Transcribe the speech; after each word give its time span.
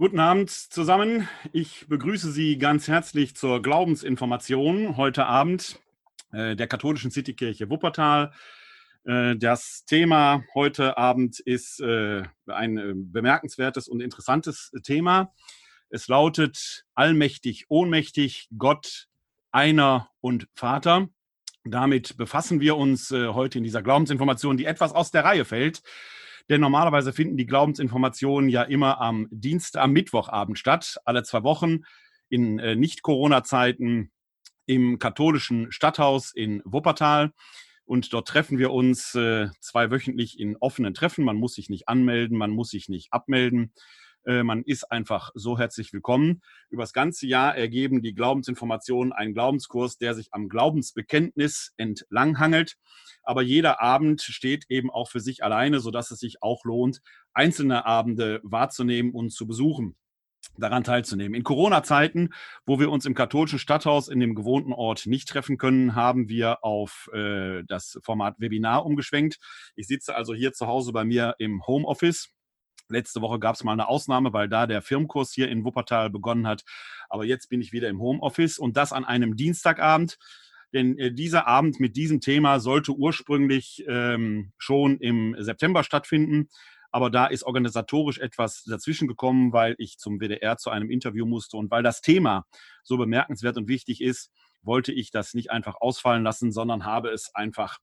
Guten 0.00 0.20
Abend 0.20 0.48
zusammen. 0.48 1.28
Ich 1.50 1.88
begrüße 1.88 2.30
Sie 2.30 2.56
ganz 2.56 2.86
herzlich 2.86 3.34
zur 3.34 3.60
Glaubensinformation 3.60 4.96
heute 4.96 5.26
Abend 5.26 5.80
äh, 6.30 6.54
der 6.54 6.68
katholischen 6.68 7.10
Citykirche 7.10 7.68
Wuppertal. 7.68 8.30
Äh, 9.02 9.34
das 9.34 9.86
Thema 9.86 10.44
heute 10.54 10.98
Abend 10.98 11.40
ist 11.40 11.80
äh, 11.80 12.22
ein 12.46 13.10
bemerkenswertes 13.10 13.88
und 13.88 14.00
interessantes 14.00 14.70
Thema. 14.84 15.34
Es 15.90 16.06
lautet 16.06 16.84
allmächtig, 16.94 17.64
ohnmächtig, 17.68 18.46
Gott, 18.56 19.08
einer 19.50 20.10
und 20.20 20.46
Vater. 20.54 21.08
Damit 21.64 22.16
befassen 22.16 22.60
wir 22.60 22.76
uns 22.76 23.10
heute 23.10 23.58
in 23.58 23.64
dieser 23.64 23.82
Glaubensinformation, 23.82 24.56
die 24.56 24.66
etwas 24.66 24.92
aus 24.92 25.10
der 25.10 25.24
Reihe 25.24 25.44
fällt. 25.44 25.82
Denn 26.48 26.60
normalerweise 26.60 27.12
finden 27.12 27.36
die 27.36 27.46
Glaubensinformationen 27.46 28.48
ja 28.48 28.62
immer 28.62 29.00
am 29.00 29.28
Dienstag, 29.30 29.82
am 29.82 29.92
Mittwochabend 29.92 30.58
statt, 30.58 30.98
alle 31.04 31.22
zwei 31.22 31.42
Wochen 31.42 31.80
in 32.28 32.58
äh, 32.58 32.74
Nicht-Corona-Zeiten 32.74 34.10
im 34.66 34.98
katholischen 34.98 35.72
Stadthaus 35.72 36.32
in 36.32 36.62
Wuppertal. 36.64 37.32
Und 37.84 38.12
dort 38.12 38.28
treffen 38.28 38.58
wir 38.58 38.70
uns 38.70 39.14
äh, 39.14 39.48
zweiwöchentlich 39.60 40.38
in 40.38 40.56
offenen 40.58 40.92
Treffen. 40.92 41.24
Man 41.24 41.36
muss 41.36 41.54
sich 41.54 41.70
nicht 41.70 41.88
anmelden, 41.88 42.36
man 42.36 42.50
muss 42.50 42.70
sich 42.70 42.88
nicht 42.90 43.12
abmelden. 43.12 43.72
Äh, 44.28 44.42
man 44.42 44.62
ist 44.62 44.92
einfach 44.92 45.30
so 45.34 45.58
herzlich 45.58 45.94
willkommen. 45.94 46.42
Über 46.68 46.82
das 46.82 46.92
ganze 46.92 47.26
Jahr 47.26 47.56
ergeben 47.56 48.02
die 48.02 48.14
Glaubensinformationen 48.14 49.14
einen 49.14 49.32
Glaubenskurs, 49.32 49.96
der 49.96 50.14
sich 50.14 50.28
am 50.32 50.50
Glaubensbekenntnis 50.50 51.72
entlanghangelt. 51.78 52.76
Aber 53.22 53.40
jeder 53.40 53.80
Abend 53.80 54.20
steht 54.20 54.66
eben 54.68 54.90
auch 54.90 55.08
für 55.08 55.20
sich 55.20 55.42
alleine, 55.42 55.80
sodass 55.80 56.10
es 56.10 56.20
sich 56.20 56.42
auch 56.42 56.64
lohnt, 56.64 57.00
einzelne 57.32 57.86
Abende 57.86 58.40
wahrzunehmen 58.42 59.12
und 59.12 59.30
zu 59.30 59.46
besuchen 59.46 59.96
daran 60.58 60.84
teilzunehmen. 60.84 61.34
In 61.34 61.44
Corona-Zeiten, 61.44 62.30
wo 62.66 62.80
wir 62.80 62.90
uns 62.90 63.06
im 63.06 63.14
katholischen 63.14 63.58
Stadthaus 63.58 64.08
in 64.08 64.20
dem 64.20 64.34
gewohnten 64.34 64.72
Ort 64.72 65.06
nicht 65.06 65.28
treffen 65.28 65.56
können, 65.56 65.94
haben 65.94 66.28
wir 66.28 66.64
auf 66.64 67.08
äh, 67.14 67.62
das 67.66 67.98
Format 68.02 68.40
Webinar 68.40 68.84
umgeschwenkt. 68.84 69.38
Ich 69.74 69.86
sitze 69.86 70.14
also 70.16 70.34
hier 70.34 70.52
zu 70.52 70.66
Hause 70.66 70.92
bei 70.92 71.04
mir 71.04 71.34
im 71.38 71.66
Homeoffice 71.66 72.34
Letzte 72.88 73.20
Woche 73.20 73.38
gab 73.38 73.54
es 73.54 73.64
mal 73.64 73.72
eine 73.72 73.88
Ausnahme, 73.88 74.32
weil 74.32 74.48
da 74.48 74.66
der 74.66 74.82
Firmenkurs 74.82 75.32
hier 75.32 75.48
in 75.48 75.64
Wuppertal 75.64 76.10
begonnen 76.10 76.46
hat. 76.46 76.64
Aber 77.08 77.24
jetzt 77.24 77.48
bin 77.48 77.60
ich 77.60 77.72
wieder 77.72 77.88
im 77.88 78.00
Homeoffice 78.00 78.58
und 78.58 78.76
das 78.76 78.92
an 78.92 79.04
einem 79.04 79.36
Dienstagabend. 79.36 80.18
Denn 80.72 80.98
äh, 80.98 81.12
dieser 81.12 81.46
Abend 81.46 81.80
mit 81.80 81.96
diesem 81.96 82.20
Thema 82.20 82.60
sollte 82.60 82.92
ursprünglich 82.92 83.84
ähm, 83.88 84.52
schon 84.58 84.98
im 84.98 85.34
September 85.38 85.82
stattfinden. 85.82 86.48
Aber 86.90 87.10
da 87.10 87.26
ist 87.26 87.44
organisatorisch 87.44 88.18
etwas 88.18 88.64
dazwischen 88.64 89.08
gekommen, 89.08 89.52
weil 89.52 89.74
ich 89.78 89.98
zum 89.98 90.20
WDR 90.20 90.56
zu 90.56 90.70
einem 90.70 90.90
Interview 90.90 91.26
musste 91.26 91.56
und 91.56 91.70
weil 91.70 91.82
das 91.82 92.00
Thema 92.00 92.46
so 92.82 92.96
bemerkenswert 92.96 93.58
und 93.58 93.68
wichtig 93.68 94.00
ist, 94.00 94.32
wollte 94.62 94.92
ich 94.92 95.10
das 95.10 95.34
nicht 95.34 95.50
einfach 95.50 95.76
ausfallen 95.80 96.22
lassen, 96.22 96.50
sondern 96.50 96.84
habe 96.84 97.10
es 97.10 97.34
einfach 97.34 97.78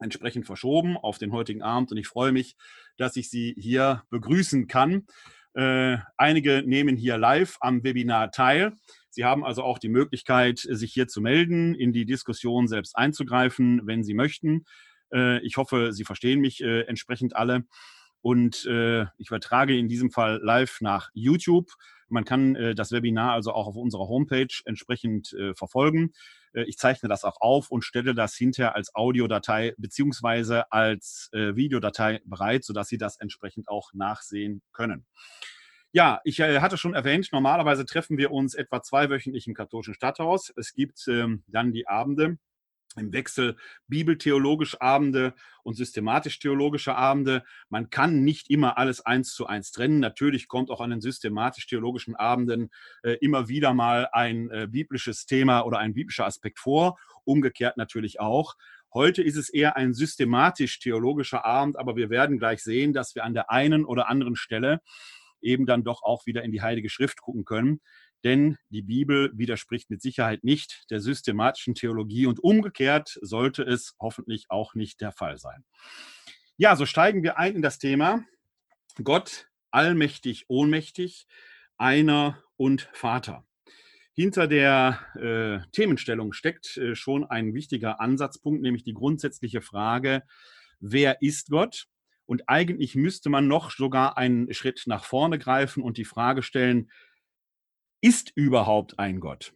entsprechend 0.00 0.46
verschoben 0.46 0.96
auf 0.96 1.18
den 1.18 1.32
heutigen 1.32 1.62
Abend 1.62 1.90
und 1.90 1.98
ich 1.98 2.08
freue 2.08 2.32
mich, 2.32 2.56
dass 2.96 3.16
ich 3.16 3.30
Sie 3.30 3.54
hier 3.58 4.02
begrüßen 4.10 4.66
kann. 4.66 5.06
Äh, 5.54 5.98
einige 6.16 6.62
nehmen 6.64 6.96
hier 6.96 7.18
live 7.18 7.56
am 7.60 7.82
Webinar 7.82 8.30
teil. 8.30 8.72
Sie 9.10 9.24
haben 9.24 9.44
also 9.44 9.62
auch 9.64 9.78
die 9.78 9.88
Möglichkeit, 9.88 10.58
sich 10.58 10.92
hier 10.92 11.08
zu 11.08 11.20
melden, 11.20 11.74
in 11.74 11.92
die 11.92 12.06
Diskussion 12.06 12.68
selbst 12.68 12.96
einzugreifen, 12.96 13.82
wenn 13.84 14.04
Sie 14.04 14.14
möchten. 14.14 14.64
Äh, 15.12 15.40
ich 15.44 15.56
hoffe, 15.56 15.92
Sie 15.92 16.04
verstehen 16.04 16.40
mich 16.40 16.62
äh, 16.62 16.82
entsprechend 16.82 17.34
alle. 17.34 17.64
Und 18.22 18.66
äh, 18.66 19.02
ich 19.18 19.28
übertrage 19.28 19.76
in 19.76 19.88
diesem 19.88 20.10
Fall 20.10 20.40
live 20.42 20.80
nach 20.80 21.10
YouTube. 21.14 21.70
Man 22.08 22.24
kann 22.24 22.54
äh, 22.54 22.74
das 22.74 22.92
Webinar 22.92 23.32
also 23.32 23.52
auch 23.52 23.66
auf 23.66 23.76
unserer 23.76 24.08
Homepage 24.08 24.54
entsprechend 24.64 25.32
äh, 25.32 25.54
verfolgen. 25.54 26.12
Äh, 26.52 26.64
ich 26.64 26.78
zeichne 26.78 27.08
das 27.08 27.24
auch 27.24 27.40
auf 27.40 27.70
und 27.70 27.82
stelle 27.84 28.14
das 28.14 28.34
hinterher 28.34 28.74
als 28.74 28.94
Audiodatei 28.94 29.74
beziehungsweise 29.78 30.70
als 30.72 31.28
äh, 31.32 31.54
Videodatei 31.56 32.20
bereit, 32.24 32.64
sodass 32.64 32.88
Sie 32.88 32.98
das 32.98 33.18
entsprechend 33.18 33.68
auch 33.68 33.92
nachsehen 33.92 34.62
können. 34.72 35.06
Ja, 35.92 36.20
ich 36.22 36.38
äh, 36.38 36.60
hatte 36.60 36.78
schon 36.78 36.94
erwähnt, 36.94 37.28
normalerweise 37.32 37.84
treffen 37.84 38.16
wir 38.16 38.30
uns 38.30 38.54
etwa 38.54 38.80
zweiwöchentlich 38.80 39.48
im 39.48 39.54
katholischen 39.54 39.94
Stadthaus. 39.94 40.52
Es 40.56 40.72
gibt 40.72 41.06
ähm, 41.08 41.42
dann 41.48 41.72
die 41.72 41.88
Abende, 41.88 42.38
im 42.96 43.12
Wechsel 43.12 43.56
bibeltheologische 43.88 44.80
Abende 44.80 45.34
und 45.62 45.74
systematisch-theologische 45.74 46.94
Abende. 46.94 47.44
Man 47.68 47.90
kann 47.90 48.24
nicht 48.24 48.50
immer 48.50 48.78
alles 48.78 49.04
eins 49.04 49.32
zu 49.34 49.46
eins 49.46 49.70
trennen. 49.70 50.00
Natürlich 50.00 50.48
kommt 50.48 50.70
auch 50.70 50.80
an 50.80 50.90
den 50.90 51.00
systematisch-theologischen 51.00 52.16
Abenden 52.16 52.70
äh, 53.02 53.12
immer 53.20 53.48
wieder 53.48 53.74
mal 53.74 54.08
ein 54.12 54.50
äh, 54.50 54.66
biblisches 54.68 55.26
Thema 55.26 55.60
oder 55.60 55.78
ein 55.78 55.94
biblischer 55.94 56.26
Aspekt 56.26 56.58
vor. 56.58 56.98
Umgekehrt 57.24 57.76
natürlich 57.76 58.18
auch. 58.18 58.54
Heute 58.92 59.22
ist 59.22 59.36
es 59.36 59.50
eher 59.50 59.76
ein 59.76 59.94
systematisch-theologischer 59.94 61.44
Abend, 61.44 61.78
aber 61.78 61.94
wir 61.94 62.10
werden 62.10 62.38
gleich 62.38 62.62
sehen, 62.62 62.92
dass 62.92 63.14
wir 63.14 63.24
an 63.24 63.34
der 63.34 63.50
einen 63.50 63.84
oder 63.84 64.08
anderen 64.08 64.34
Stelle 64.34 64.80
eben 65.40 65.64
dann 65.64 65.84
doch 65.84 66.02
auch 66.02 66.26
wieder 66.26 66.42
in 66.42 66.50
die 66.50 66.60
Heilige 66.60 66.90
Schrift 66.90 67.20
gucken 67.20 67.44
können 67.44 67.80
denn 68.24 68.56
die 68.68 68.82
Bibel 68.82 69.30
widerspricht 69.34 69.90
mit 69.90 70.02
Sicherheit 70.02 70.44
nicht 70.44 70.84
der 70.90 71.00
systematischen 71.00 71.74
Theologie 71.74 72.26
und 72.26 72.40
umgekehrt 72.40 73.18
sollte 73.22 73.62
es 73.62 73.94
hoffentlich 74.00 74.46
auch 74.48 74.74
nicht 74.74 75.00
der 75.00 75.12
Fall 75.12 75.38
sein. 75.38 75.64
Ja, 76.56 76.76
so 76.76 76.86
steigen 76.86 77.22
wir 77.22 77.38
ein 77.38 77.56
in 77.56 77.62
das 77.62 77.78
Thema 77.78 78.24
Gott, 79.02 79.46
allmächtig, 79.70 80.44
ohnmächtig, 80.48 81.26
einer 81.78 82.42
und 82.56 82.88
Vater. 82.92 83.46
Hinter 84.12 84.46
der 84.46 85.00
äh, 85.14 85.70
Themenstellung 85.72 86.32
steckt 86.32 86.76
äh, 86.76 86.94
schon 86.94 87.24
ein 87.24 87.54
wichtiger 87.54 88.00
Ansatzpunkt, 88.00 88.60
nämlich 88.60 88.84
die 88.84 88.92
grundsätzliche 88.92 89.62
Frage, 89.62 90.22
wer 90.80 91.22
ist 91.22 91.50
Gott? 91.50 91.86
Und 92.26 92.48
eigentlich 92.48 92.94
müsste 92.94 93.30
man 93.30 93.48
noch 93.48 93.70
sogar 93.70 94.18
einen 94.18 94.52
Schritt 94.52 94.82
nach 94.86 95.04
vorne 95.04 95.38
greifen 95.38 95.82
und 95.82 95.96
die 95.96 96.04
Frage 96.04 96.42
stellen, 96.42 96.90
ist 98.00 98.32
überhaupt 98.34 98.98
ein 98.98 99.20
Gott? 99.20 99.52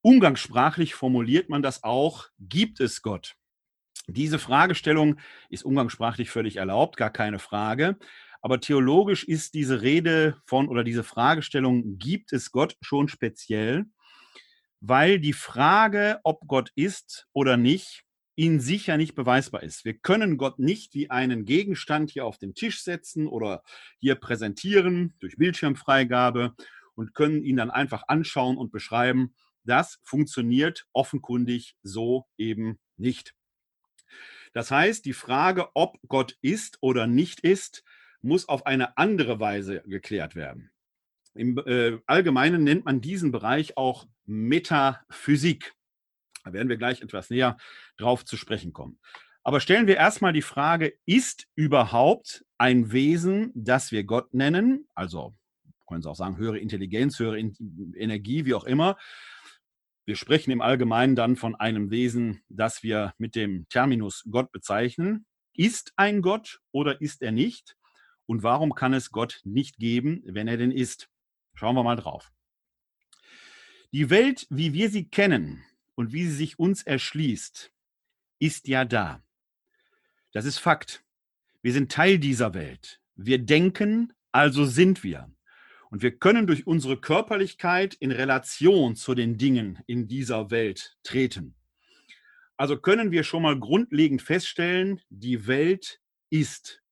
Umgangssprachlich 0.00 0.94
formuliert 0.94 1.48
man 1.48 1.62
das 1.62 1.82
auch, 1.84 2.28
gibt 2.38 2.80
es 2.80 3.02
Gott? 3.02 3.36
Diese 4.06 4.38
Fragestellung 4.38 5.18
ist 5.50 5.64
umgangssprachlich 5.64 6.30
völlig 6.30 6.56
erlaubt, 6.56 6.96
gar 6.96 7.10
keine 7.10 7.38
Frage. 7.38 7.98
Aber 8.40 8.60
theologisch 8.60 9.24
ist 9.24 9.54
diese 9.54 9.82
Rede 9.82 10.40
von 10.46 10.68
oder 10.68 10.84
diese 10.84 11.04
Fragestellung, 11.04 11.98
gibt 11.98 12.32
es 12.32 12.52
Gott 12.52 12.76
schon 12.80 13.08
speziell, 13.08 13.84
weil 14.80 15.18
die 15.18 15.32
Frage, 15.32 16.20
ob 16.22 16.46
Gott 16.46 16.70
ist 16.74 17.26
oder 17.32 17.56
nicht, 17.56 18.04
in 18.36 18.60
sich 18.60 18.86
ja 18.86 18.96
nicht 18.96 19.16
beweisbar 19.16 19.64
ist. 19.64 19.84
Wir 19.84 19.94
können 19.94 20.38
Gott 20.38 20.60
nicht 20.60 20.94
wie 20.94 21.10
einen 21.10 21.44
Gegenstand 21.44 22.12
hier 22.12 22.24
auf 22.24 22.38
den 22.38 22.54
Tisch 22.54 22.84
setzen 22.84 23.26
oder 23.26 23.64
hier 23.98 24.14
präsentieren 24.14 25.14
durch 25.18 25.36
Bildschirmfreigabe 25.36 26.54
und 26.98 27.14
können 27.14 27.44
ihn 27.44 27.56
dann 27.56 27.70
einfach 27.70 28.02
anschauen 28.08 28.58
und 28.58 28.72
beschreiben. 28.72 29.32
Das 29.62 30.00
funktioniert 30.02 30.86
offenkundig 30.92 31.76
so 31.84 32.26
eben 32.36 32.80
nicht. 32.96 33.34
Das 34.52 34.72
heißt, 34.72 35.04
die 35.04 35.12
Frage, 35.12 35.68
ob 35.74 35.98
Gott 36.08 36.36
ist 36.42 36.78
oder 36.80 37.06
nicht 37.06 37.40
ist, 37.40 37.84
muss 38.20 38.48
auf 38.48 38.66
eine 38.66 38.98
andere 38.98 39.38
Weise 39.38 39.82
geklärt 39.86 40.34
werden. 40.34 40.72
Im 41.34 41.56
äh, 41.66 41.98
Allgemeinen 42.06 42.64
nennt 42.64 42.84
man 42.84 43.00
diesen 43.00 43.30
Bereich 43.30 43.76
auch 43.76 44.08
Metaphysik. 44.24 45.74
Da 46.42 46.52
werden 46.52 46.68
wir 46.68 46.78
gleich 46.78 47.00
etwas 47.00 47.30
näher 47.30 47.58
drauf 47.96 48.24
zu 48.24 48.36
sprechen 48.36 48.72
kommen. 48.72 48.98
Aber 49.44 49.60
stellen 49.60 49.86
wir 49.86 49.96
erstmal 49.96 50.32
die 50.32 50.42
Frage, 50.42 50.94
ist 51.06 51.46
überhaupt 51.54 52.44
ein 52.56 52.90
Wesen, 52.90 53.52
das 53.54 53.92
wir 53.92 54.02
Gott 54.02 54.34
nennen, 54.34 54.88
also 54.96 55.36
können 55.88 56.02
Sie 56.02 56.10
auch 56.10 56.16
sagen, 56.16 56.36
höhere 56.36 56.58
Intelligenz, 56.58 57.18
höhere 57.18 57.38
Energie, 57.38 58.44
wie 58.44 58.54
auch 58.54 58.64
immer. 58.64 58.96
Wir 60.04 60.16
sprechen 60.16 60.50
im 60.50 60.62
Allgemeinen 60.62 61.16
dann 61.16 61.36
von 61.36 61.54
einem 61.54 61.90
Wesen, 61.90 62.42
das 62.48 62.82
wir 62.82 63.12
mit 63.18 63.34
dem 63.34 63.66
Terminus 63.68 64.24
Gott 64.30 64.52
bezeichnen. 64.52 65.26
Ist 65.52 65.92
ein 65.96 66.22
Gott 66.22 66.60
oder 66.70 67.00
ist 67.00 67.20
er 67.20 67.32
nicht? 67.32 67.76
Und 68.26 68.42
warum 68.42 68.74
kann 68.74 68.94
es 68.94 69.10
Gott 69.10 69.40
nicht 69.44 69.78
geben, 69.78 70.22
wenn 70.24 70.48
er 70.48 70.56
denn 70.56 70.70
ist? 70.70 71.08
Schauen 71.54 71.74
wir 71.74 71.82
mal 71.82 71.96
drauf. 71.96 72.30
Die 73.90 74.10
Welt, 74.10 74.46
wie 74.50 74.72
wir 74.74 74.90
sie 74.90 75.08
kennen 75.08 75.64
und 75.94 76.12
wie 76.12 76.24
sie 76.24 76.36
sich 76.36 76.58
uns 76.58 76.82
erschließt, 76.82 77.72
ist 78.38 78.68
ja 78.68 78.84
da. 78.84 79.22
Das 80.32 80.44
ist 80.44 80.58
Fakt. 80.58 81.04
Wir 81.62 81.72
sind 81.72 81.90
Teil 81.90 82.18
dieser 82.18 82.54
Welt. 82.54 83.00
Wir 83.16 83.38
denken, 83.38 84.12
also 84.30 84.64
sind 84.64 85.02
wir. 85.02 85.30
Und 85.90 86.02
wir 86.02 86.18
können 86.18 86.46
durch 86.46 86.66
unsere 86.66 87.00
Körperlichkeit 87.00 87.94
in 87.94 88.10
Relation 88.10 88.94
zu 88.94 89.14
den 89.14 89.38
Dingen 89.38 89.78
in 89.86 90.06
dieser 90.06 90.50
Welt 90.50 90.96
treten. 91.02 91.54
Also 92.56 92.76
können 92.76 93.10
wir 93.10 93.22
schon 93.22 93.42
mal 93.42 93.58
grundlegend 93.58 94.20
feststellen, 94.20 95.00
die 95.08 95.46
Welt 95.46 96.00
ist. 96.28 96.82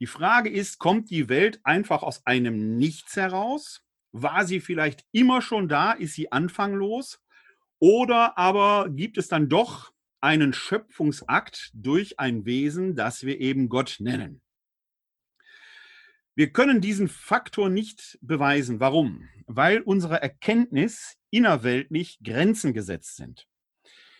Die 0.00 0.06
Frage 0.06 0.50
ist, 0.50 0.78
kommt 0.78 1.10
die 1.10 1.28
Welt 1.28 1.60
einfach 1.64 2.02
aus 2.02 2.26
einem 2.26 2.76
Nichts 2.76 3.16
heraus? 3.16 3.82
War 4.12 4.44
sie 4.44 4.60
vielleicht 4.60 5.04
immer 5.12 5.40
schon 5.40 5.68
da? 5.68 5.92
Ist 5.92 6.14
sie 6.14 6.30
anfanglos? 6.30 7.20
Oder 7.78 8.38
aber 8.38 8.88
gibt 8.90 9.18
es 9.18 9.28
dann 9.28 9.48
doch 9.48 9.92
einen 10.20 10.52
Schöpfungsakt 10.52 11.70
durch 11.74 12.20
ein 12.20 12.44
Wesen, 12.44 12.94
das 12.94 13.24
wir 13.24 13.40
eben 13.40 13.68
Gott 13.68 13.96
nennen? 13.98 14.43
Wir 16.36 16.52
können 16.52 16.80
diesen 16.80 17.06
Faktor 17.06 17.68
nicht 17.68 18.18
beweisen. 18.20 18.80
Warum? 18.80 19.28
Weil 19.46 19.82
unsere 19.82 20.20
Erkenntnis 20.20 21.16
innerweltlich 21.30 22.18
Grenzen 22.24 22.74
gesetzt 22.74 23.16
sind. 23.16 23.46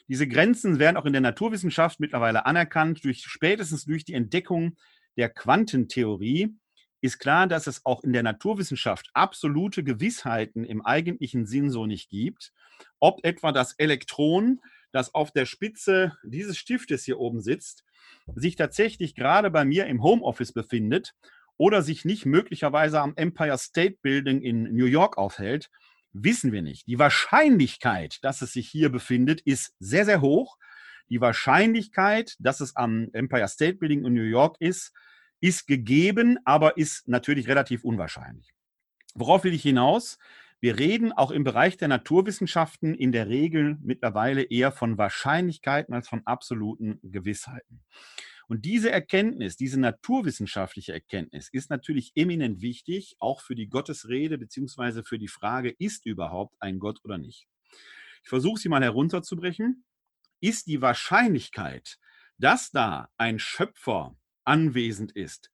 Diese 0.07 0.29
Grenzen 0.29 0.79
werden 0.79 0.97
auch 0.97 1.07
in 1.07 1.13
der 1.13 1.23
Naturwissenschaft 1.23 1.99
mittlerweile 1.99 2.47
anerkannt, 2.47 3.05
durch, 3.05 3.25
spätestens 3.25 3.85
durch 3.85 4.05
die 4.05 4.15
Entdeckung 4.15 4.77
der 5.17 5.29
Quantentheorie 5.29 6.55
ist 7.01 7.19
klar, 7.19 7.49
dass 7.49 7.67
es 7.67 7.85
auch 7.85 8.05
in 8.05 8.13
der 8.13 8.23
Naturwissenschaft 8.23 9.11
absolute 9.13 9.83
Gewissheiten 9.83 10.65
im 10.65 10.83
eigentlichen 10.83 11.47
Sinn 11.47 11.69
so 11.69 11.85
nicht 11.85 12.11
gibt. 12.11 12.53
Ob 13.01 13.25
etwa 13.25 13.51
das 13.51 13.75
Elektron, 13.75 14.61
das 14.93 15.15
auf 15.15 15.33
der 15.33 15.47
Spitze 15.47 16.17
dieses 16.23 16.57
Stiftes 16.59 17.05
hier 17.05 17.19
oben 17.19 17.41
sitzt, 17.41 17.85
sich 18.37 18.57
tatsächlich 18.57 19.15
gerade 19.15 19.51
bei 19.51 19.65
mir 19.65 19.87
im 19.87 20.03
Homeoffice 20.03 20.53
befindet 20.53 21.15
oder 21.56 21.83
sich 21.83 22.05
nicht 22.05 22.27
möglicherweise 22.27 23.01
am 23.01 23.15
Empire 23.17 23.59
State 23.59 23.99
Building 24.03 24.41
in 24.43 24.75
New 24.75 24.87
York 24.87 25.19
aufhält, 25.19 25.71
wissen 26.12 26.53
wir 26.53 26.62
nicht. 26.62 26.87
Die 26.87 26.99
Wahrscheinlichkeit, 26.99 28.19
dass 28.23 28.43
es 28.43 28.53
sich 28.53 28.69
hier 28.69 28.91
befindet, 28.91 29.41
ist 29.43 29.75
sehr, 29.79 30.05
sehr 30.05 30.21
hoch. 30.21 30.56
Die 31.11 31.21
Wahrscheinlichkeit, 31.21 32.37
dass 32.39 32.61
es 32.61 32.77
am 32.77 33.09
Empire 33.12 33.49
State 33.49 33.77
Building 33.77 34.05
in 34.05 34.15
New 34.15 34.23
York 34.23 34.56
ist, 34.59 34.93
ist 35.41 35.67
gegeben, 35.67 36.39
aber 36.45 36.79
ist 36.79 37.06
natürlich 37.06 37.49
relativ 37.49 37.85
unwahrscheinlich. 37.85 38.53
Worauf 39.15 39.45
will 39.45 39.53
ich 39.53 39.62
hinaus? 39.62 40.19
Wir 40.61 40.79
reden 40.79 41.12
auch 41.12 41.31
im 41.31 41.45
Bereich 41.45 41.77
der 41.77 41.89
Naturwissenschaften 41.89 42.95
in 42.95 43.12
der 43.12 43.29
Regel 43.29 43.77
mittlerweile 43.83 44.45
eher 44.45 44.73
von 44.73 44.97
Wahrscheinlichkeiten 44.97 45.95
als 45.95 46.09
von 46.09 46.23
absoluten 46.25 46.99
Gewissheiten. 47.03 47.83
Und 48.49 48.64
diese 48.64 48.91
Erkenntnis, 48.91 49.56
diese 49.56 49.81
naturwissenschaftliche 49.81 50.93
Erkenntnis 50.93 51.49
ist 51.50 51.70
natürlich 51.70 52.12
eminent 52.14 52.61
wichtig, 52.61 53.17
auch 53.19 53.41
für 53.41 53.55
die 53.55 53.69
Gottesrede 53.69 54.38
beziehungsweise 54.38 55.02
für 55.02 55.19
die 55.19 55.29
Frage, 55.29 55.75
ist 55.79 56.05
überhaupt 56.06 56.56
ein 56.61 56.79
Gott 56.79 57.00
oder 57.05 57.19
nicht. 57.19 57.46
Ich 58.23 58.29
versuche 58.29 58.61
sie 58.61 58.69
mal 58.69 58.82
herunterzubrechen. 58.82 59.85
Ist 60.41 60.67
die 60.67 60.82
Wahrscheinlichkeit, 60.82 61.99
dass 62.38 62.70
da 62.70 63.08
ein 63.17 63.38
Schöpfer 63.38 64.17
anwesend 64.44 65.12
ist, 65.12 65.50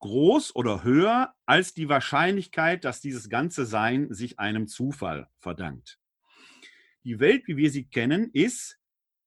groß 0.00 0.54
oder 0.54 0.84
höher 0.84 1.34
als 1.46 1.72
die 1.74 1.88
Wahrscheinlichkeit, 1.88 2.84
dass 2.84 3.00
dieses 3.00 3.28
ganze 3.28 3.64
Sein 3.64 4.12
sich 4.12 4.38
einem 4.38 4.66
Zufall 4.68 5.28
verdankt? 5.38 5.98
Die 7.04 7.20
Welt, 7.20 7.46
wie 7.46 7.56
wir 7.56 7.70
sie 7.70 7.84
kennen, 7.84 8.30
ist 8.32 8.77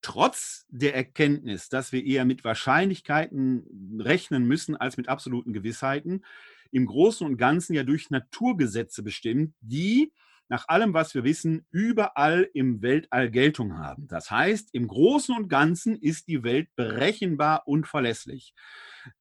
trotz 0.01 0.65
der 0.69 0.95
Erkenntnis, 0.95 1.69
dass 1.69 1.91
wir 1.91 2.05
eher 2.05 2.25
mit 2.25 2.43
Wahrscheinlichkeiten 2.43 3.99
rechnen 3.99 4.45
müssen 4.45 4.75
als 4.75 4.97
mit 4.97 5.07
absoluten 5.07 5.53
Gewissheiten, 5.53 6.23
im 6.71 6.85
Großen 6.85 7.25
und 7.25 7.37
Ganzen 7.37 7.73
ja 7.73 7.83
durch 7.83 8.09
Naturgesetze 8.09 9.03
bestimmt, 9.03 9.53
die 9.59 10.13
nach 10.47 10.67
allem, 10.67 10.93
was 10.93 11.15
wir 11.15 11.23
wissen, 11.23 11.65
überall 11.71 12.49
im 12.53 12.81
Weltall 12.81 13.31
Geltung 13.31 13.77
haben. 13.77 14.07
Das 14.07 14.29
heißt, 14.29 14.73
im 14.73 14.87
Großen 14.87 15.33
und 15.35 15.47
Ganzen 15.47 15.95
ist 15.95 16.27
die 16.27 16.43
Welt 16.43 16.67
berechenbar 16.75 17.67
und 17.67 17.87
verlässlich. 17.87 18.53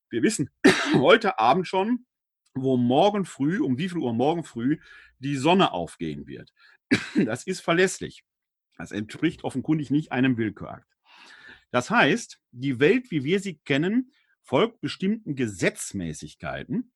Wir 0.09 0.23
wissen 0.23 0.51
heute 0.95 1.39
Abend 1.39 1.69
schon, 1.69 2.05
wo 2.55 2.77
morgen 2.77 3.25
früh, 3.25 3.61
um 3.61 3.79
wie 3.79 3.89
viel 3.89 3.99
Uhr 3.99 4.13
morgen 4.13 4.43
früh 4.43 4.79
die 5.21 5.37
Sonne 5.37 5.73
aufgehen 5.73 6.27
wird. 6.27 6.53
Das 7.15 7.47
ist 7.47 7.61
verlässlich. 7.61 8.25
Das 8.81 8.93
entspricht 8.93 9.45
offenkundig 9.45 9.91
nicht 9.91 10.11
einem 10.11 10.39
Willkürakt. 10.39 10.87
Das 11.71 11.91
heißt, 11.91 12.41
die 12.51 12.81
Welt, 12.81 13.11
wie 13.11 13.25
wir 13.25 13.39
sie 13.39 13.59
kennen, 13.59 14.13
folgt 14.43 14.81
bestimmten 14.81 15.37
Gesetzmäßigkeiten. 15.37 16.91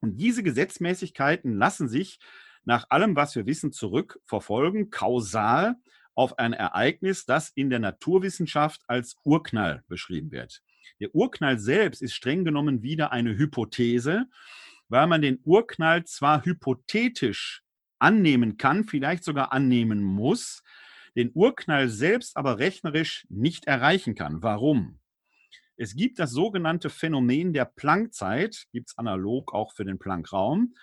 Und 0.00 0.18
diese 0.18 0.42
Gesetzmäßigkeiten 0.42 1.56
lassen 1.56 1.88
sich 1.88 2.18
nach 2.64 2.90
allem, 2.90 3.16
was 3.16 3.34
wir 3.36 3.46
wissen, 3.46 3.72
zurückverfolgen, 3.72 4.90
kausal 4.90 5.76
auf 6.14 6.38
ein 6.38 6.52
Ereignis, 6.52 7.24
das 7.24 7.48
in 7.48 7.70
der 7.70 7.78
Naturwissenschaft 7.78 8.82
als 8.86 9.16
Urknall 9.24 9.82
beschrieben 9.88 10.30
wird. 10.30 10.62
Der 11.00 11.14
Urknall 11.14 11.58
selbst 11.58 12.02
ist 12.02 12.12
streng 12.12 12.44
genommen 12.44 12.82
wieder 12.82 13.12
eine 13.12 13.38
Hypothese, 13.38 14.26
weil 14.88 15.06
man 15.06 15.22
den 15.22 15.40
Urknall 15.42 16.04
zwar 16.04 16.44
hypothetisch 16.44 17.62
annehmen 17.98 18.58
kann, 18.58 18.84
vielleicht 18.84 19.24
sogar 19.24 19.54
annehmen 19.54 20.02
muss, 20.02 20.62
den 21.16 21.30
Urknall 21.34 21.88
selbst 21.88 22.36
aber 22.36 22.58
rechnerisch 22.58 23.26
nicht 23.30 23.66
erreichen 23.66 24.14
kann. 24.14 24.42
Warum? 24.42 24.98
Es 25.76 25.96
gibt 25.96 26.18
das 26.18 26.30
sogenannte 26.30 26.88
Phänomen 26.88 27.52
der 27.52 27.64
Planckzeit, 27.64 28.66
gibt 28.72 28.90
es 28.90 28.98
analog 28.98 29.52
auch 29.52 29.72
für 29.72 29.84
den 29.84 29.98
Planckraum. 29.98 30.74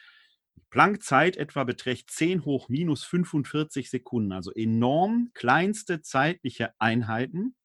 Planckzeit 0.69 1.37
etwa 1.37 1.63
beträgt 1.63 2.11
10 2.11 2.45
hoch 2.45 2.69
minus 2.69 3.03
45 3.03 3.89
Sekunden, 3.89 4.31
also 4.31 4.51
enorm 4.51 5.31
kleinste 5.33 6.01
zeitliche 6.01 6.73
Einheiten. 6.79 7.55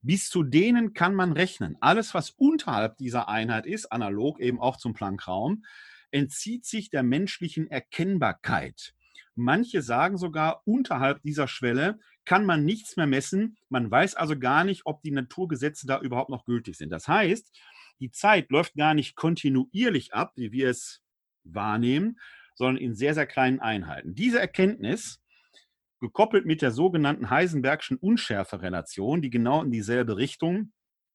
Bis 0.00 0.28
zu 0.30 0.42
denen 0.42 0.94
kann 0.94 1.14
man 1.14 1.32
rechnen. 1.32 1.76
Alles, 1.80 2.14
was 2.14 2.30
unterhalb 2.30 2.96
dieser 2.98 3.28
Einheit 3.28 3.66
ist, 3.66 3.90
analog 3.90 4.40
eben 4.40 4.60
auch 4.60 4.76
zum 4.76 4.94
Planckraum, 4.94 5.64
entzieht 6.10 6.64
sich 6.64 6.90
der 6.90 7.02
menschlichen 7.02 7.70
Erkennbarkeit. 7.70 8.94
Manche 9.38 9.82
sagen 9.82 10.18
sogar, 10.18 10.62
unterhalb 10.64 11.22
dieser 11.22 11.46
Schwelle 11.46 11.98
kann 12.24 12.44
man 12.44 12.64
nichts 12.64 12.96
mehr 12.96 13.06
messen. 13.06 13.56
Man 13.68 13.90
weiß 13.90 14.16
also 14.16 14.38
gar 14.38 14.64
nicht, 14.64 14.82
ob 14.84 15.00
die 15.02 15.12
Naturgesetze 15.12 15.86
da 15.86 16.00
überhaupt 16.00 16.30
noch 16.30 16.44
gültig 16.44 16.76
sind. 16.76 16.90
Das 16.90 17.06
heißt, 17.06 17.56
die 18.00 18.10
Zeit 18.10 18.50
läuft 18.50 18.74
gar 18.74 18.94
nicht 18.94 19.14
kontinuierlich 19.14 20.12
ab, 20.12 20.32
wie 20.36 20.50
wir 20.50 20.68
es 20.68 21.02
wahrnehmen, 21.44 22.18
sondern 22.56 22.82
in 22.82 22.94
sehr, 22.94 23.14
sehr 23.14 23.26
kleinen 23.26 23.60
Einheiten. 23.60 24.14
Diese 24.14 24.40
Erkenntnis, 24.40 25.20
gekoppelt 26.00 26.46
mit 26.46 26.62
der 26.62 26.70
sogenannten 26.70 27.30
Heisenbergschen 27.30 27.96
Unschärferelation, 27.96 29.22
die 29.22 29.30
genau 29.30 29.62
in 29.62 29.70
dieselbe 29.70 30.16
Richtung 30.16 30.72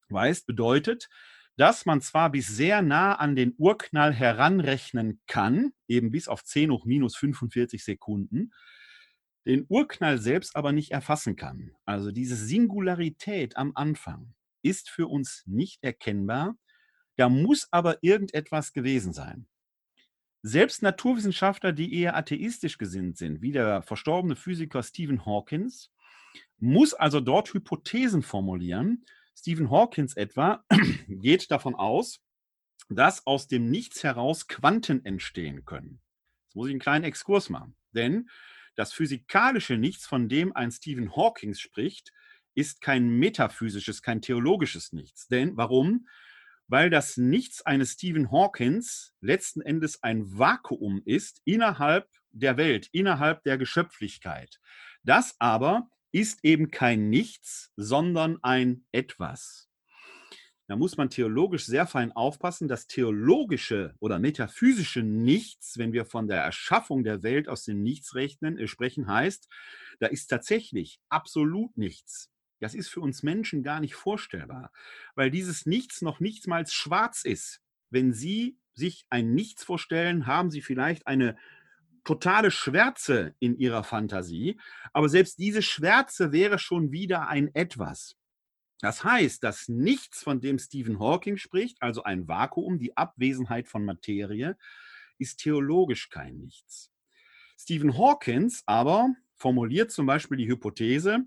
weist, 0.10 0.46
bedeutet, 0.46 1.10
dass 1.56 1.86
man 1.86 2.02
zwar 2.02 2.32
bis 2.32 2.48
sehr 2.48 2.82
nah 2.82 3.16
an 3.16 3.36
den 3.36 3.54
Urknall 3.58 4.14
heranrechnen 4.14 5.22
kann, 5.28 5.74
eben 5.88 6.12
bis 6.12 6.28
auf 6.28 6.44
10 6.44 6.72
hoch 6.72 6.86
minus 6.86 7.16
45 7.16 7.84
Sekunden, 7.84 8.52
den 9.46 9.66
Urknall 9.68 10.18
selbst 10.18 10.56
aber 10.56 10.72
nicht 10.72 10.92
erfassen 10.92 11.36
kann. 11.36 11.72
Also 11.86 12.12
diese 12.12 12.36
Singularität 12.36 13.58
am 13.58 13.74
Anfang 13.76 14.34
ist 14.62 14.90
für 14.90 15.08
uns 15.08 15.44
nicht 15.46 15.84
erkennbar. 15.84 16.58
Da 17.18 17.30
muss 17.30 17.68
aber 17.72 17.98
irgendetwas 18.02 18.74
gewesen 18.74 19.14
sein. 19.14 19.48
Selbst 20.42 20.82
Naturwissenschaftler, 20.82 21.72
die 21.72 21.94
eher 21.94 22.18
atheistisch 22.18 22.78
gesinnt 22.78 23.18
sind, 23.18 23.42
wie 23.42 23.52
der 23.52 23.82
verstorbene 23.82 24.36
Physiker 24.36 24.84
Stephen 24.84 25.26
Hawkins, 25.26 25.92
muss 26.58 26.94
also 26.94 27.20
dort 27.20 27.54
Hypothesen 27.54 28.24
formulieren, 28.24 29.06
Stephen 29.36 29.70
Hawkins 29.70 30.16
etwa 30.16 30.64
geht 31.08 31.52
davon 31.52 31.76
aus, 31.76 32.22
dass 32.90 33.26
aus 33.26 33.48
dem 33.48 33.70
Nichts 33.70 34.04
heraus 34.04 34.48
Quanten 34.48 35.06
entstehen 35.06 35.66
können. 35.66 36.02
Jetzt 36.46 36.56
muss 36.56 36.68
ich 36.68 36.72
einen 36.72 36.80
kleinen 36.80 37.06
Exkurs 37.06 37.50
machen, 37.50 37.76
denn 37.92 38.30
das 38.76 38.94
physikalische 38.94 39.78
Nichts, 39.78 40.06
von 40.06 40.30
dem 40.30 40.56
ein 40.56 40.72
Stephen 40.72 41.16
Hawkins 41.16 41.60
spricht, 41.60 42.12
ist 42.56 42.82
kein 42.82 43.10
metaphysisches, 43.10 44.02
kein 44.02 44.22
theologisches 44.22 44.94
Nichts. 44.94 45.28
Denn 45.28 45.58
warum? 45.58 46.08
Weil 46.68 46.90
das 46.90 47.18
Nichts 47.18 47.62
eines 47.66 47.92
Stephen 47.94 48.32
Hawkins 48.32 49.14
letzten 49.22 49.62
Endes 49.62 50.02
ein 50.02 50.38
Vakuum 50.38 51.02
ist 51.06 51.42
innerhalb 51.46 52.10
der 52.32 52.58
Welt, 52.58 52.90
innerhalb 52.92 53.44
der 53.44 53.58
Geschöpflichkeit. 53.58 54.60
Das 55.04 55.36
aber 55.40 55.90
ist 56.14 56.46
eben 56.46 56.72
kein 56.72 57.10
Nichts, 57.10 57.74
sondern 57.76 58.38
ein 58.42 58.86
Etwas. 58.94 59.68
Da 60.68 60.78
muss 60.78 60.96
man 60.96 61.10
theologisch 61.10 61.66
sehr 61.66 61.88
fein 61.88 62.14
aufpassen. 62.14 62.70
Das 62.70 62.88
theologische 62.88 63.96
oder 64.00 64.20
metaphysische 64.20 65.04
Nichts, 65.04 65.78
wenn 65.78 65.92
wir 65.92 66.06
von 66.06 66.28
der 66.28 66.42
Erschaffung 66.42 67.04
der 67.04 67.22
Welt 67.24 67.50
aus 67.50 67.64
dem 67.64 67.84
Nichts 67.84 68.16
rechnen, 68.16 68.58
äh, 68.58 68.68
sprechen, 68.68 69.08
heißt, 69.08 69.50
da 70.00 70.08
ist 70.08 70.28
tatsächlich 70.28 71.02
absolut 71.10 71.78
nichts. 71.78 72.30
Das 72.62 72.76
ist 72.76 72.88
für 72.88 73.02
uns 73.02 73.24
Menschen 73.24 73.62
gar 73.62 73.82
nicht 73.82 73.96
vorstellbar, 73.96 74.72
weil 75.16 75.32
dieses 75.32 75.66
Nichts 75.66 76.02
noch 76.02 76.22
nichtmals 76.22 76.74
schwarz 76.74 77.26
ist. 77.26 77.60
Wenn 77.90 78.14
Sie 78.14 78.58
sich 78.74 79.06
ein 79.10 79.34
Nichts 79.34 79.66
vorstellen, 79.66 80.28
haben 80.28 80.50
Sie 80.50 80.62
vielleicht 80.62 81.08
eine 81.08 81.38
totale 82.04 82.52
Schwärze 82.52 83.36
in 83.40 83.58
ihrer 83.58 83.84
Fantasie, 83.84 84.60
aber 84.92 85.10
selbst 85.10 85.40
diese 85.40 85.62
Schwärze 85.62 86.32
wäre 86.32 86.60
schon 86.60 86.92
wieder 86.92 87.28
ein 87.28 87.54
Etwas. 87.54 88.16
Das 88.80 89.04
heißt, 89.04 89.44
dass 89.44 89.70
nichts, 89.70 90.24
von 90.24 90.42
dem 90.42 90.60
Stephen 90.60 91.00
Hawking 91.00 91.38
spricht, 91.38 91.82
also 91.82 92.04
ein 92.04 92.28
Vakuum, 92.28 92.80
die 92.80 92.98
Abwesenheit 92.98 93.68
von 93.68 93.86
Materie, 93.86 94.58
ist 95.18 95.40
theologisch 95.40 96.10
kein 96.10 96.38
Nichts. 96.40 96.92
Stephen 97.58 97.98
Hawkins 97.98 98.64
aber 98.66 99.14
formuliert 99.36 99.92
zum 99.92 100.06
Beispiel 100.06 100.38
die 100.38 100.48
Hypothese, 100.48 101.20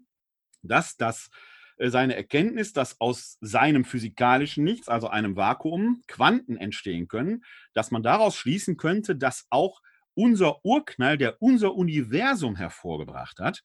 dass 0.62 0.96
das 0.96 1.30
äh, 1.78 1.88
seine 1.88 2.14
Erkenntnis, 2.14 2.72
dass 2.72 3.00
aus 3.00 3.38
seinem 3.40 3.84
physikalischen 3.84 4.64
Nichts, 4.64 4.88
also 4.88 5.08
einem 5.08 5.36
Vakuum, 5.36 6.02
Quanten 6.08 6.56
entstehen 6.56 7.08
können, 7.08 7.44
dass 7.72 7.90
man 7.90 8.02
daraus 8.02 8.36
schließen 8.36 8.76
könnte, 8.76 9.16
dass 9.16 9.46
auch 9.50 9.80
unser 10.16 10.64
Urknall, 10.64 11.18
der 11.18 11.40
unser 11.40 11.74
Universum 11.74 12.56
hervorgebracht 12.56 13.38
hat, 13.38 13.62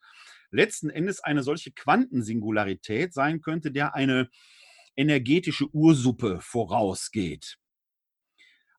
letzten 0.52 0.90
Endes 0.90 1.24
eine 1.24 1.44
solche 1.44 1.72
Quantensingularität 1.72 3.14
sein 3.14 3.42
könnte, 3.42 3.72
der 3.72 3.96
eine 3.96 4.30
energetische 4.96 5.68
Ursuppe 5.74 6.40
vorausgeht. 6.42 7.58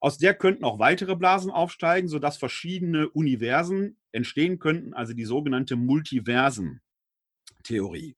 Aus 0.01 0.19
der 0.19 0.35
könnten 0.35 0.65
auch 0.65 0.79
weitere 0.79 1.17
Blasen 1.17 1.51
aufsteigen, 1.51 2.09
sodass 2.09 2.37
verschiedene 2.37 3.09
Universen 3.09 3.99
entstehen 4.11 4.59
könnten, 4.59 4.93
also 4.95 5.15
die 5.15 5.25
sogenannte 5.25 5.77
Multiversen-Theorie. 5.77 8.17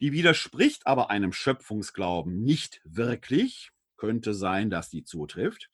Die 0.00 0.12
widerspricht 0.12 0.86
aber 0.86 1.10
einem 1.10 1.32
Schöpfungsglauben 1.32 2.42
nicht 2.42 2.80
wirklich. 2.84 3.72
Könnte 3.96 4.34
sein, 4.34 4.70
dass 4.70 4.88
die 4.88 5.02
zutrifft. 5.04 5.70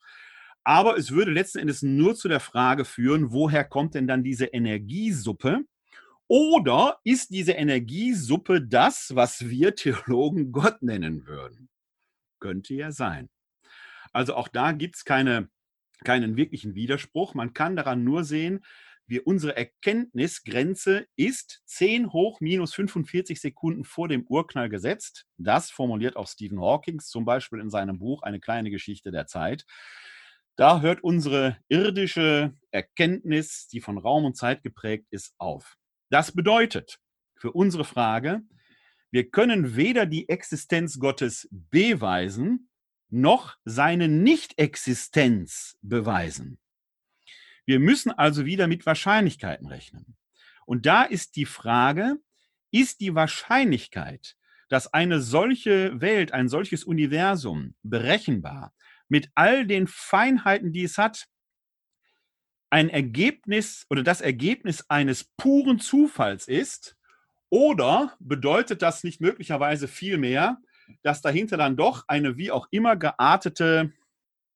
Aber 0.66 0.98
es 0.98 1.12
würde 1.12 1.30
letzten 1.30 1.60
Endes 1.60 1.82
nur 1.82 2.16
zu 2.16 2.26
der 2.26 2.40
Frage 2.40 2.84
führen, 2.84 3.30
woher 3.30 3.62
kommt 3.62 3.94
denn 3.94 4.08
dann 4.08 4.24
diese 4.24 4.46
Energiesuppe? 4.46 5.60
Oder 6.26 6.98
ist 7.04 7.30
diese 7.30 7.52
Energiesuppe 7.52 8.60
das, 8.60 9.14
was 9.14 9.48
wir 9.48 9.76
Theologen 9.76 10.50
Gott 10.52 10.82
nennen 10.82 11.24
würden? 11.24 11.68
Könnte 12.40 12.74
ja 12.74 12.90
sein. 12.90 13.28
Also 14.12 14.34
auch 14.34 14.48
da 14.48 14.72
gibt 14.72 14.96
es 14.96 15.04
keine, 15.04 15.48
keinen 16.02 16.36
wirklichen 16.36 16.74
Widerspruch. 16.74 17.34
Man 17.34 17.54
kann 17.54 17.76
daran 17.76 18.02
nur 18.02 18.24
sehen, 18.24 18.64
wir, 19.06 19.24
unsere 19.24 19.56
Erkenntnisgrenze 19.56 21.06
ist 21.14 21.62
10 21.66 22.12
hoch 22.12 22.40
minus 22.40 22.74
45 22.74 23.40
Sekunden 23.40 23.84
vor 23.84 24.08
dem 24.08 24.26
Urknall 24.26 24.68
gesetzt. 24.68 25.26
Das 25.38 25.70
formuliert 25.70 26.16
auch 26.16 26.26
Stephen 26.26 26.60
Hawking 26.60 26.98
zum 26.98 27.24
Beispiel 27.24 27.60
in 27.60 27.70
seinem 27.70 28.00
Buch 28.00 28.22
Eine 28.22 28.40
kleine 28.40 28.72
Geschichte 28.72 29.12
der 29.12 29.28
Zeit. 29.28 29.64
Da 30.56 30.80
hört 30.80 31.04
unsere 31.04 31.58
irdische 31.68 32.54
Erkenntnis, 32.70 33.68
die 33.68 33.82
von 33.82 33.98
Raum 33.98 34.24
und 34.24 34.36
Zeit 34.36 34.62
geprägt 34.62 35.06
ist, 35.10 35.34
auf. 35.36 35.76
Das 36.08 36.32
bedeutet 36.32 36.98
für 37.36 37.52
unsere 37.52 37.84
Frage, 37.84 38.40
wir 39.10 39.30
können 39.30 39.76
weder 39.76 40.06
die 40.06 40.28
Existenz 40.30 40.98
Gottes 40.98 41.46
beweisen, 41.50 42.70
noch 43.08 43.56
seine 43.64 44.08
Nichtexistenz 44.08 45.76
beweisen. 45.82 46.58
Wir 47.66 47.78
müssen 47.78 48.10
also 48.10 48.46
wieder 48.46 48.66
mit 48.66 48.86
Wahrscheinlichkeiten 48.86 49.66
rechnen. 49.66 50.16
Und 50.64 50.86
da 50.86 51.02
ist 51.02 51.36
die 51.36 51.44
Frage, 51.44 52.16
ist 52.70 53.00
die 53.00 53.14
Wahrscheinlichkeit, 53.14 54.36
dass 54.68 54.92
eine 54.92 55.20
solche 55.20 56.00
Welt, 56.00 56.32
ein 56.32 56.48
solches 56.48 56.82
Universum 56.84 57.74
berechenbar 57.82 58.74
mit 59.08 59.30
all 59.34 59.66
den 59.66 59.86
Feinheiten, 59.86 60.72
die 60.72 60.84
es 60.84 60.98
hat, 60.98 61.26
ein 62.70 62.90
Ergebnis 62.90 63.86
oder 63.90 64.02
das 64.02 64.20
Ergebnis 64.20 64.84
eines 64.88 65.24
puren 65.36 65.78
Zufalls 65.78 66.48
ist? 66.48 66.96
Oder 67.48 68.16
bedeutet 68.18 68.82
das 68.82 69.04
nicht 69.04 69.20
möglicherweise 69.20 69.88
vielmehr, 69.88 70.58
dass 71.02 71.22
dahinter 71.22 71.56
dann 71.56 71.76
doch 71.76 72.04
eine 72.08 72.36
wie 72.36 72.50
auch 72.50 72.66
immer 72.70 72.96
geartete 72.96 73.92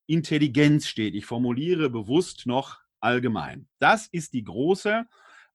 Intelligenz 0.07 0.89
steht? 0.89 1.15
Ich 1.15 1.27
formuliere 1.27 1.89
bewusst 1.89 2.47
noch 2.47 2.81
allgemein. 3.01 3.69
Das 3.79 4.09
ist 4.09 4.33
die 4.33 4.45
große, 4.45 5.07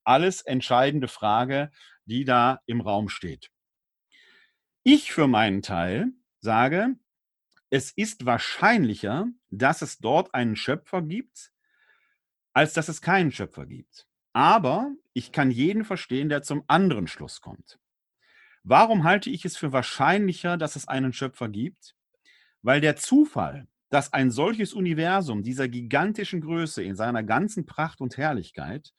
alles 0.04 0.42
entscheidende 0.42 1.08
Frage, 1.08 1.72
die 2.06 2.24
da 2.24 2.62
im 2.66 2.82
Raum 2.82 3.10
steht. 3.10 3.52
Ich 4.84 5.12
für 5.12 5.28
meinen 5.28 5.62
Teil 5.62 6.12
sage, 6.40 6.96
es 7.76 7.92
ist 7.92 8.26
wahrscheinlicher, 8.26 9.28
dass 9.50 9.82
es 9.82 9.98
dort 9.98 10.34
einen 10.34 10.56
Schöpfer 10.56 11.02
gibt, 11.02 11.52
als 12.54 12.72
dass 12.72 12.88
es 12.88 13.02
keinen 13.02 13.34
Schöpfer 13.34 13.66
gibt. 13.66 14.08
Aber 14.32 14.94
ich 15.12 15.34
kann 15.34 15.52
jeden 15.52 15.84
verstehen, 15.84 16.30
der 16.30 16.42
zum 16.42 16.64
anderen 16.68 17.08
Schluss 17.08 17.42
kommt. 17.42 17.78
Warum 18.64 19.04
halte 19.04 19.30
ich 19.30 19.44
es 19.44 19.58
für 19.58 19.74
wahrscheinlicher, 19.74 20.56
dass 20.56 20.78
es 20.78 20.88
einen 20.88 21.12
Schöpfer 21.12 21.50
gibt? 21.50 21.98
Weil 22.62 22.80
der 22.80 22.96
Zufall, 22.96 23.68
dass 23.90 24.14
ein 24.14 24.32
solches 24.32 24.72
Universum 24.72 25.44
dieser 25.44 25.68
gigantischen 25.68 26.40
Größe 26.40 26.82
in 26.82 26.96
seiner 26.96 27.24
ganzen 27.24 27.66
Pracht 27.66 28.00
und 28.00 28.16
Herrlichkeit 28.16 28.94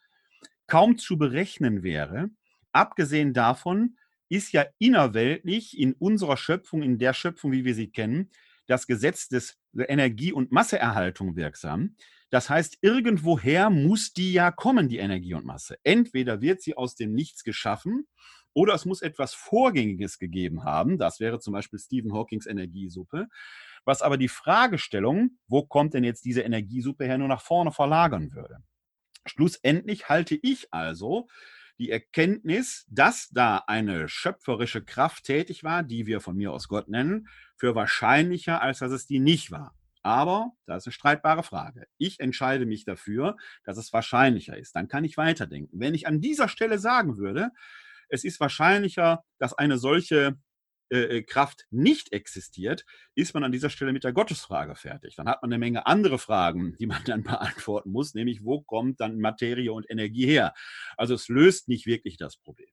kaum 0.66 0.99
zu 0.99 1.16
berechnen 1.16 1.83
wäre, 1.83 2.28
abgesehen 2.73 3.33
davon 3.33 3.97
ist 4.28 4.52
ja 4.52 4.66
innerweltlich 4.78 5.78
in 5.78 5.95
unserer 5.95 6.37
Schöpfung, 6.37 6.83
in 6.83 6.99
der 6.99 7.14
Schöpfung, 7.14 7.52
wie 7.52 7.64
wir 7.64 7.75
sie 7.75 7.88
kennen, 7.90 8.28
das 8.66 8.87
Gesetz 8.87 9.28
des 9.28 9.58
Energie- 9.76 10.32
und 10.32 10.52
Masseerhaltung 10.52 11.37
wirksam. 11.37 11.96
Das 12.30 12.50
heißt, 12.50 12.78
irgendwoher 12.80 13.70
muss 13.70 14.12
die 14.12 14.32
ja 14.32 14.50
kommen, 14.50 14.88
die 14.88 14.99
Energie 14.99 15.35
und 15.35 15.44
Masse. 15.44 15.78
Entweder 15.85 16.40
wird 16.40 16.61
sie 16.61 16.76
aus 16.76 16.96
dem 16.96 17.12
Nichts 17.12 17.44
geschaffen 17.44 18.06
oder 18.52 18.75
es 18.75 18.85
muss 18.85 19.02
etwas 19.02 19.35
Vorgängiges 19.35 20.18
gegeben 20.18 20.64
haben. 20.64 20.99
Das 20.99 21.20
wäre 21.20 21.38
zum 21.38 21.52
Beispiel 21.52 21.78
Stephen 21.78 22.12
Hawkings 22.12 22.46
Energiesuppe. 22.46 23.28
Was 23.85 24.02
aber 24.02 24.16
die 24.16 24.28
Fragestellung, 24.28 25.38
wo 25.46 25.64
kommt 25.64 25.94
denn 25.94 26.04
jetzt 26.04 26.25
diese 26.25 26.40
Energiesuppe 26.40 27.04
her, 27.04 27.18
nur 27.18 27.28
nach 27.28 27.42
vorne 27.42 27.70
verlagern 27.70 28.32
würde. 28.32 28.58
Schlussendlich 29.26 30.08
halte 30.08 30.38
ich 30.42 30.73
also 30.73 31.28
die 31.78 31.90
Erkenntnis, 31.90 32.87
dass 32.88 33.28
da 33.30 33.64
eine 33.66 34.09
schöpferische 34.09 34.85
Kraft 34.85 35.25
tätig 35.25 35.64
war, 35.64 35.83
die 35.83 36.06
wir 36.06 36.21
von 36.21 36.37
mir 36.37 36.52
aus 36.52 36.68
Gott 36.68 36.88
nennen, 36.88 37.28
für 37.56 37.75
wahrscheinlicher, 37.75 38.62
als 38.62 38.78
dass 38.78 38.92
es 38.92 39.06
die 39.06 39.21
nicht 39.21 39.50
war. 39.50 39.75
Aber 40.02 40.52
das 40.66 40.85
ist 40.85 40.87
eine 40.87 40.92
streitbare 40.92 41.42
Frage. 41.42 41.87
Ich 41.99 42.21
entscheide 42.21 42.64
mich 42.64 42.85
dafür, 42.85 43.37
dass 43.64 43.76
es 43.76 43.92
wahrscheinlicher 43.92 44.56
ist. 44.56 44.76
Dann 44.76 44.87
kann 44.87 45.04
ich 45.04 45.16
weiterdenken. 45.16 45.80
Wenn 45.80 45.95
ich 45.95 46.06
an 46.06 46.21
dieser 46.21 46.49
Stelle 46.49 46.78
sagen 46.78 47.16
würde, 47.16 47.50
es 48.09 48.23
ist 48.23 48.38
wahrscheinlicher, 48.38 49.25
dass 49.38 49.52
eine 49.52 49.78
solche 49.78 50.38
äh, 50.90 51.19
äh, 51.19 51.23
Kraft 51.23 51.66
nicht 51.71 52.12
existiert, 52.12 52.85
ist 53.14 53.35
man 53.35 53.43
an 53.43 53.50
dieser 53.50 53.71
Stelle 53.71 53.93
mit 53.93 54.05
der 54.05 54.12
Gottesfrage 54.12 54.76
fertig. 54.76 55.16
Dann 55.16 55.28
hat 55.28 55.43
man 55.43 55.52
eine 55.52 55.59
Menge 55.59 55.87
andere 55.87 56.19
Fragen, 56.19 56.76
die 56.78 56.87
man 56.87 57.02
dann 57.05 57.23
beantworten 57.25 57.90
muss, 57.90 58.14
nämlich 58.14 58.45
wo 58.45 58.61
kommt 58.62 59.00
dann 59.00 59.19
Materie 59.19 59.73
und 59.73 59.90
Energie 59.90 60.26
her? 60.26 60.55
Also 60.97 61.14
es 61.14 61.28
löst 61.28 61.69
nicht 61.69 61.87
wirklich 61.87 62.19
das 62.19 62.37
Problem. 62.37 62.71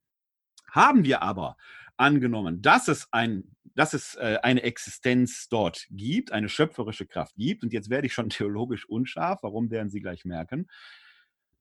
Haben 0.69 1.05
wir 1.05 1.21
aber 1.21 1.57
angenommen, 1.97 2.61
dass 2.61 2.87
es, 2.87 3.07
ein, 3.11 3.55
dass 3.75 3.93
es 3.93 4.15
äh, 4.15 4.37
eine 4.43 4.61
Existenz 4.61 5.47
dort 5.49 5.87
gibt, 5.89 6.31
eine 6.31 6.49
schöpferische 6.49 7.07
Kraft 7.07 7.35
gibt, 7.35 7.63
und 7.63 7.73
jetzt 7.73 7.89
werde 7.89 8.07
ich 8.07 8.13
schon 8.13 8.29
theologisch 8.29 8.87
unscharf, 8.87 9.41
warum 9.41 9.71
werden 9.71 9.89
Sie 9.89 10.01
gleich 10.01 10.23
merken, 10.23 10.67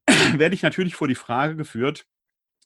werde 0.37 0.55
ich 0.55 0.63
natürlich 0.63 0.97
vor 0.97 1.09
die 1.09 1.15
Frage 1.15 1.57
geführt, 1.57 2.07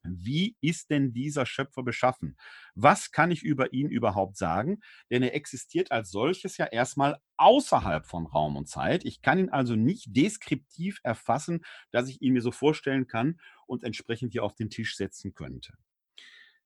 wie 0.08 0.56
ist 0.60 0.90
denn 0.90 1.12
dieser 1.12 1.46
Schöpfer 1.46 1.82
beschaffen? 1.82 2.36
Was 2.74 3.10
kann 3.10 3.30
ich 3.30 3.42
über 3.42 3.72
ihn 3.72 3.88
überhaupt 3.88 4.36
sagen? 4.36 4.80
Denn 5.10 5.22
er 5.22 5.34
existiert 5.34 5.92
als 5.92 6.10
solches 6.10 6.56
ja 6.56 6.66
erstmal 6.66 7.18
außerhalb 7.36 8.06
von 8.06 8.26
Raum 8.26 8.56
und 8.56 8.68
Zeit. 8.68 9.04
Ich 9.04 9.22
kann 9.22 9.38
ihn 9.38 9.50
also 9.50 9.76
nicht 9.76 10.16
deskriptiv 10.16 11.00
erfassen, 11.02 11.64
dass 11.90 12.08
ich 12.08 12.22
ihn 12.22 12.32
mir 12.32 12.42
so 12.42 12.52
vorstellen 12.52 13.06
kann 13.06 13.40
und 13.66 13.84
entsprechend 13.84 14.32
hier 14.32 14.44
auf 14.44 14.54
den 14.54 14.70
Tisch 14.70 14.96
setzen 14.96 15.34
könnte. 15.34 15.74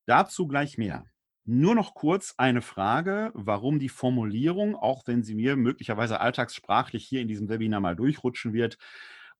Dazu 0.06 0.46
gleich 0.46 0.78
mehr. 0.78 1.04
Nur 1.44 1.74
noch 1.74 1.94
kurz 1.94 2.34
eine 2.36 2.62
Frage, 2.62 3.32
warum 3.34 3.78
die 3.78 3.88
Formulierung, 3.88 4.76
auch 4.76 5.06
wenn 5.06 5.24
sie 5.24 5.34
mir 5.34 5.56
möglicherweise 5.56 6.20
alltagssprachlich 6.20 7.04
hier 7.04 7.20
in 7.20 7.28
diesem 7.28 7.48
Webinar 7.48 7.80
mal 7.80 7.96
durchrutschen 7.96 8.52
wird, 8.52 8.78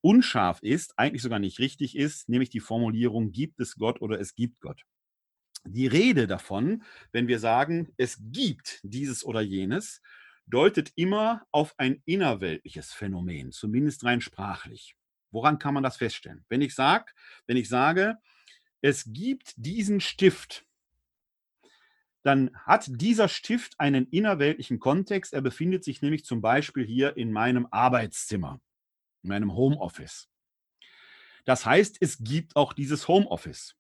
unscharf 0.03 0.63
ist, 0.63 0.99
eigentlich 0.99 1.23
sogar 1.23 1.39
nicht 1.39 1.59
richtig 1.59 1.97
ist, 1.97 2.29
nämlich 2.29 2.51
die 2.51 2.61
Formulierung, 2.61 3.33
gibt 3.33 3.61
es 3.61 3.77
Gott 3.77 4.01
oder 4.01 4.21
es 4.21 4.35
gibt 4.35 4.61
Gott. 4.61 4.85
Die 5.65 5.87
Rede 5.87 6.27
davon, 6.27 6.83
wenn 7.13 7.29
wir 7.29 7.39
sagen, 7.39 7.93
es 7.97 8.19
gibt 8.21 8.81
dieses 8.83 9.25
oder 9.25 9.41
jenes, 9.41 10.01
deutet 10.47 10.93
immer 10.97 11.47
auf 11.51 11.75
ein 11.79 12.03
innerweltliches 12.07 12.93
Phänomen, 12.93 13.53
zumindest 13.53 14.05
rein 14.05 14.21
sprachlich. 14.21 14.97
Woran 15.31 15.59
kann 15.59 15.75
man 15.75 15.83
das 15.83 15.99
feststellen? 15.99 16.45
Wenn 16.49 16.63
ich 16.63 16.75
sage, 16.75 17.13
wenn 17.47 17.57
ich 17.57 17.69
sage, 17.69 18.17
es 18.81 19.05
gibt 19.13 19.53
diesen 19.57 20.01
Stift, 20.01 20.65
dann 22.23 22.51
hat 22.55 22.87
dieser 22.89 23.29
Stift 23.29 23.79
einen 23.79 24.07
innerweltlichen 24.09 24.79
Kontext. 24.79 25.33
Er 25.33 25.41
befindet 25.41 25.85
sich 25.85 26.03
nämlich 26.03 26.25
zum 26.25 26.41
Beispiel 26.41 26.85
hier 26.85 27.17
in 27.17 27.33
meinem 27.33 27.67
Arbeitszimmer 27.71 28.61
in 29.23 29.29
meinem 29.29 29.55
Homeoffice. 29.55 30.29
Das 31.45 31.67
heißt, 31.67 31.99
es 32.01 32.19
gibt 32.19 32.57
auch 32.57 32.73
dieses 32.73 33.09
Homeoffice. 33.09 33.77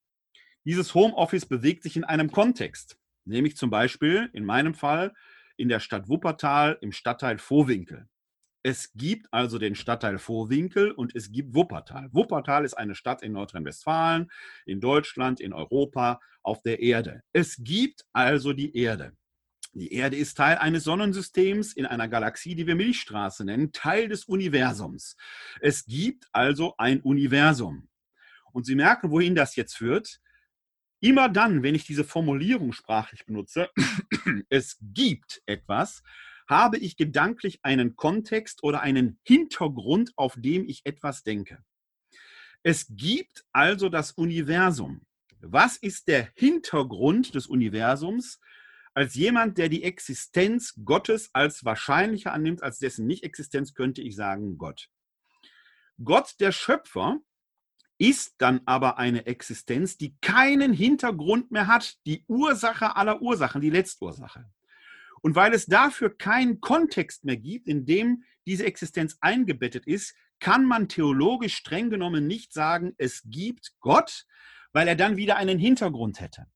Dieses 0.64 0.94
Homeoffice 0.94 1.46
bewegt 1.46 1.82
sich 1.82 1.96
in 1.96 2.04
einem 2.04 2.30
Kontext. 2.30 2.98
Nämlich 3.24 3.56
zum 3.56 3.70
Beispiel 3.70 4.30
in 4.32 4.44
meinem 4.44 4.74
Fall 4.74 5.14
in 5.56 5.68
der 5.68 5.80
Stadt 5.80 6.08
Wuppertal 6.08 6.78
im 6.80 6.92
Stadtteil 6.92 7.38
Vohwinkel. 7.38 8.08
Es 8.62 8.92
gibt 8.94 9.26
also 9.32 9.58
den 9.58 9.74
Stadtteil 9.74 10.18
Vohwinkel 10.18 10.90
und 10.90 11.14
es 11.14 11.32
gibt 11.32 11.54
Wuppertal. 11.54 12.08
Wuppertal 12.12 12.64
ist 12.64 12.74
eine 12.74 12.94
Stadt 12.94 13.22
in 13.22 13.32
Nordrhein-Westfalen, 13.32 14.30
in 14.66 14.80
Deutschland, 14.80 15.40
in 15.40 15.54
Europa, 15.54 16.20
auf 16.42 16.62
der 16.62 16.80
Erde. 16.80 17.22
Es 17.32 17.56
gibt 17.58 18.04
also 18.12 18.52
die 18.52 18.76
Erde. 18.76 19.16
Die 19.72 19.92
Erde 19.92 20.16
ist 20.16 20.36
Teil 20.36 20.58
eines 20.58 20.84
Sonnensystems 20.84 21.74
in 21.74 21.86
einer 21.86 22.08
Galaxie, 22.08 22.56
die 22.56 22.66
wir 22.66 22.74
Milchstraße 22.74 23.44
nennen, 23.44 23.72
Teil 23.72 24.08
des 24.08 24.24
Universums. 24.24 25.16
Es 25.60 25.86
gibt 25.86 26.28
also 26.32 26.74
ein 26.76 27.00
Universum. 27.00 27.88
Und 28.52 28.66
Sie 28.66 28.74
merken, 28.74 29.10
wohin 29.10 29.36
das 29.36 29.54
jetzt 29.54 29.76
führt. 29.76 30.20
Immer 30.98 31.28
dann, 31.28 31.62
wenn 31.62 31.76
ich 31.76 31.86
diese 31.86 32.04
Formulierung 32.04 32.72
sprachlich 32.72 33.24
benutze, 33.24 33.70
es 34.48 34.76
gibt 34.80 35.40
etwas, 35.46 36.02
habe 36.48 36.76
ich 36.78 36.96
gedanklich 36.96 37.60
einen 37.62 37.94
Kontext 37.94 38.64
oder 38.64 38.80
einen 38.80 39.20
Hintergrund, 39.22 40.12
auf 40.16 40.34
dem 40.36 40.68
ich 40.68 40.84
etwas 40.84 41.22
denke. 41.22 41.64
Es 42.64 42.86
gibt 42.90 43.44
also 43.52 43.88
das 43.88 44.12
Universum. 44.12 45.06
Was 45.40 45.76
ist 45.76 46.08
der 46.08 46.28
Hintergrund 46.34 47.34
des 47.34 47.46
Universums? 47.46 48.40
Als 48.94 49.14
jemand, 49.14 49.58
der 49.58 49.68
die 49.68 49.84
Existenz 49.84 50.74
Gottes 50.84 51.30
als 51.32 51.64
wahrscheinlicher 51.64 52.32
annimmt, 52.32 52.62
als 52.62 52.78
dessen 52.78 53.06
Nicht-Existenz, 53.06 53.74
könnte 53.74 54.02
ich 54.02 54.16
sagen 54.16 54.58
Gott. 54.58 54.88
Gott, 56.02 56.34
der 56.40 56.52
Schöpfer, 56.52 57.20
ist 58.00 58.36
dann 58.38 58.62
aber 58.64 58.96
eine 58.96 59.26
Existenz, 59.26 59.98
die 59.98 60.16
keinen 60.22 60.72
Hintergrund 60.72 61.50
mehr 61.50 61.66
hat, 61.66 61.98
die 62.06 62.24
Ursache 62.28 62.96
aller 62.96 63.20
Ursachen, 63.20 63.60
die 63.60 63.68
Letztursache. 63.68 64.46
Und 65.20 65.36
weil 65.36 65.52
es 65.52 65.66
dafür 65.66 66.16
keinen 66.16 66.62
Kontext 66.62 67.24
mehr 67.24 67.36
gibt, 67.36 67.68
in 67.68 67.84
dem 67.84 68.24
diese 68.46 68.64
Existenz 68.64 69.18
eingebettet 69.20 69.86
ist, 69.86 70.14
kann 70.40 70.64
man 70.64 70.88
theologisch 70.88 71.54
streng 71.54 71.90
genommen 71.90 72.26
nicht 72.26 72.54
sagen, 72.54 72.94
es 72.96 73.22
gibt 73.26 73.74
Gott, 73.80 74.24
weil 74.72 74.88
er 74.88 74.96
dann 74.96 75.18
wieder 75.18 75.36
einen 75.36 75.58
Hintergrund 75.58 76.20
hätte. 76.20 76.46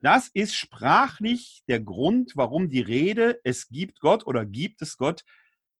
Das 0.00 0.28
ist 0.28 0.54
sprachlich 0.54 1.62
der 1.68 1.80
Grund, 1.80 2.32
warum 2.34 2.70
die 2.70 2.80
Rede 2.80 3.38
es 3.44 3.68
gibt 3.68 4.00
Gott 4.00 4.26
oder 4.26 4.46
gibt 4.46 4.80
es 4.80 4.96
Gott 4.96 5.24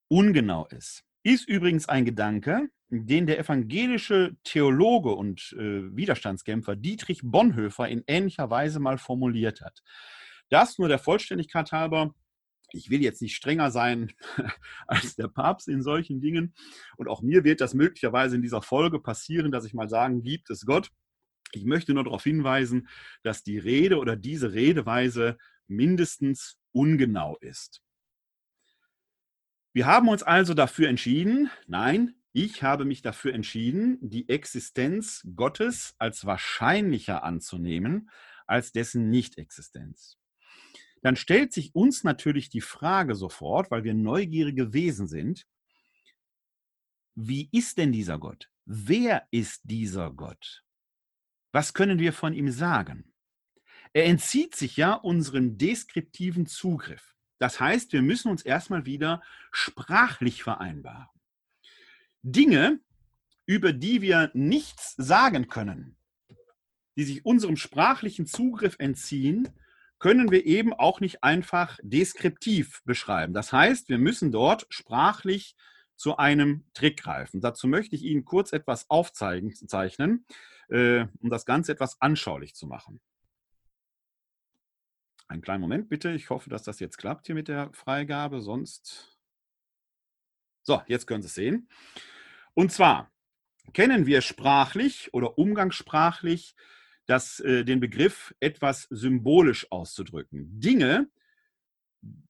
ungenau 0.08 0.66
ist. 0.66 1.04
Ist 1.22 1.48
übrigens 1.48 1.88
ein 1.88 2.04
Gedanke, 2.04 2.68
den 2.90 3.26
der 3.26 3.38
evangelische 3.38 4.36
Theologe 4.44 5.10
und 5.10 5.54
äh, 5.58 5.96
Widerstandskämpfer 5.96 6.76
Dietrich 6.76 7.20
Bonhoeffer 7.22 7.88
in 7.88 8.02
ähnlicher 8.06 8.50
Weise 8.50 8.80
mal 8.80 8.98
formuliert 8.98 9.60
hat. 9.60 9.80
Das 10.50 10.78
nur 10.78 10.88
der 10.88 10.98
Vollständigkeit 10.98 11.72
halber. 11.72 12.14
Ich 12.72 12.90
will 12.90 13.02
jetzt 13.02 13.22
nicht 13.22 13.36
strenger 13.36 13.70
sein 13.70 14.12
als 14.86 15.16
der 15.16 15.28
Papst 15.28 15.68
in 15.68 15.82
solchen 15.82 16.20
Dingen. 16.20 16.54
Und 16.96 17.08
auch 17.08 17.22
mir 17.22 17.44
wird 17.44 17.60
das 17.60 17.74
möglicherweise 17.74 18.36
in 18.36 18.42
dieser 18.42 18.62
Folge 18.62 19.00
passieren, 19.00 19.52
dass 19.52 19.64
ich 19.64 19.74
mal 19.74 19.88
sagen, 19.88 20.22
gibt 20.22 20.50
es 20.50 20.66
Gott. 20.66 20.90
Ich 21.52 21.64
möchte 21.64 21.94
nur 21.94 22.04
darauf 22.04 22.24
hinweisen, 22.24 22.88
dass 23.22 23.42
die 23.42 23.58
Rede 23.58 23.98
oder 23.98 24.16
diese 24.16 24.52
Redeweise 24.52 25.38
mindestens 25.66 26.58
ungenau 26.72 27.36
ist. 27.40 27.82
Wir 29.72 29.86
haben 29.86 30.08
uns 30.08 30.22
also 30.22 30.54
dafür 30.54 30.88
entschieden, 30.88 31.50
nein, 31.66 32.14
ich 32.32 32.62
habe 32.62 32.84
mich 32.84 33.02
dafür 33.02 33.34
entschieden, 33.34 33.98
die 34.00 34.28
Existenz 34.28 35.26
Gottes 35.36 35.94
als 35.98 36.24
wahrscheinlicher 36.24 37.24
anzunehmen 37.24 38.10
als 38.46 38.72
dessen 38.72 39.10
Nicht-Existenz 39.10 40.20
dann 41.02 41.16
stellt 41.16 41.52
sich 41.52 41.74
uns 41.74 42.04
natürlich 42.04 42.50
die 42.50 42.60
Frage 42.60 43.14
sofort, 43.14 43.70
weil 43.70 43.84
wir 43.84 43.94
neugierige 43.94 44.72
Wesen 44.72 45.06
sind, 45.06 45.46
wie 47.14 47.48
ist 47.52 47.78
denn 47.78 47.92
dieser 47.92 48.18
Gott? 48.18 48.50
Wer 48.64 49.26
ist 49.30 49.62
dieser 49.64 50.10
Gott? 50.10 50.64
Was 51.52 51.74
können 51.74 51.98
wir 51.98 52.12
von 52.12 52.32
ihm 52.32 52.50
sagen? 52.50 53.12
Er 53.92 54.06
entzieht 54.06 54.54
sich 54.54 54.76
ja 54.76 54.94
unserem 54.94 55.58
deskriptiven 55.58 56.46
Zugriff. 56.46 57.14
Das 57.38 57.58
heißt, 57.58 57.92
wir 57.92 58.02
müssen 58.02 58.30
uns 58.30 58.42
erstmal 58.42 58.86
wieder 58.86 59.22
sprachlich 59.50 60.42
vereinbaren. 60.42 61.08
Dinge, 62.22 62.80
über 63.46 63.72
die 63.72 64.02
wir 64.02 64.30
nichts 64.34 64.94
sagen 64.96 65.48
können, 65.48 65.96
die 66.96 67.04
sich 67.04 67.24
unserem 67.24 67.56
sprachlichen 67.56 68.26
Zugriff 68.26 68.76
entziehen, 68.78 69.48
können 69.98 70.30
wir 70.30 70.46
eben 70.46 70.72
auch 70.72 71.00
nicht 71.00 71.24
einfach 71.24 71.78
deskriptiv 71.82 72.82
beschreiben. 72.84 73.34
Das 73.34 73.52
heißt, 73.52 73.88
wir 73.88 73.98
müssen 73.98 74.32
dort 74.32 74.66
sprachlich 74.70 75.56
zu 75.96 76.16
einem 76.16 76.64
Trick 76.72 77.02
greifen. 77.02 77.40
Dazu 77.40 77.68
möchte 77.68 77.96
ich 77.96 78.02
Ihnen 78.02 78.24
kurz 78.24 78.52
etwas 78.52 78.88
aufzeichnen, 78.88 80.24
äh, 80.70 81.06
um 81.20 81.30
das 81.30 81.44
Ganze 81.44 81.72
etwas 81.72 82.00
anschaulich 82.00 82.54
zu 82.54 82.66
machen. 82.66 83.00
Einen 85.28 85.42
kleinen 85.42 85.60
Moment 85.60 85.88
bitte. 85.88 86.12
Ich 86.12 86.30
hoffe, 86.30 86.50
dass 86.50 86.64
das 86.64 86.80
jetzt 86.80 86.98
klappt 86.98 87.26
hier 87.26 87.36
mit 87.36 87.48
der 87.48 87.72
Freigabe. 87.72 88.40
Sonst. 88.40 89.16
So, 90.62 90.82
jetzt 90.86 91.06
können 91.06 91.22
Sie 91.22 91.28
es 91.28 91.34
sehen. 91.34 91.68
Und 92.54 92.72
zwar 92.72 93.12
kennen 93.72 94.06
wir 94.06 94.22
sprachlich 94.22 95.14
oder 95.14 95.38
umgangssprachlich 95.38 96.56
das, 97.06 97.40
äh, 97.40 97.64
den 97.64 97.80
Begriff 97.80 98.34
etwas 98.40 98.88
symbolisch 98.90 99.70
auszudrücken. 99.70 100.60
Dinge, 100.60 101.08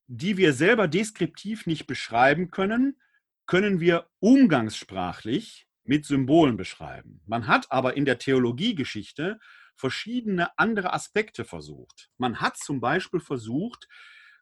die 0.07 0.37
wir 0.37 0.53
selber 0.53 0.89
deskriptiv 0.89 1.67
nicht 1.67 1.87
beschreiben 1.87 2.51
können, 2.51 3.01
können 3.47 3.81
wir 3.81 4.11
umgangssprachlich 4.21 5.70
mit 5.85 6.05
Symbolen 6.05 6.57
beschreiben. 6.57 7.21
Man 7.27 7.47
hat 7.47 7.71
aber 7.71 7.97
in 7.97 8.05
der 8.05 8.19
Theologiegeschichte 8.19 9.39
verschiedene 9.75 10.59
andere 10.59 10.93
Aspekte 10.93 11.45
versucht. 11.45 12.11
Man 12.19 12.41
hat 12.41 12.57
zum 12.59 12.81
Beispiel 12.81 13.21
versucht, 13.21 13.89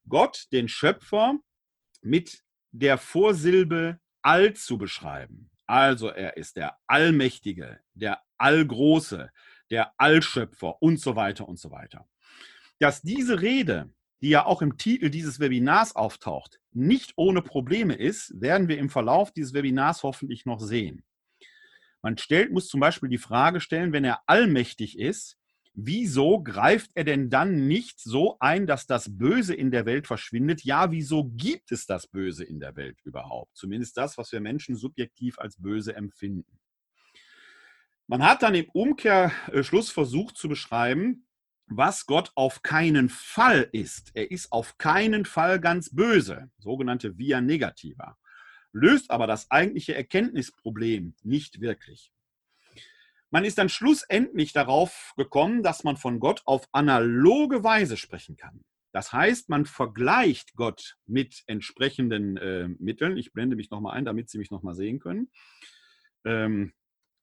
Gott, 0.08 0.46
den 0.52 0.68
Schöpfer, 0.68 1.38
mit 2.02 2.42
der 2.72 2.98
Vorsilbe 2.98 4.00
All 4.22 4.54
zu 4.54 4.78
beschreiben. 4.78 5.50
Also 5.66 6.08
er 6.08 6.36
ist 6.36 6.56
der 6.56 6.76
Allmächtige, 6.86 7.80
der 7.94 8.22
Allgroße, 8.36 9.30
der 9.70 9.92
Allschöpfer 9.98 10.82
und 10.82 11.00
so 11.00 11.14
weiter 11.14 11.48
und 11.48 11.58
so 11.58 11.70
weiter. 11.70 12.08
Dass 12.78 13.02
diese 13.02 13.40
Rede, 13.40 13.92
die 14.20 14.30
ja 14.30 14.46
auch 14.46 14.62
im 14.62 14.76
Titel 14.76 15.10
dieses 15.10 15.40
Webinars 15.40 15.94
auftaucht, 15.94 16.58
nicht 16.72 17.12
ohne 17.16 17.42
Probleme 17.42 17.94
ist, 17.94 18.40
werden 18.40 18.68
wir 18.68 18.78
im 18.78 18.90
Verlauf 18.90 19.32
dieses 19.32 19.52
Webinars 19.52 20.02
hoffentlich 20.02 20.46
noch 20.46 20.60
sehen. 20.60 21.04
Man 22.02 22.16
stellt, 22.18 22.52
muss 22.52 22.68
zum 22.68 22.80
Beispiel 22.80 23.08
die 23.08 23.18
Frage 23.18 23.60
stellen, 23.60 23.92
wenn 23.92 24.04
er 24.04 24.22
allmächtig 24.26 24.98
ist, 24.98 25.36
wieso 25.74 26.42
greift 26.42 26.90
er 26.94 27.04
denn 27.04 27.30
dann 27.30 27.68
nicht 27.68 28.00
so 28.00 28.36
ein, 28.40 28.66
dass 28.66 28.86
das 28.86 29.16
Böse 29.16 29.54
in 29.54 29.70
der 29.70 29.86
Welt 29.86 30.06
verschwindet? 30.06 30.64
Ja, 30.64 30.90
wieso 30.90 31.24
gibt 31.24 31.70
es 31.72 31.86
das 31.86 32.06
Böse 32.06 32.44
in 32.44 32.60
der 32.60 32.76
Welt 32.76 32.98
überhaupt? 33.04 33.56
Zumindest 33.56 33.96
das, 33.96 34.18
was 34.18 34.32
wir 34.32 34.40
Menschen 34.40 34.76
subjektiv 34.76 35.38
als 35.38 35.56
böse 35.56 35.94
empfinden. 35.94 36.58
Man 38.08 38.24
hat 38.24 38.42
dann 38.42 38.54
im 38.54 38.68
Umkehrschluss 38.70 39.90
versucht 39.90 40.36
zu 40.36 40.48
beschreiben, 40.48 41.26
was 41.66 42.06
Gott 42.06 42.32
auf 42.34 42.62
keinen 42.62 43.08
Fall 43.08 43.68
ist. 43.72 44.10
Er 44.14 44.30
ist 44.30 44.50
auf 44.50 44.78
keinen 44.78 45.26
Fall 45.26 45.60
ganz 45.60 45.94
böse, 45.94 46.50
sogenannte 46.58 47.18
Via 47.18 47.40
Negativa, 47.40 48.16
löst 48.78 49.10
aber 49.10 49.26
das 49.26 49.50
eigentliche 49.50 49.94
Erkenntnisproblem 49.94 51.14
nicht 51.22 51.60
wirklich. 51.60 52.12
Man 53.30 53.44
ist 53.44 53.58
dann 53.58 53.68
schlussendlich 53.68 54.52
darauf 54.52 55.12
gekommen, 55.16 55.62
dass 55.62 55.84
man 55.84 55.96
von 55.96 56.18
Gott 56.18 56.42
auf 56.46 56.66
analoge 56.72 57.62
Weise 57.62 57.96
sprechen 57.96 58.36
kann. 58.36 58.62
Das 58.92 59.12
heißt, 59.12 59.50
man 59.50 59.66
vergleicht 59.66 60.54
Gott 60.54 60.96
mit 61.06 61.44
entsprechenden 61.46 62.38
äh, 62.38 62.68
Mitteln. 62.78 63.18
Ich 63.18 63.32
blende 63.32 63.54
mich 63.54 63.70
nochmal 63.70 63.96
ein, 63.96 64.06
damit 64.06 64.30
Sie 64.30 64.38
mich 64.38 64.50
nochmal 64.50 64.74
sehen 64.74 64.98
können. 64.98 65.30
Ähm, 66.24 66.72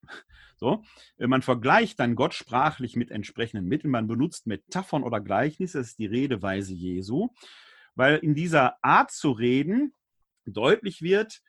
so, 0.58 0.84
äh, 1.18 1.26
man 1.26 1.42
vergleicht 1.42 2.00
dann 2.00 2.16
Gott 2.16 2.36
sprachlich 2.36 2.96
mit 2.96 3.10
entsprechenden 3.10 3.68
Mitteln. 3.68 3.90
Man 3.90 4.08
benutzt 4.08 4.46
Metaphern 4.46 5.02
oder 5.02 5.20
Gleichnisse. 5.22 5.80
Das 5.80 5.88
ist 5.88 6.00
die 6.00 6.06
Redeweise 6.06 6.74
Jesu, 6.74 7.30
weil 7.96 8.18
in 8.18 8.36
dieser 8.36 8.78
Art 8.84 9.10
zu 9.10 9.32
reden 9.32 9.96
deutlich 10.46 11.02
wird, 11.02 11.42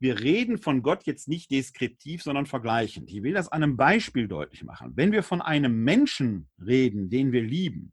wir 0.00 0.20
reden 0.20 0.58
von 0.58 0.82
Gott 0.82 1.04
jetzt 1.06 1.28
nicht 1.28 1.50
deskriptiv, 1.50 2.22
sondern 2.22 2.46
vergleichend. 2.46 3.10
Ich 3.10 3.22
will 3.22 3.34
das 3.34 3.48
an 3.48 3.62
einem 3.62 3.76
Beispiel 3.76 4.28
deutlich 4.28 4.62
machen. 4.64 4.92
Wenn 4.94 5.12
wir 5.12 5.22
von 5.22 5.42
einem 5.42 5.82
Menschen 5.82 6.48
reden, 6.64 7.10
den 7.10 7.32
wir 7.32 7.42
lieben, 7.42 7.92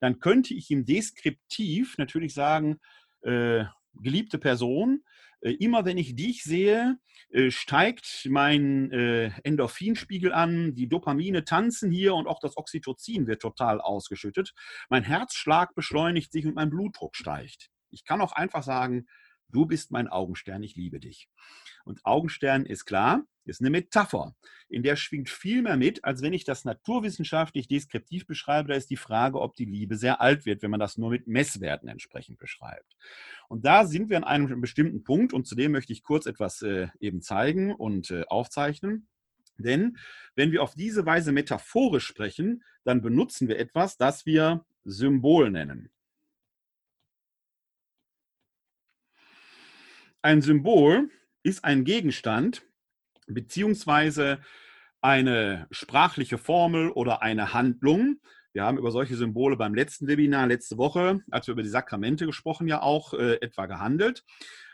dann 0.00 0.18
könnte 0.18 0.52
ich 0.54 0.70
ihm 0.70 0.84
deskriptiv 0.84 1.96
natürlich 1.98 2.34
sagen, 2.34 2.78
äh, 3.22 3.64
geliebte 3.94 4.38
Person, 4.38 5.02
Äh, 5.42 5.52
immer 5.60 5.84
wenn 5.84 5.98
ich 5.98 6.16
dich 6.16 6.42
sehe, 6.44 6.98
äh, 7.30 7.50
steigt 7.50 8.26
mein 8.30 8.90
äh, 8.90 9.30
Endorphinspiegel 9.44 10.32
an, 10.32 10.74
die 10.74 10.88
Dopamine 10.88 11.44
tanzen 11.44 11.90
hier 11.90 12.14
und 12.14 12.26
auch 12.26 12.40
das 12.40 12.56
Oxytocin 12.56 13.26
wird 13.26 13.42
total 13.42 13.80
ausgeschüttet. 13.80 14.54
Mein 14.88 15.04
Herzschlag 15.04 15.74
beschleunigt 15.74 16.32
sich 16.32 16.46
und 16.46 16.54
mein 16.54 16.70
Blutdruck 16.70 17.16
steigt. 17.16 17.68
Ich 17.90 18.04
kann 18.04 18.20
auch 18.22 18.32
einfach 18.32 18.62
sagen, 18.62 19.06
du 19.50 19.66
bist 19.66 19.90
mein 19.90 20.08
Augenstern, 20.08 20.62
ich 20.62 20.76
liebe 20.76 21.00
dich. 21.00 21.28
Und 21.84 22.04
Augenstern 22.04 22.66
ist 22.66 22.84
klar, 22.84 23.24
ist 23.44 23.60
eine 23.60 23.70
Metapher. 23.70 24.34
In 24.68 24.82
der 24.82 24.96
schwingt 24.96 25.28
viel 25.28 25.62
mehr 25.62 25.76
mit, 25.76 26.04
als 26.04 26.20
wenn 26.22 26.32
ich 26.32 26.44
das 26.44 26.64
naturwissenschaftlich 26.64 27.68
deskriptiv 27.68 28.26
beschreibe. 28.26 28.68
Da 28.68 28.74
ist 28.74 28.90
die 28.90 28.96
Frage, 28.96 29.40
ob 29.40 29.54
die 29.54 29.64
Liebe 29.64 29.96
sehr 29.96 30.20
alt 30.20 30.46
wird, 30.46 30.62
wenn 30.62 30.70
man 30.70 30.80
das 30.80 30.98
nur 30.98 31.10
mit 31.10 31.26
Messwerten 31.26 31.88
entsprechend 31.88 32.38
beschreibt. 32.38 32.96
Und 33.48 33.64
da 33.64 33.86
sind 33.86 34.10
wir 34.10 34.16
an 34.16 34.24
einem 34.24 34.60
bestimmten 34.60 35.04
Punkt 35.04 35.32
und 35.32 35.46
zu 35.46 35.54
dem 35.54 35.72
möchte 35.72 35.92
ich 35.92 36.02
kurz 36.02 36.26
etwas 36.26 36.62
äh, 36.62 36.88
eben 36.98 37.22
zeigen 37.22 37.72
und 37.72 38.10
äh, 38.10 38.24
aufzeichnen. 38.26 39.06
Denn 39.58 39.96
wenn 40.34 40.52
wir 40.52 40.62
auf 40.62 40.74
diese 40.74 41.06
Weise 41.06 41.32
metaphorisch 41.32 42.06
sprechen, 42.06 42.62
dann 42.84 43.00
benutzen 43.00 43.48
wir 43.48 43.58
etwas, 43.58 43.96
das 43.96 44.26
wir 44.26 44.64
Symbol 44.84 45.50
nennen. 45.50 45.90
Ein 50.26 50.42
Symbol 50.42 51.08
ist 51.44 51.64
ein 51.64 51.84
Gegenstand 51.84 52.62
beziehungsweise 53.28 54.40
eine 55.00 55.68
sprachliche 55.70 56.36
Formel 56.36 56.90
oder 56.90 57.22
eine 57.22 57.54
Handlung. 57.54 58.20
Wir 58.52 58.64
haben 58.64 58.76
über 58.76 58.90
solche 58.90 59.14
Symbole 59.14 59.56
beim 59.56 59.72
letzten 59.72 60.08
Webinar 60.08 60.48
letzte 60.48 60.78
Woche, 60.78 61.20
als 61.30 61.46
wir 61.46 61.52
über 61.52 61.62
die 61.62 61.68
Sakramente 61.68 62.26
gesprochen, 62.26 62.66
ja 62.66 62.82
auch 62.82 63.14
äh, 63.14 63.34
etwa 63.34 63.66
gehandelt. 63.66 64.24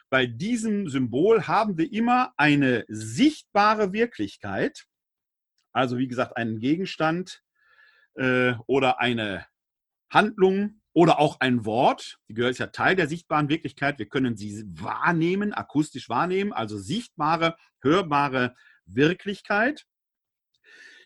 Bei 0.09 0.25
diesem 0.25 0.89
Symbol 0.89 1.47
haben 1.47 1.77
wir 1.77 1.93
immer 1.93 2.33
eine 2.39 2.87
sichtbare 2.89 3.93
Wirklichkeit, 3.93 4.87
also 5.75 5.99
wie 5.99 6.09
gesagt 6.09 6.35
einen 6.35 6.61
Gegenstand 6.61 7.43
äh, 8.15 8.55
oder 8.67 9.01
eine 9.01 9.45
Handlung 10.09 10.81
oder 10.93 11.19
auch 11.19 11.41
ein 11.41 11.65
Wort, 11.65 12.19
die 12.29 12.35
gehört 12.35 12.59
ja 12.59 12.67
Teil 12.67 12.97
der 12.97 13.09
sichtbaren 13.09 13.49
Wirklichkeit. 13.49 13.99
Wir 13.99 14.09
können 14.09 14.37
sie 14.37 14.65
wahrnehmen, 14.67 15.53
akustisch 15.53 16.09
wahrnehmen, 16.09 16.53
also 16.53 16.79
sichtbare, 16.79 17.57
hörbare 17.81 18.55
Wirklichkeit, 18.85 19.87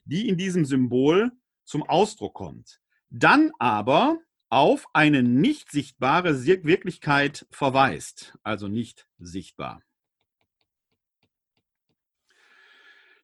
die 0.04 0.28
in 0.28 0.36
diesem 0.36 0.64
Symbol 0.64 1.30
zum 1.64 1.82
Ausdruck 1.82 2.34
kommt. 2.34 2.80
Dann 3.10 3.52
aber 3.58 4.18
auf 4.48 4.86
eine 4.92 5.22
nicht 5.22 5.70
sichtbare 5.70 6.44
Wirklichkeit 6.44 7.46
verweist, 7.50 8.36
also 8.42 8.68
nicht 8.68 9.08
sichtbar. 9.18 9.82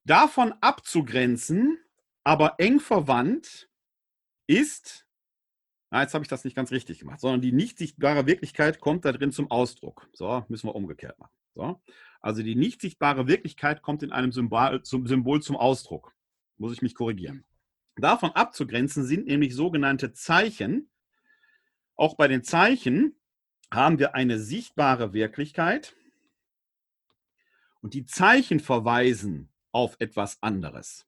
Davon 0.05 0.53
abzugrenzen, 0.61 1.79
aber 2.25 2.57
eng 2.59 2.81
verwandt, 2.81 3.68
ist 4.48 5.07
ah, 5.93 6.03
jetzt 6.03 6.15
habe 6.15 6.25
ich 6.25 6.29
das 6.29 6.45
nicht 6.45 6.57
ganz 6.57 6.71
richtig 6.71 6.99
gemacht, 6.99 7.21
sondern 7.21 7.43
die 7.43 7.53
nicht 7.53 7.79
sichtbare 7.79 8.27
Wirklichkeit 8.27 8.81
kommt 8.81 9.05
da 9.05 9.13
drin 9.13 9.31
zum 9.31 9.51
Ausdruck. 9.51 10.09
So, 10.13 10.45
müssen 10.49 10.69
wir 10.69 10.75
umgekehrt 10.75 11.19
machen. 11.19 11.33
So. 11.55 11.81
Also 12.21 12.43
die 12.43 12.55
nicht 12.55 12.81
sichtbare 12.81 13.27
Wirklichkeit 13.27 13.83
kommt 13.83 14.03
in 14.03 14.11
einem 14.11 14.33
Symbol 14.33 14.83
zum, 14.83 15.07
Symbol 15.07 15.43
zum 15.43 15.57
Ausdruck. 15.57 16.15
Muss 16.57 16.73
ich 16.73 16.83
mich 16.83 16.95
korrigieren. 16.95 17.45
Davon 17.97 18.31
abzugrenzen 18.31 19.05
sind 19.05 19.27
nämlich 19.27 19.55
sogenannte 19.55 20.15
Zeichen. 20.15 20.89
Auch 21.95 22.17
bei 22.17 22.27
den 22.27 22.43
Zeichen 22.43 23.15
haben 23.71 23.99
wir 23.99 24.15
eine 24.15 24.39
sichtbare 24.39 25.13
Wirklichkeit 25.13 25.95
und 27.83 27.93
die 27.93 28.07
Zeichen 28.07 28.61
verweisen 28.61 29.51
auf 29.73 29.97
etwas 29.99 30.43
anderes. 30.43 31.07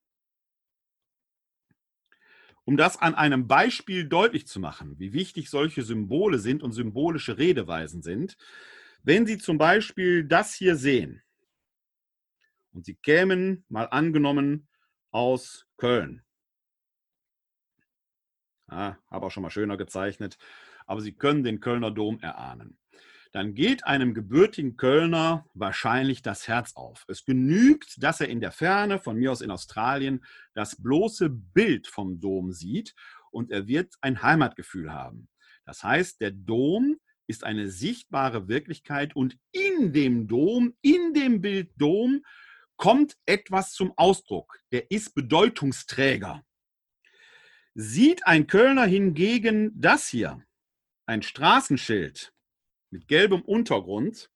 Um 2.65 2.77
das 2.77 2.97
an 2.97 3.15
einem 3.15 3.47
Beispiel 3.47 4.09
deutlich 4.09 4.47
zu 4.47 4.59
machen, 4.59 4.99
wie 4.99 5.13
wichtig 5.13 5.51
solche 5.51 5.83
Symbole 5.83 6.39
sind 6.39 6.63
und 6.63 6.73
symbolische 6.73 7.37
Redeweisen 7.37 8.03
sind, 8.03 8.37
wenn 9.03 9.27
Sie 9.27 9.39
zum 9.39 9.59
Beispiel 9.59 10.25
das 10.25 10.55
hier 10.55 10.77
sehen. 10.77 11.23
Und 12.73 12.87
Sie 12.87 12.95
kämen 12.95 13.65
mal 13.69 13.85
angenommen 13.85 14.69
aus 15.11 15.67
Köln, 15.77 16.23
ja, 18.71 18.99
habe 19.11 19.27
auch 19.27 19.31
schon 19.31 19.43
mal 19.43 19.51
schöner 19.51 19.77
gezeichnet, 19.77 20.39
aber 20.87 21.01
Sie 21.01 21.13
können 21.13 21.45
den 21.45 21.61
Kölner 21.61 21.91
Dom 21.91 22.19
erahnen 22.21 22.79
dann 23.35 23.55
geht 23.55 23.85
einem 23.85 24.15
gebürtigen 24.15 24.77
Kölner 24.77 25.45
wahrscheinlich 25.55 26.23
das 26.23 26.47
Herz 26.47 26.77
auf. 26.77 27.05
Es 27.09 27.25
genügt, 27.25 28.01
dass 28.01 28.21
er 28.21 28.29
in 28.29 28.41
der 28.41 28.53
Ferne, 28.53 29.01
von 29.01 29.17
mir 29.17 29.33
aus 29.33 29.41
in 29.41 29.51
Australien, 29.51 30.25
das 30.55 30.81
bloße 30.81 31.31
Bild 31.31 31.89
vom 31.89 32.21
Dom 32.21 32.53
sieht 32.53 32.95
und 33.33 33.51
er 33.51 33.67
wird 33.67 33.93
ein 34.03 34.23
Heimatgefühl 34.23 34.93
haben. 34.93 35.29
Das 35.65 35.83
heißt, 35.83 36.21
der 36.21 36.31
Dom 36.31 37.01
ist 37.27 37.43
eine 37.43 37.71
sichtbare 37.71 38.47
Wirklichkeit 38.47 39.17
und 39.17 39.37
in 39.51 39.93
dem 39.93 40.29
Dom, 40.29 40.77
in 40.81 41.13
dem 41.13 41.41
Bild 41.41 41.73
Dom, 41.77 42.25
kommt 42.77 43.17
etwas 43.27 43.73
zum 43.73 43.93
Ausdruck. 43.97 44.61
Der 44.71 44.93
ist 44.93 45.13
Bedeutungsträger. 45.13 46.45
Sieht 47.75 48.29
ein 48.29 48.47
Kölner 48.47 48.85
hingegen 48.85 49.73
das 49.75 50.07
hier, 50.07 50.41
ein 51.07 51.23
Straßenschild, 51.23 52.34
mit 52.95 53.09
gelbem 53.09 53.43
Untergrund, 53.43 54.31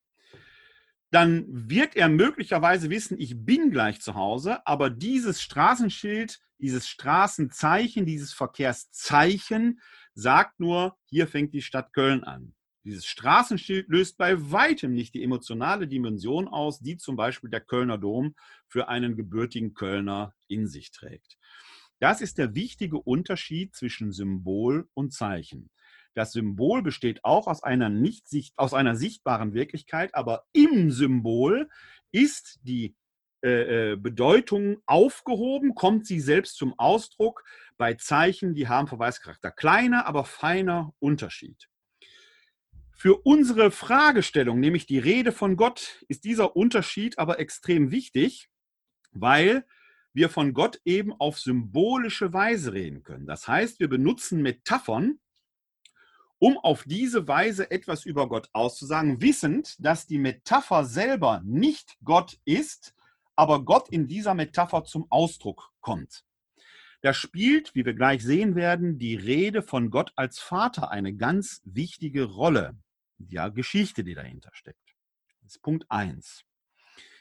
dann 1.10 1.46
wird 1.48 1.96
er 1.96 2.08
möglicherweise 2.08 2.90
wissen, 2.90 3.18
ich 3.18 3.46
bin 3.46 3.70
gleich 3.70 4.00
zu 4.00 4.14
Hause, 4.14 4.66
aber 4.66 4.90
dieses 4.90 5.40
Straßenschild, 5.40 6.40
dieses 6.58 6.86
Straßenzeichen, 6.88 8.04
dieses 8.04 8.34
Verkehrszeichen 8.34 9.80
sagt 10.12 10.58
nur, 10.60 10.98
hier 11.06 11.28
fängt 11.28 11.54
die 11.54 11.62
Stadt 11.62 11.92
Köln 11.94 12.24
an. 12.24 12.54
Dieses 12.84 13.06
Straßenschild 13.06 13.88
löst 13.88 14.18
bei 14.18 14.50
weitem 14.50 14.92
nicht 14.92 15.14
die 15.14 15.22
emotionale 15.22 15.86
Dimension 15.86 16.48
aus, 16.48 16.80
die 16.80 16.96
zum 16.96 17.16
Beispiel 17.16 17.50
der 17.50 17.60
Kölner 17.60 17.96
Dom 17.96 18.34
für 18.66 18.88
einen 18.88 19.16
gebürtigen 19.16 19.74
Kölner 19.74 20.34
in 20.48 20.66
sich 20.66 20.90
trägt. 20.90 21.38
Das 22.00 22.20
ist 22.20 22.38
der 22.38 22.54
wichtige 22.54 22.98
Unterschied 22.98 23.74
zwischen 23.74 24.12
Symbol 24.12 24.88
und 24.94 25.12
Zeichen. 25.12 25.70
Das 26.18 26.32
Symbol 26.32 26.82
besteht 26.82 27.24
auch 27.24 27.46
aus 27.46 27.62
einer, 27.62 27.88
nicht 27.88 28.26
sicht, 28.26 28.58
aus 28.58 28.74
einer 28.74 28.96
sichtbaren 28.96 29.54
Wirklichkeit, 29.54 30.16
aber 30.16 30.46
im 30.52 30.90
Symbol 30.90 31.68
ist 32.10 32.58
die 32.64 32.96
äh, 33.44 33.92
äh, 33.92 33.96
Bedeutung 33.96 34.82
aufgehoben, 34.84 35.76
kommt 35.76 36.08
sie 36.08 36.18
selbst 36.18 36.56
zum 36.56 36.76
Ausdruck 36.76 37.44
bei 37.76 37.94
Zeichen, 37.94 38.52
die 38.52 38.66
haben 38.66 38.88
Verweischarakter. 38.88 39.52
Kleiner, 39.52 40.06
aber 40.06 40.24
feiner 40.24 40.92
Unterschied. 40.98 41.68
Für 42.90 43.24
unsere 43.24 43.70
Fragestellung, 43.70 44.58
nämlich 44.58 44.86
die 44.86 44.98
Rede 44.98 45.30
von 45.30 45.54
Gott, 45.54 46.04
ist 46.08 46.24
dieser 46.24 46.56
Unterschied 46.56 47.16
aber 47.16 47.38
extrem 47.38 47.92
wichtig, 47.92 48.50
weil 49.12 49.64
wir 50.12 50.30
von 50.30 50.52
Gott 50.52 50.80
eben 50.84 51.12
auf 51.12 51.38
symbolische 51.38 52.32
Weise 52.32 52.72
reden 52.72 53.04
können. 53.04 53.28
Das 53.28 53.46
heißt, 53.46 53.78
wir 53.78 53.88
benutzen 53.88 54.42
Metaphern, 54.42 55.20
um 56.38 56.58
auf 56.58 56.84
diese 56.84 57.26
Weise 57.26 57.70
etwas 57.70 58.04
über 58.04 58.28
Gott 58.28 58.48
auszusagen, 58.52 59.20
wissend, 59.20 59.76
dass 59.84 60.06
die 60.06 60.18
Metapher 60.18 60.84
selber 60.84 61.42
nicht 61.44 61.96
Gott 62.04 62.38
ist, 62.44 62.94
aber 63.34 63.64
Gott 63.64 63.88
in 63.88 64.06
dieser 64.08 64.34
Metapher 64.34 64.84
zum 64.84 65.06
Ausdruck 65.10 65.72
kommt. 65.80 66.24
Da 67.02 67.14
spielt, 67.14 67.74
wie 67.74 67.84
wir 67.84 67.94
gleich 67.94 68.24
sehen 68.24 68.56
werden, 68.56 68.98
die 68.98 69.14
Rede 69.14 69.62
von 69.62 69.90
Gott 69.90 70.12
als 70.16 70.40
Vater 70.40 70.90
eine 70.90 71.14
ganz 71.14 71.62
wichtige 71.64 72.24
Rolle. 72.24 72.76
Ja, 73.18 73.48
Geschichte, 73.48 74.02
die 74.02 74.14
dahinter 74.14 74.50
steckt. 74.52 74.96
Das 75.42 75.52
ist 75.52 75.62
Punkt 75.62 75.86
1. 75.88 76.44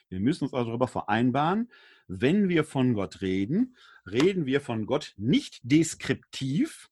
Wir 0.10 0.20
müssen 0.20 0.46
uns 0.46 0.54
also 0.54 0.70
darüber 0.70 0.88
vereinbaren, 0.88 1.72
wenn 2.08 2.50
wir 2.50 2.64
von 2.64 2.94
Gott 2.94 3.22
reden, 3.22 3.76
reden 4.06 4.46
wir 4.46 4.62
von 4.62 4.86
Gott 4.86 5.14
nicht 5.18 5.60
deskriptiv, 5.64 6.90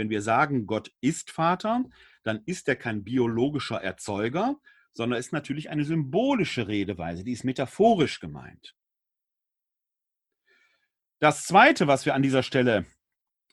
wenn 0.00 0.10
wir 0.10 0.22
sagen, 0.22 0.66
Gott 0.66 0.90
ist 1.00 1.30
Vater, 1.30 1.84
dann 2.22 2.42
ist 2.46 2.66
er 2.68 2.76
kein 2.76 3.04
biologischer 3.04 3.82
Erzeuger, 3.82 4.58
sondern 4.92 5.20
ist 5.20 5.32
natürlich 5.32 5.68
eine 5.68 5.84
symbolische 5.84 6.66
Redeweise, 6.66 7.22
die 7.22 7.32
ist 7.32 7.44
metaphorisch 7.44 8.18
gemeint. 8.18 8.74
Das 11.20 11.44
Zweite, 11.44 11.86
was 11.86 12.06
wir 12.06 12.14
an 12.14 12.22
dieser 12.22 12.42
Stelle 12.42 12.86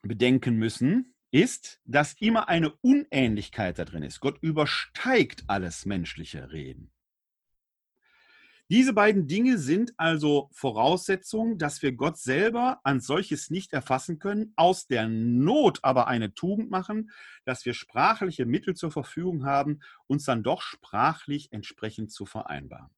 bedenken 0.04 0.56
müssen, 0.56 1.14
ist, 1.32 1.82
dass 1.84 2.14
immer 2.14 2.48
eine 2.48 2.72
Unähnlichkeit 2.82 3.78
da 3.78 3.84
drin 3.84 4.04
ist. 4.04 4.22
Gott 4.22 4.42
übersteigt 4.42 5.44
alles 5.48 5.86
menschliche 5.86 6.54
Reden. 6.54 6.94
Diese 8.70 8.92
beiden 8.92 9.28
Dinge 9.28 9.58
sind 9.58 9.94
also 9.98 10.50
Voraussetzungen, 10.52 11.58
dass 11.58 11.82
wir 11.82 11.94
Gott 11.94 12.18
selber 12.18 12.82
als 12.84 13.08
solches 13.08 13.50
nicht 13.50 13.72
erfassen 13.72 14.20
können, 14.20 14.52
aus 14.58 14.88
der 14.88 15.08
Not 15.08 15.80
aber 15.84 16.08
eine 16.08 16.34
Tugend 16.34 16.70
machen, 16.70 17.10
dass 17.46 17.66
wir 17.66 17.74
sprachliche 17.74 18.46
Mittel 18.46 18.76
zur 18.76 18.92
Verfügung 18.92 19.46
haben, 19.46 19.80
uns 20.08 20.26
dann 20.26 20.44
doch 20.44 20.62
sprachlich 20.62 21.54
entsprechend 21.54 22.12
zu 22.12 22.26
vereinbaren. 22.26 22.90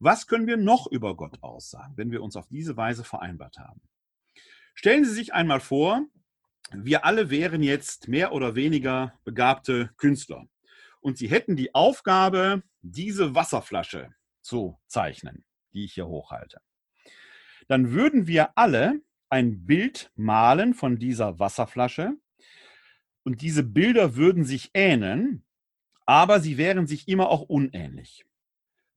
Was 0.00 0.26
können 0.26 0.48
wir 0.48 0.56
noch 0.56 0.88
über 0.88 1.14
Gott 1.14 1.40
aussagen, 1.40 1.96
wenn 1.96 2.10
wir 2.10 2.20
uns 2.20 2.34
auf 2.34 2.48
diese 2.48 2.76
Weise 2.76 3.04
vereinbart 3.04 3.58
haben? 3.58 3.80
Stellen 4.74 5.04
Sie 5.04 5.12
sich 5.12 5.32
einmal 5.34 5.60
vor, 5.60 6.04
wir 6.72 7.04
alle 7.04 7.30
wären 7.30 7.62
jetzt 7.62 8.08
mehr 8.08 8.32
oder 8.32 8.56
weniger 8.56 9.12
begabte 9.22 9.90
Künstler 9.98 10.48
und 11.00 11.16
Sie 11.16 11.28
hätten 11.28 11.54
die 11.54 11.76
Aufgabe, 11.76 12.64
diese 12.80 13.36
Wasserflasche 13.36 14.12
zu 14.42 14.78
zeichnen, 14.86 15.44
die 15.72 15.84
ich 15.84 15.94
hier 15.94 16.06
hochhalte. 16.08 16.60
Dann 17.68 17.92
würden 17.92 18.26
wir 18.26 18.56
alle 18.58 19.00
ein 19.30 19.64
Bild 19.64 20.10
malen 20.14 20.74
von 20.74 20.98
dieser 20.98 21.38
Wasserflasche 21.38 22.16
und 23.24 23.40
diese 23.40 23.62
Bilder 23.62 24.16
würden 24.16 24.44
sich 24.44 24.70
ähneln, 24.74 25.44
aber 26.06 26.40
sie 26.40 26.58
wären 26.58 26.86
sich 26.86 27.08
immer 27.08 27.30
auch 27.30 27.42
unähnlich. 27.42 28.26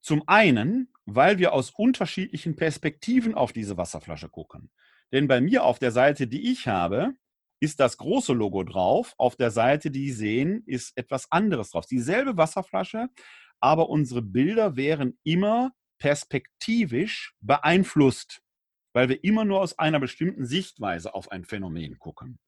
Zum 0.02 0.28
einen, 0.28 0.92
weil 1.06 1.40
wir 1.40 1.54
aus 1.54 1.72
unterschiedlichen 1.72 2.56
Perspektiven 2.56 3.34
auf 3.34 3.54
diese 3.54 3.78
Wasserflasche 3.78 4.30
gucken. 4.30 4.72
Denn 5.12 5.28
bei 5.28 5.40
mir 5.42 5.64
auf 5.64 5.80
der 5.80 5.92
Seite, 5.92 6.28
die 6.28 6.52
ich 6.52 6.68
habe, 6.68 7.14
ist 7.60 7.80
das 7.80 7.98
große 7.98 8.34
Logo 8.34 8.64
drauf. 8.64 9.14
Auf 9.18 9.36
der 9.36 9.52
Seite, 9.52 9.90
die 9.92 10.12
Sie 10.12 10.18
sehen, 10.18 10.64
ist 10.66 10.98
etwas 10.98 11.32
anderes 11.32 11.72
drauf. 11.72 11.86
Dieselbe 11.86 12.38
Wasserflasche, 12.38 13.10
aber 13.60 13.90
unsere 13.90 14.22
Bilder 14.22 14.76
wären 14.76 15.18
immer 15.24 15.72
perspektivisch 15.98 17.36
beeinflusst, 17.42 18.42
weil 18.94 19.10
wir 19.10 19.24
immer 19.24 19.46
nur 19.46 19.62
aus 19.62 19.78
einer 19.80 20.00
bestimmten 20.00 20.46
Sichtweise 20.46 21.14
auf 21.14 21.32
ein 21.32 21.46
Phänomen 21.46 21.98
gucken. 22.00 22.40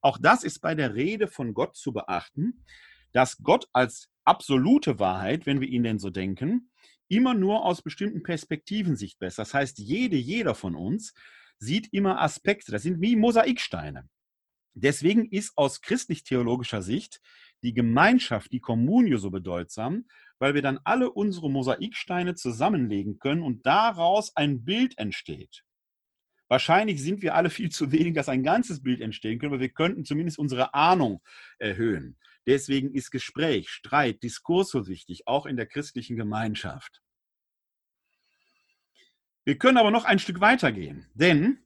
Auch 0.00 0.18
das 0.18 0.44
ist 0.44 0.60
bei 0.60 0.74
der 0.74 0.94
Rede 0.94 1.28
von 1.28 1.54
Gott 1.54 1.76
zu 1.76 1.92
beachten, 1.92 2.64
dass 3.12 3.38
Gott 3.38 3.68
als 3.72 4.10
absolute 4.24 4.98
Wahrheit, 4.98 5.46
wenn 5.46 5.60
wir 5.60 5.68
ihn 5.68 5.84
denn 5.84 5.98
so 5.98 6.10
denken, 6.10 6.70
immer 7.08 7.34
nur 7.34 7.64
aus 7.64 7.82
bestimmten 7.82 8.22
Perspektiven 8.22 8.96
sichtbar 8.96 9.28
ist. 9.28 9.38
Das 9.38 9.54
heißt, 9.54 9.78
jede, 9.78 10.16
jeder 10.16 10.54
von 10.54 10.74
uns 10.74 11.14
sieht 11.58 11.92
immer 11.92 12.20
Aspekte. 12.20 12.72
Das 12.72 12.82
sind 12.82 13.00
wie 13.00 13.16
Mosaiksteine. 13.16 14.08
Deswegen 14.74 15.26
ist 15.30 15.56
aus 15.56 15.80
christlich-theologischer 15.80 16.82
Sicht 16.82 17.20
die 17.62 17.72
Gemeinschaft, 17.72 18.52
die 18.52 18.60
Kommunio 18.60 19.16
so 19.16 19.30
bedeutsam, 19.30 20.06
weil 20.38 20.54
wir 20.54 20.62
dann 20.62 20.80
alle 20.84 21.10
unsere 21.10 21.50
Mosaiksteine 21.50 22.34
zusammenlegen 22.34 23.18
können 23.18 23.42
und 23.42 23.66
daraus 23.66 24.34
ein 24.36 24.64
Bild 24.64 24.98
entsteht. 24.98 25.64
Wahrscheinlich 26.48 27.02
sind 27.02 27.22
wir 27.22 27.34
alle 27.34 27.50
viel 27.50 27.70
zu 27.70 27.92
wenig, 27.92 28.14
dass 28.14 28.28
ein 28.28 28.42
ganzes 28.42 28.82
Bild 28.82 29.00
entstehen 29.00 29.38
könnte, 29.38 29.54
aber 29.54 29.60
wir 29.60 29.70
könnten 29.70 30.04
zumindest 30.04 30.38
unsere 30.38 30.74
Ahnung 30.74 31.22
erhöhen. 31.58 32.16
Deswegen 32.46 32.94
ist 32.94 33.10
Gespräch, 33.10 33.68
Streit, 33.68 34.22
Diskurs 34.22 34.70
so 34.70 34.86
wichtig, 34.86 35.26
auch 35.26 35.46
in 35.46 35.56
der 35.56 35.66
christlichen 35.66 36.16
Gemeinschaft. 36.16 37.02
Wir 39.44 39.58
können 39.58 39.78
aber 39.78 39.90
noch 39.90 40.04
ein 40.04 40.18
Stück 40.18 40.40
weitergehen, 40.40 41.08
denn 41.14 41.65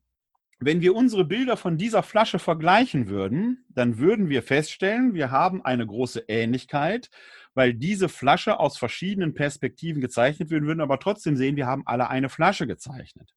wenn 0.62 0.82
wir 0.82 0.94
unsere 0.94 1.24
Bilder 1.24 1.56
von 1.56 1.78
dieser 1.78 2.02
Flasche 2.02 2.38
vergleichen 2.38 3.08
würden, 3.08 3.64
dann 3.70 3.98
würden 3.98 4.28
wir 4.28 4.42
feststellen, 4.42 5.14
wir 5.14 5.30
haben 5.30 5.64
eine 5.64 5.86
große 5.86 6.24
Ähnlichkeit, 6.28 7.08
weil 7.54 7.72
diese 7.72 8.10
Flasche 8.10 8.60
aus 8.60 8.76
verschiedenen 8.76 9.32
Perspektiven 9.32 10.02
gezeichnet 10.02 10.50
wird, 10.50 10.64
würden 10.64 10.82
aber 10.82 10.98
trotzdem 10.98 11.36
sehen, 11.36 11.56
wir 11.56 11.66
haben 11.66 11.82
alle 11.86 12.10
eine 12.10 12.28
Flasche 12.28 12.66
gezeichnet. 12.66 13.32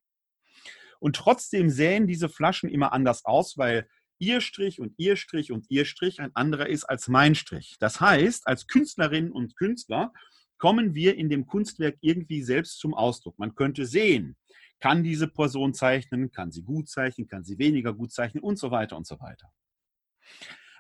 Und 1.00 1.16
trotzdem 1.16 1.70
sähen 1.70 2.08
diese 2.08 2.28
Flaschen 2.28 2.70
immer 2.70 2.92
anders 2.92 3.24
aus, 3.24 3.58
weil 3.58 3.88
ihr 4.20 4.42
Strich 4.42 4.82
und 4.82 4.94
ihr 4.98 5.16
Strich 5.16 5.52
und 5.52 5.66
ihr 5.70 5.86
Strich 5.86 6.20
ein 6.20 6.36
anderer 6.36 6.68
ist 6.68 6.84
als 6.84 7.08
mein 7.08 7.36
Strich. 7.36 7.78
Das 7.80 8.02
heißt, 8.02 8.48
als 8.48 8.68
Künstlerinnen 8.68 9.32
und 9.32 9.56
Künstler 9.56 10.12
kommen 10.58 10.94
wir 10.94 11.16
in 11.16 11.30
dem 11.30 11.46
Kunstwerk 11.46 11.98
irgendwie 12.02 12.42
selbst 12.42 12.80
zum 12.80 12.94
Ausdruck. 12.94 13.38
Man 13.40 13.56
könnte 13.56 13.86
sehen, 13.86 14.38
kann 14.84 15.02
diese 15.02 15.30
Person 15.30 15.74
zeichnen, 15.74 16.34
kann 16.34 16.52
sie 16.52 16.62
gut 16.62 16.90
zeichnen, 16.90 17.26
kann 17.26 17.46
sie 17.46 17.58
weniger 17.58 17.94
gut 17.94 18.12
zeichnen 18.12 18.44
und 18.44 18.60
so 18.60 18.70
weiter 18.70 18.98
und 18.98 19.08
so 19.08 19.18
weiter. 19.22 19.50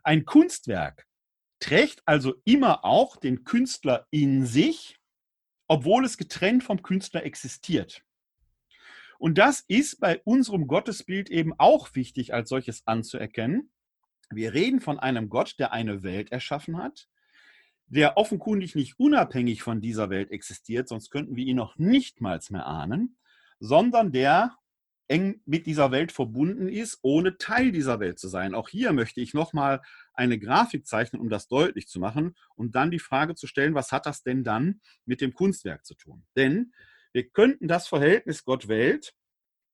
Ein 0.03 0.25
Kunstwerk 0.25 1.07
trägt 1.61 2.01
also 2.05 2.33
immer 2.43 2.83
auch 2.83 3.15
den 3.15 3.45
Künstler 3.45 4.05
in 4.09 4.45
sich, 4.45 4.99
obwohl 5.69 6.03
es 6.03 6.17
getrennt 6.17 6.65
vom 6.65 6.81
Künstler 6.81 7.23
existiert. 7.23 8.03
Und 9.19 9.37
das 9.37 9.63
ist 9.69 10.01
bei 10.01 10.21
unserem 10.25 10.67
Gottesbild 10.67 11.29
eben 11.29 11.53
auch 11.57 11.95
wichtig, 11.95 12.33
als 12.33 12.49
solches 12.49 12.85
anzuerkennen. 12.85 13.71
Wir 14.29 14.53
reden 14.53 14.81
von 14.81 14.99
einem 14.99 15.29
Gott, 15.29 15.55
der 15.59 15.71
eine 15.71 16.03
Welt 16.03 16.29
erschaffen 16.29 16.77
hat, 16.77 17.07
der 17.85 18.17
offenkundig 18.17 18.75
nicht 18.75 18.99
unabhängig 18.99 19.63
von 19.63 19.79
dieser 19.79 20.09
Welt 20.09 20.29
existiert, 20.29 20.89
sonst 20.89 21.09
könnten 21.09 21.37
wir 21.37 21.45
ihn 21.45 21.55
noch 21.55 21.77
nicht 21.77 22.19
mal 22.19 22.41
mehr 22.49 22.65
ahnen, 22.65 23.15
sondern 23.63 24.11
der 24.11 24.57
eng 25.07 25.41
mit 25.45 25.67
dieser 25.67 25.91
Welt 25.91 26.11
verbunden 26.11 26.67
ist, 26.67 26.99
ohne 27.01 27.37
Teil 27.37 27.71
dieser 27.71 28.01
Welt 28.01 28.19
zu 28.19 28.27
sein. 28.27 28.55
Auch 28.55 28.67
hier 28.67 28.91
möchte 28.91 29.21
ich 29.21 29.33
nochmal 29.33 29.81
eine 30.13 30.37
Grafik 30.37 30.85
zeichnen, 30.85 31.21
um 31.21 31.29
das 31.29 31.47
deutlich 31.47 31.87
zu 31.87 32.01
machen 32.01 32.35
und 32.55 32.75
dann 32.75 32.91
die 32.91 32.99
Frage 32.99 33.35
zu 33.35 33.47
stellen, 33.47 33.73
was 33.73 33.93
hat 33.93 34.05
das 34.05 34.21
denn 34.21 34.43
dann 34.43 34.81
mit 35.05 35.21
dem 35.21 35.33
Kunstwerk 35.33 35.85
zu 35.85 35.95
tun? 35.95 36.25
Denn 36.35 36.73
wir 37.13 37.29
könnten 37.29 37.69
das 37.69 37.87
Verhältnis 37.87 38.43
Gott-Welt 38.43 39.13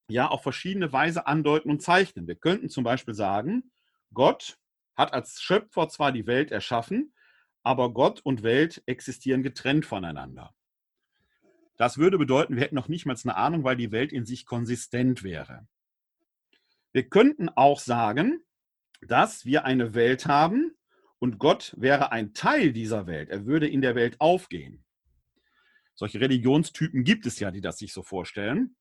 ja 0.08 0.28
auf 0.28 0.44
verschiedene 0.44 0.94
Weise 0.94 1.26
andeuten 1.26 1.72
und 1.72 1.82
zeichnen. 1.82 2.28
Wir 2.28 2.36
könnten 2.36 2.70
zum 2.70 2.84
Beispiel 2.84 3.16
sagen, 3.16 3.72
Gott 4.14 4.60
hat 4.96 5.14
als 5.14 5.42
Schöpfer 5.42 5.90
zwar 5.90 6.12
die 6.12 6.28
Welt 6.28 6.52
erschaffen, 6.52 7.16
aber 7.64 7.92
Gott 7.92 8.22
und 8.24 8.44
Welt 8.44 8.84
existieren 8.86 9.42
getrennt 9.42 9.88
voneinander. 9.88 10.54
Das 11.80 11.98
würde 11.98 12.18
bedeuten, 12.18 12.58
wir 12.58 12.64
hätten 12.64 12.76
noch 12.76 12.90
nicht 12.90 13.06
mal 13.06 13.16
eine 13.24 13.38
Ahnung, 13.38 13.64
weil 13.64 13.78
die 13.78 13.94
Welt 13.94 14.12
in 14.12 14.26
sich 14.26 14.46
konsistent 14.46 15.24
wäre. 15.24 15.66
Wir 16.92 17.08
könnten 17.08 17.48
auch 17.48 17.80
sagen, 17.80 18.44
dass 19.02 19.46
wir 19.46 19.64
eine 19.64 19.94
Welt 19.94 20.26
haben 20.26 20.76
und 21.20 21.40
Gott 21.40 21.74
wäre 21.78 22.12
ein 22.12 22.34
Teil 22.34 22.74
dieser 22.74 23.08
Welt. 23.08 23.30
Er 23.30 23.46
würde 23.46 23.70
in 23.70 23.80
der 23.82 23.96
Welt 23.96 24.20
aufgehen. 24.20 24.84
Solche 25.96 26.20
Religionstypen 26.20 27.06
gibt 27.06 27.26
es 27.26 27.40
ja, 27.40 27.50
die 27.50 27.62
das 27.62 27.78
sich 27.78 27.94
so 27.94 28.04
vorstellen. 28.04 28.76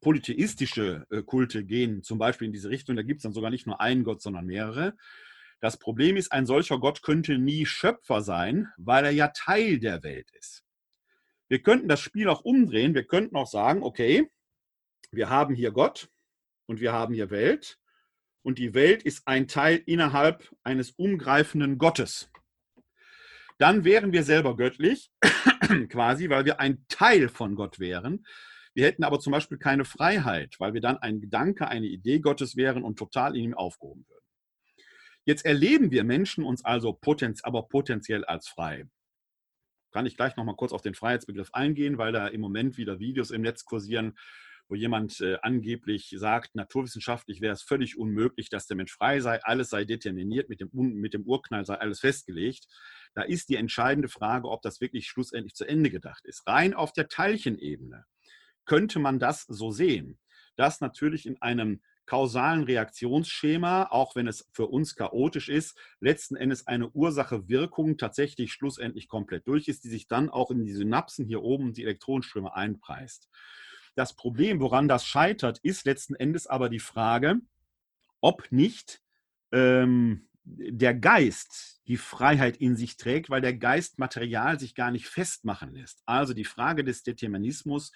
Polytheistische 0.00 1.08
äh, 1.10 1.24
Kulte 1.24 1.64
gehen 1.64 2.04
zum 2.04 2.18
Beispiel 2.18 2.46
in 2.46 2.52
diese 2.52 2.70
Richtung. 2.70 2.94
Da 2.94 3.02
gibt 3.02 3.18
es 3.18 3.22
dann 3.24 3.32
sogar 3.32 3.50
nicht 3.50 3.66
nur 3.66 3.80
einen 3.80 4.04
Gott, 4.04 4.22
sondern 4.22 4.46
mehrere. 4.46 4.96
Das 5.58 5.80
Problem 5.80 6.16
ist, 6.16 6.30
ein 6.30 6.46
solcher 6.46 6.78
Gott 6.78 7.02
könnte 7.02 7.38
nie 7.38 7.66
Schöpfer 7.66 8.22
sein, 8.22 8.68
weil 8.76 9.04
er 9.04 9.10
ja 9.10 9.28
Teil 9.28 9.80
der 9.80 10.04
Welt 10.04 10.30
ist. 10.38 10.64
Wir 11.50 11.60
könnten 11.60 11.88
das 11.88 12.00
Spiel 12.00 12.28
auch 12.28 12.42
umdrehen. 12.42 12.94
Wir 12.94 13.04
könnten 13.04 13.34
auch 13.34 13.48
sagen, 13.48 13.82
okay, 13.82 14.30
wir 15.10 15.28
haben 15.28 15.54
hier 15.56 15.72
Gott 15.72 16.08
und 16.66 16.80
wir 16.80 16.92
haben 16.92 17.12
hier 17.12 17.30
Welt 17.30 17.80
und 18.42 18.58
die 18.58 18.72
Welt 18.72 19.02
ist 19.02 19.26
ein 19.26 19.48
Teil 19.48 19.82
innerhalb 19.84 20.48
eines 20.62 20.92
umgreifenden 20.92 21.76
Gottes. 21.76 22.30
Dann 23.58 23.84
wären 23.84 24.12
wir 24.12 24.22
selber 24.22 24.56
göttlich, 24.56 25.10
quasi, 25.88 26.30
weil 26.30 26.44
wir 26.44 26.60
ein 26.60 26.84
Teil 26.86 27.28
von 27.28 27.56
Gott 27.56 27.80
wären. 27.80 28.24
Wir 28.72 28.86
hätten 28.86 29.02
aber 29.02 29.18
zum 29.18 29.32
Beispiel 29.32 29.58
keine 29.58 29.84
Freiheit, 29.84 30.54
weil 30.60 30.72
wir 30.72 30.80
dann 30.80 30.98
ein 30.98 31.20
Gedanke, 31.20 31.66
eine 31.66 31.86
Idee 31.86 32.20
Gottes 32.20 32.54
wären 32.54 32.84
und 32.84 32.96
total 32.96 33.36
in 33.36 33.42
ihm 33.42 33.54
aufgehoben 33.54 34.06
würden. 34.08 34.24
Jetzt 35.24 35.44
erleben 35.44 35.90
wir 35.90 36.04
Menschen 36.04 36.44
uns 36.44 36.64
also 36.64 36.92
potenz 36.92 37.42
aber 37.42 37.66
potenziell 37.66 38.24
als 38.24 38.46
frei 38.46 38.86
kann 39.90 40.06
ich 40.06 40.16
gleich 40.16 40.36
nochmal 40.36 40.56
kurz 40.56 40.72
auf 40.72 40.82
den 40.82 40.94
Freiheitsbegriff 40.94 41.50
eingehen, 41.52 41.98
weil 41.98 42.12
da 42.12 42.26
im 42.28 42.40
Moment 42.40 42.76
wieder 42.76 42.98
Videos 42.98 43.30
im 43.30 43.42
Netz 43.42 43.64
kursieren, 43.64 44.14
wo 44.68 44.76
jemand 44.76 45.20
äh, 45.20 45.36
angeblich 45.42 46.14
sagt, 46.16 46.54
naturwissenschaftlich 46.54 47.40
wäre 47.40 47.52
es 47.52 47.62
völlig 47.62 47.98
unmöglich, 47.98 48.50
dass 48.50 48.66
der 48.66 48.76
Mensch 48.76 48.92
frei 48.92 49.20
sei, 49.20 49.42
alles 49.42 49.68
sei 49.68 49.84
determiniert, 49.84 50.48
mit 50.48 50.60
dem, 50.60 50.70
mit 50.72 51.12
dem 51.12 51.24
Urknall 51.24 51.66
sei 51.66 51.74
alles 51.74 52.00
festgelegt. 52.00 52.66
Da 53.14 53.22
ist 53.22 53.48
die 53.48 53.56
entscheidende 53.56 54.08
Frage, 54.08 54.48
ob 54.48 54.62
das 54.62 54.80
wirklich 54.80 55.08
schlussendlich 55.08 55.54
zu 55.54 55.64
Ende 55.66 55.90
gedacht 55.90 56.24
ist. 56.24 56.46
Rein 56.46 56.72
auf 56.72 56.92
der 56.92 57.08
Teilchenebene 57.08 58.04
könnte 58.64 59.00
man 59.00 59.18
das 59.18 59.42
so 59.48 59.72
sehen, 59.72 60.20
dass 60.54 60.80
natürlich 60.80 61.26
in 61.26 61.42
einem 61.42 61.82
kausalen 62.06 62.64
Reaktionsschema, 62.64 63.84
auch 63.90 64.16
wenn 64.16 64.26
es 64.26 64.48
für 64.52 64.66
uns 64.66 64.96
chaotisch 64.96 65.48
ist, 65.48 65.78
letzten 66.00 66.36
Endes 66.36 66.66
eine 66.66 66.90
Ursache-Wirkung 66.90 67.96
tatsächlich 67.98 68.52
schlussendlich 68.52 69.08
komplett 69.08 69.46
durch 69.46 69.68
ist, 69.68 69.84
die 69.84 69.88
sich 69.88 70.08
dann 70.08 70.28
auch 70.28 70.50
in 70.50 70.64
die 70.64 70.72
Synapsen 70.72 71.26
hier 71.26 71.42
oben, 71.42 71.72
die 71.72 71.84
Elektronenströme 71.84 72.54
einpreist. 72.54 73.28
Das 73.94 74.14
Problem, 74.14 74.60
woran 74.60 74.88
das 74.88 75.04
scheitert, 75.04 75.58
ist 75.62 75.84
letzten 75.84 76.14
Endes 76.14 76.46
aber 76.46 76.68
die 76.68 76.80
Frage, 76.80 77.40
ob 78.20 78.50
nicht 78.50 79.02
ähm, 79.52 80.28
der 80.44 80.94
Geist 80.94 81.80
die 81.86 81.96
Freiheit 81.96 82.56
in 82.56 82.76
sich 82.76 82.96
trägt, 82.96 83.30
weil 83.30 83.40
der 83.40 83.54
Geist 83.54 83.98
Material 83.98 84.58
sich 84.58 84.74
gar 84.74 84.90
nicht 84.90 85.06
festmachen 85.06 85.74
lässt. 85.74 86.02
Also 86.06 86.34
die 86.34 86.44
Frage 86.44 86.84
des 86.84 87.02
Determinismus 87.02 87.92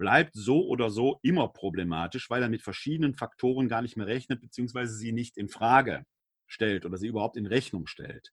bleibt 0.00 0.34
so 0.34 0.66
oder 0.66 0.90
so 0.90 1.20
immer 1.22 1.48
problematisch, 1.48 2.30
weil 2.30 2.42
er 2.42 2.48
mit 2.48 2.62
verschiedenen 2.62 3.14
Faktoren 3.14 3.68
gar 3.68 3.82
nicht 3.82 3.98
mehr 3.98 4.06
rechnet, 4.06 4.40
beziehungsweise 4.40 4.94
sie 4.94 5.12
nicht 5.12 5.36
in 5.36 5.50
Frage 5.50 6.06
stellt 6.46 6.86
oder 6.86 6.96
sie 6.96 7.06
überhaupt 7.06 7.36
in 7.36 7.44
Rechnung 7.44 7.86
stellt. 7.86 8.32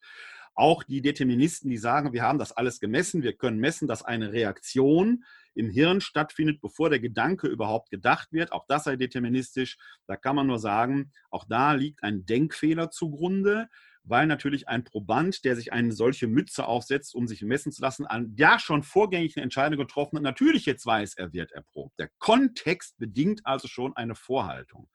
Auch 0.56 0.82
die 0.82 1.02
Deterministen, 1.02 1.70
die 1.70 1.78
sagen, 1.78 2.14
wir 2.14 2.24
haben 2.24 2.40
das 2.40 2.54
alles 2.54 2.80
gemessen, 2.80 3.22
wir 3.22 3.34
können 3.34 3.60
messen, 3.60 3.86
dass 3.86 4.02
eine 4.02 4.32
Reaktion 4.32 5.26
im 5.56 5.70
Hirn 5.70 6.00
stattfindet, 6.00 6.62
bevor 6.62 6.90
der 6.90 7.02
Gedanke 7.02 7.48
überhaupt 7.48 7.90
gedacht 7.90 8.32
wird. 8.32 8.54
Auch 8.54 8.66
das 8.68 8.86
sei 8.86 8.96
deterministisch. 8.96 9.78
Da 10.08 10.16
kann 10.16 10.38
man 10.38 10.48
nur 10.48 10.60
sagen, 10.60 11.12
auch 11.30 11.46
da 11.50 11.74
liegt 11.74 12.02
ein 12.02 12.26
Denkfehler 12.26 12.92
zugrunde, 12.92 13.68
weil 14.10 14.28
natürlich 14.28 14.68
ein 14.68 14.84
Proband, 14.84 15.44
der 15.44 15.56
sich 15.56 15.74
eine 15.74 15.92
solche 15.92 16.28
Mütze 16.28 16.66
aufsetzt, 16.66 17.16
um 17.16 17.28
sich 17.28 17.42
messen 17.42 17.72
zu 17.72 17.82
lassen, 17.82 18.06
an 18.06 18.34
ja 18.38 18.60
schon 18.60 18.84
vorgängig 18.84 19.36
eine 19.36 19.44
Entscheidung 19.44 19.80
getroffen 19.80 20.18
hat, 20.18 20.24
natürlich 20.24 20.66
jetzt 20.66 20.86
weiß, 20.86 21.16
er 21.16 21.34
wird 21.34 21.52
erprobt. 21.52 22.00
Der 22.00 22.10
Kontext 22.20 22.98
bedingt 22.98 23.46
also 23.46 23.68
schon 23.68 23.96
eine 23.96 24.16
Vorhaltung. 24.16 24.90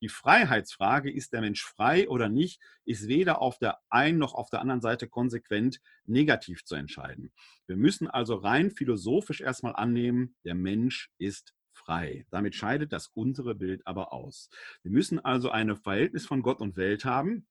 Die 0.00 0.08
Freiheitsfrage, 0.08 1.10
ist 1.10 1.32
der 1.32 1.40
Mensch 1.40 1.64
frei 1.64 2.08
oder 2.08 2.28
nicht, 2.28 2.60
ist 2.84 3.08
weder 3.08 3.40
auf 3.42 3.58
der 3.58 3.78
einen 3.90 4.18
noch 4.18 4.34
auf 4.34 4.48
der 4.48 4.60
anderen 4.60 4.80
Seite 4.80 5.08
konsequent 5.08 5.80
negativ 6.04 6.64
zu 6.64 6.76
entscheiden. 6.76 7.32
Wir 7.66 7.76
müssen 7.76 8.08
also 8.08 8.36
rein 8.36 8.70
philosophisch 8.70 9.40
erstmal 9.40 9.74
annehmen, 9.74 10.36
der 10.44 10.54
Mensch 10.54 11.10
ist 11.18 11.54
frei. 11.72 12.26
Damit 12.30 12.54
scheidet 12.54 12.92
das 12.92 13.08
untere 13.08 13.54
Bild 13.54 13.86
aber 13.86 14.12
aus. 14.12 14.50
Wir 14.82 14.92
müssen 14.92 15.18
also 15.24 15.50
ein 15.50 15.74
Verhältnis 15.76 16.26
von 16.26 16.42
Gott 16.42 16.60
und 16.60 16.76
Welt 16.76 17.04
haben, 17.04 17.46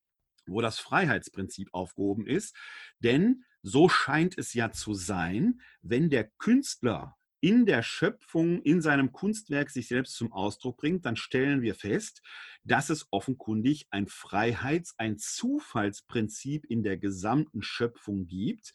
wo 0.47 0.61
das 0.61 0.79
Freiheitsprinzip 0.79 1.69
aufgehoben 1.73 2.25
ist. 2.25 2.55
Denn 2.99 3.43
so 3.61 3.89
scheint 3.89 4.37
es 4.37 4.53
ja 4.53 4.71
zu 4.71 4.93
sein, 4.93 5.61
wenn 5.81 6.09
der 6.09 6.29
Künstler 6.37 7.17
in 7.39 7.65
der 7.65 7.83
Schöpfung, 7.83 8.61
in 8.63 8.81
seinem 8.81 9.11
Kunstwerk 9.11 9.69
sich 9.69 9.87
selbst 9.87 10.15
zum 10.15 10.33
Ausdruck 10.33 10.77
bringt, 10.77 11.05
dann 11.05 11.15
stellen 11.15 11.61
wir 11.61 11.75
fest, 11.75 12.21
dass 12.63 12.89
es 12.89 13.07
offenkundig 13.11 13.87
ein 13.91 14.07
Freiheits-, 14.07 14.95
ein 14.97 15.17
Zufallsprinzip 15.17 16.65
in 16.65 16.81
der 16.81 16.97
gesamten 16.97 17.61
Schöpfung 17.61 18.25
gibt, 18.25 18.73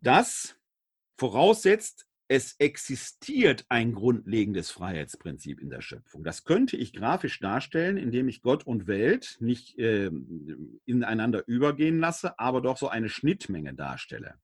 das 0.00 0.56
voraussetzt, 1.16 2.06
es 2.30 2.54
existiert 2.60 3.66
ein 3.70 3.92
grundlegendes 3.92 4.70
Freiheitsprinzip 4.70 5.60
in 5.60 5.68
der 5.68 5.80
Schöpfung. 5.80 6.22
Das 6.22 6.44
könnte 6.44 6.76
ich 6.76 6.92
grafisch 6.92 7.40
darstellen, 7.40 7.96
indem 7.96 8.28
ich 8.28 8.40
Gott 8.40 8.64
und 8.64 8.86
Welt 8.86 9.36
nicht 9.40 9.76
äh, 9.80 10.12
ineinander 10.84 11.42
übergehen 11.48 11.98
lasse, 11.98 12.38
aber 12.38 12.60
doch 12.60 12.76
so 12.76 12.86
eine 12.86 13.08
Schnittmenge 13.08 13.74
darstelle. 13.74 14.36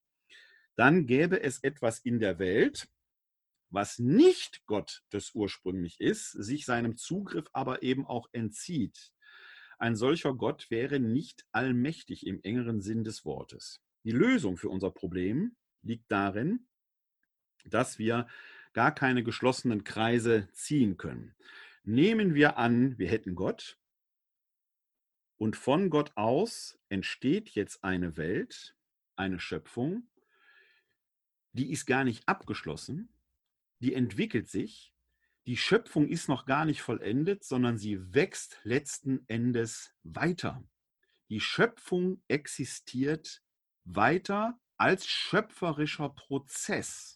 Dann 0.74 1.06
gäbe 1.06 1.40
es 1.40 1.62
etwas 1.62 2.00
in 2.00 2.18
der 2.18 2.40
Welt, 2.40 2.88
was 3.70 4.00
nicht 4.00 4.66
Gott 4.66 5.04
des 5.12 5.32
ursprünglich 5.36 6.00
ist, 6.00 6.32
sich 6.32 6.64
seinem 6.64 6.96
Zugriff 6.96 7.46
aber 7.52 7.84
eben 7.84 8.04
auch 8.04 8.28
entzieht. 8.32 9.12
Ein 9.78 9.94
solcher 9.94 10.34
Gott 10.34 10.72
wäre 10.72 10.98
nicht 10.98 11.46
allmächtig 11.52 12.26
im 12.26 12.42
engeren 12.42 12.80
Sinn 12.80 13.04
des 13.04 13.24
Wortes. 13.24 13.80
Die 14.02 14.10
Lösung 14.10 14.56
für 14.56 14.70
unser 14.70 14.90
Problem 14.90 15.54
liegt 15.82 16.10
darin, 16.10 16.66
dass 17.70 17.98
wir 17.98 18.26
gar 18.72 18.94
keine 18.94 19.22
geschlossenen 19.22 19.84
Kreise 19.84 20.48
ziehen 20.52 20.96
können. 20.96 21.34
Nehmen 21.84 22.34
wir 22.34 22.58
an, 22.58 22.98
wir 22.98 23.08
hätten 23.08 23.34
Gott 23.34 23.78
und 25.36 25.56
von 25.56 25.90
Gott 25.90 26.12
aus 26.16 26.78
entsteht 26.88 27.50
jetzt 27.50 27.84
eine 27.84 28.16
Welt, 28.16 28.76
eine 29.16 29.38
Schöpfung, 29.38 30.08
die 31.52 31.70
ist 31.72 31.86
gar 31.86 32.04
nicht 32.04 32.28
abgeschlossen, 32.28 33.08
die 33.80 33.94
entwickelt 33.94 34.48
sich, 34.48 34.92
die 35.46 35.56
Schöpfung 35.56 36.08
ist 36.08 36.28
noch 36.28 36.44
gar 36.44 36.64
nicht 36.64 36.82
vollendet, 36.82 37.44
sondern 37.44 37.78
sie 37.78 38.12
wächst 38.14 38.58
letzten 38.64 39.26
Endes 39.28 39.94
weiter. 40.02 40.64
Die 41.28 41.40
Schöpfung 41.40 42.20
existiert 42.26 43.42
weiter 43.84 44.58
als 44.76 45.06
schöpferischer 45.06 46.08
Prozess. 46.10 47.15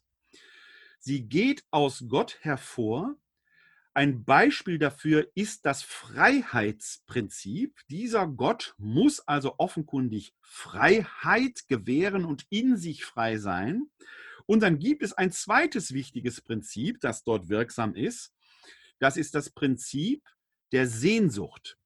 Sie 1.01 1.27
geht 1.29 1.65
aus 1.71 2.05
Gott 2.09 2.39
hervor. 2.43 3.17
Ein 3.95 4.25
Beispiel 4.25 4.79
dafür 4.79 5.29
ist 5.35 5.65
das 5.65 5.83
Freiheitsprinzip. 5.83 7.81
Dieser 7.89 8.29
Gott 8.29 8.75
muss 8.79 9.21
also 9.21 9.55
offenkundig 9.59 10.35
Freiheit 10.43 11.67
gewähren 11.69 12.25
und 12.27 12.47
in 12.51 12.77
sich 12.77 13.05
frei 13.05 13.39
sein. 13.39 13.91
Und 14.47 14.61
dann 14.63 14.79
gibt 14.79 15.03
es 15.03 15.15
ein 15.15 15.33
zweites 15.33 15.95
wichtiges 15.95 16.43
Prinzip, 16.43 17.01
das 17.01 17.25
dort 17.25 17.49
wirksam 17.49 17.95
ist. 17.95 18.35
Das 18.99 19.17
ist 19.17 19.35
das 19.35 19.51
Prinzip 19.51 20.23
der 20.71 20.87
Sehnsucht. 20.87 21.79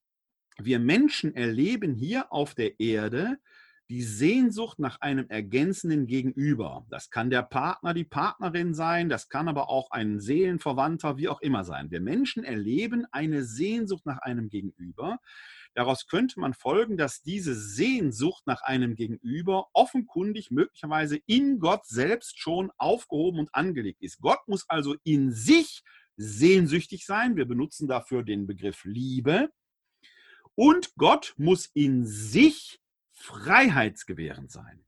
Wir 0.58 0.80
Menschen 0.80 1.34
erleben 1.34 1.94
hier 1.94 2.32
auf 2.32 2.54
der 2.54 2.80
Erde 2.80 3.38
die 3.90 4.02
Sehnsucht 4.02 4.78
nach 4.78 5.00
einem 5.00 5.28
ergänzenden 5.28 6.06
Gegenüber. 6.06 6.86
Das 6.88 7.10
kann 7.10 7.30
der 7.30 7.42
Partner, 7.42 7.92
die 7.92 8.04
Partnerin 8.04 8.74
sein, 8.74 9.08
das 9.08 9.28
kann 9.28 9.48
aber 9.48 9.68
auch 9.68 9.90
ein 9.90 10.20
Seelenverwandter, 10.20 11.16
wie 11.18 11.28
auch 11.28 11.40
immer 11.40 11.64
sein. 11.64 11.90
Wir 11.90 12.00
Menschen 12.00 12.44
erleben 12.44 13.06
eine 13.12 13.44
Sehnsucht 13.44 14.06
nach 14.06 14.18
einem 14.18 14.48
Gegenüber. 14.48 15.18
Daraus 15.74 16.06
könnte 16.06 16.38
man 16.38 16.54
folgen, 16.54 16.96
dass 16.96 17.22
diese 17.22 17.54
Sehnsucht 17.54 18.46
nach 18.46 18.62
einem 18.62 18.94
Gegenüber 18.94 19.68
offenkundig 19.72 20.50
möglicherweise 20.52 21.18
in 21.26 21.58
Gott 21.58 21.84
selbst 21.84 22.38
schon 22.38 22.70
aufgehoben 22.78 23.40
und 23.40 23.54
angelegt 23.54 24.00
ist. 24.00 24.20
Gott 24.20 24.38
muss 24.46 24.68
also 24.68 24.94
in 25.02 25.32
sich 25.32 25.82
sehnsüchtig 26.16 27.04
sein. 27.06 27.36
Wir 27.36 27.44
benutzen 27.44 27.88
dafür 27.88 28.22
den 28.22 28.46
Begriff 28.46 28.84
Liebe. 28.84 29.50
Und 30.54 30.94
Gott 30.94 31.34
muss 31.36 31.66
in 31.74 32.06
sich 32.06 32.80
freiheitsgewährend 33.24 34.50
sein. 34.50 34.84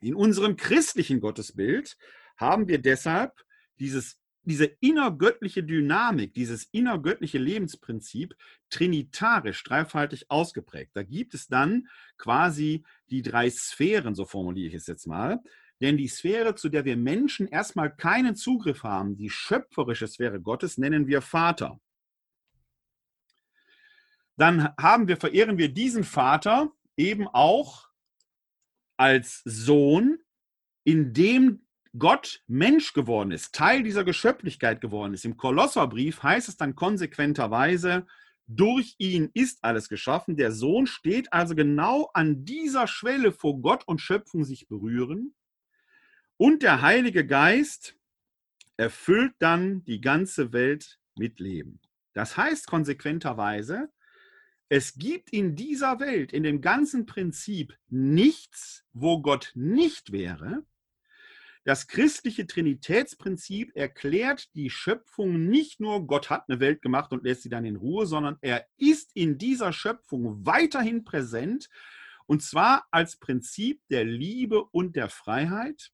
In 0.00 0.14
unserem 0.14 0.56
christlichen 0.56 1.20
Gottesbild 1.20 1.96
haben 2.36 2.66
wir 2.66 2.78
deshalb 2.78 3.44
dieses, 3.78 4.20
diese 4.42 4.64
innergöttliche 4.80 5.62
Dynamik, 5.62 6.34
dieses 6.34 6.64
innergöttliche 6.64 7.38
Lebensprinzip 7.38 8.34
trinitarisch, 8.70 9.62
dreifaltig 9.62 10.30
ausgeprägt. 10.30 10.90
Da 10.94 11.04
gibt 11.04 11.32
es 11.34 11.46
dann 11.46 11.86
quasi 12.18 12.84
die 13.10 13.22
drei 13.22 13.48
Sphären, 13.50 14.16
so 14.16 14.24
formuliere 14.24 14.68
ich 14.68 14.74
es 14.74 14.88
jetzt 14.88 15.06
mal. 15.06 15.40
Denn 15.80 15.96
die 15.96 16.08
Sphäre, 16.08 16.56
zu 16.56 16.68
der 16.68 16.84
wir 16.84 16.96
Menschen 16.96 17.46
erstmal 17.46 17.94
keinen 17.94 18.34
Zugriff 18.34 18.82
haben, 18.82 19.16
die 19.16 19.30
schöpferische 19.30 20.08
Sphäre 20.08 20.40
Gottes, 20.40 20.76
nennen 20.76 21.06
wir 21.06 21.22
Vater. 21.22 21.80
Dann 24.36 24.74
haben 24.76 25.06
wir, 25.06 25.16
verehren 25.16 25.56
wir 25.58 25.72
diesen 25.72 26.02
Vater 26.02 26.72
eben 26.96 27.28
auch 27.28 27.88
als 28.96 29.42
Sohn, 29.44 30.18
in 30.84 31.12
dem 31.12 31.66
Gott 31.98 32.42
Mensch 32.46 32.92
geworden 32.92 33.30
ist, 33.30 33.54
Teil 33.54 33.82
dieser 33.82 34.04
Geschöpflichkeit 34.04 34.80
geworden 34.80 35.14
ist. 35.14 35.24
Im 35.24 35.36
Kolosserbrief 35.36 36.22
heißt 36.22 36.48
es 36.48 36.56
dann 36.56 36.74
konsequenterweise, 36.74 38.06
durch 38.46 38.94
ihn 38.98 39.30
ist 39.32 39.62
alles 39.62 39.88
geschaffen. 39.88 40.36
Der 40.36 40.52
Sohn 40.52 40.86
steht 40.86 41.32
also 41.32 41.54
genau 41.54 42.10
an 42.12 42.44
dieser 42.44 42.86
Schwelle, 42.86 43.34
wo 43.40 43.56
Gott 43.56 43.86
und 43.86 44.00
Schöpfung 44.00 44.44
sich 44.44 44.68
berühren. 44.68 45.34
Und 46.36 46.62
der 46.62 46.82
Heilige 46.82 47.26
Geist 47.26 47.96
erfüllt 48.76 49.34
dann 49.38 49.84
die 49.84 50.00
ganze 50.00 50.52
Welt 50.52 50.98
mit 51.16 51.38
Leben. 51.38 51.80
Das 52.12 52.36
heißt 52.36 52.66
konsequenterweise, 52.66 53.88
es 54.68 54.94
gibt 54.94 55.30
in 55.30 55.56
dieser 55.56 56.00
Welt, 56.00 56.32
in 56.32 56.42
dem 56.42 56.60
ganzen 56.60 57.06
Prinzip 57.06 57.76
nichts, 57.88 58.84
wo 58.92 59.20
Gott 59.20 59.52
nicht 59.54 60.12
wäre. 60.12 60.64
Das 61.64 61.86
christliche 61.86 62.46
Trinitätsprinzip 62.46 63.74
erklärt 63.74 64.54
die 64.54 64.68
Schöpfung 64.68 65.46
nicht 65.46 65.80
nur, 65.80 66.06
Gott 66.06 66.28
hat 66.28 66.44
eine 66.48 66.60
Welt 66.60 66.82
gemacht 66.82 67.12
und 67.12 67.24
lässt 67.24 67.42
sie 67.42 67.48
dann 67.48 67.64
in 67.64 67.76
Ruhe, 67.76 68.06
sondern 68.06 68.36
er 68.42 68.66
ist 68.76 69.10
in 69.14 69.38
dieser 69.38 69.72
Schöpfung 69.72 70.44
weiterhin 70.44 71.04
präsent 71.04 71.70
und 72.26 72.42
zwar 72.42 72.86
als 72.90 73.16
Prinzip 73.16 73.80
der 73.88 74.04
Liebe 74.04 74.64
und 74.64 74.96
der 74.96 75.08
Freiheit. 75.08 75.90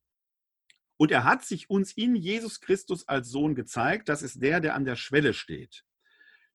Und 0.97 1.11
er 1.11 1.25
hat 1.25 1.45
sich 1.45 1.71
uns 1.71 1.93
in 1.93 2.15
Jesus 2.15 2.61
Christus 2.61 3.09
als 3.09 3.29
Sohn 3.29 3.55
gezeigt. 3.55 4.09
Das 4.09 4.23
ist 4.23 4.43
der, 4.43 4.61
der 4.61 4.75
an 4.75 4.85
der 4.85 4.97
Schwelle 4.97 5.35
steht. 5.35 5.85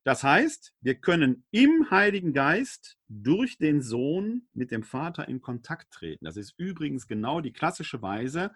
Das 0.05 0.23
heißt, 0.23 0.75
wir 0.81 0.95
können 0.95 1.45
im 1.49 1.89
Heiligen 1.89 2.31
Geist 2.31 2.99
durch 3.07 3.57
den 3.57 3.81
Sohn 3.81 4.47
mit 4.53 4.69
dem 4.69 4.83
Vater 4.83 5.27
in 5.27 5.41
Kontakt 5.41 5.91
treten. 5.91 6.25
Das 6.25 6.37
ist 6.37 6.53
übrigens 6.57 7.07
genau 7.07 7.41
die 7.41 7.51
klassische 7.51 8.03
Weise, 8.03 8.53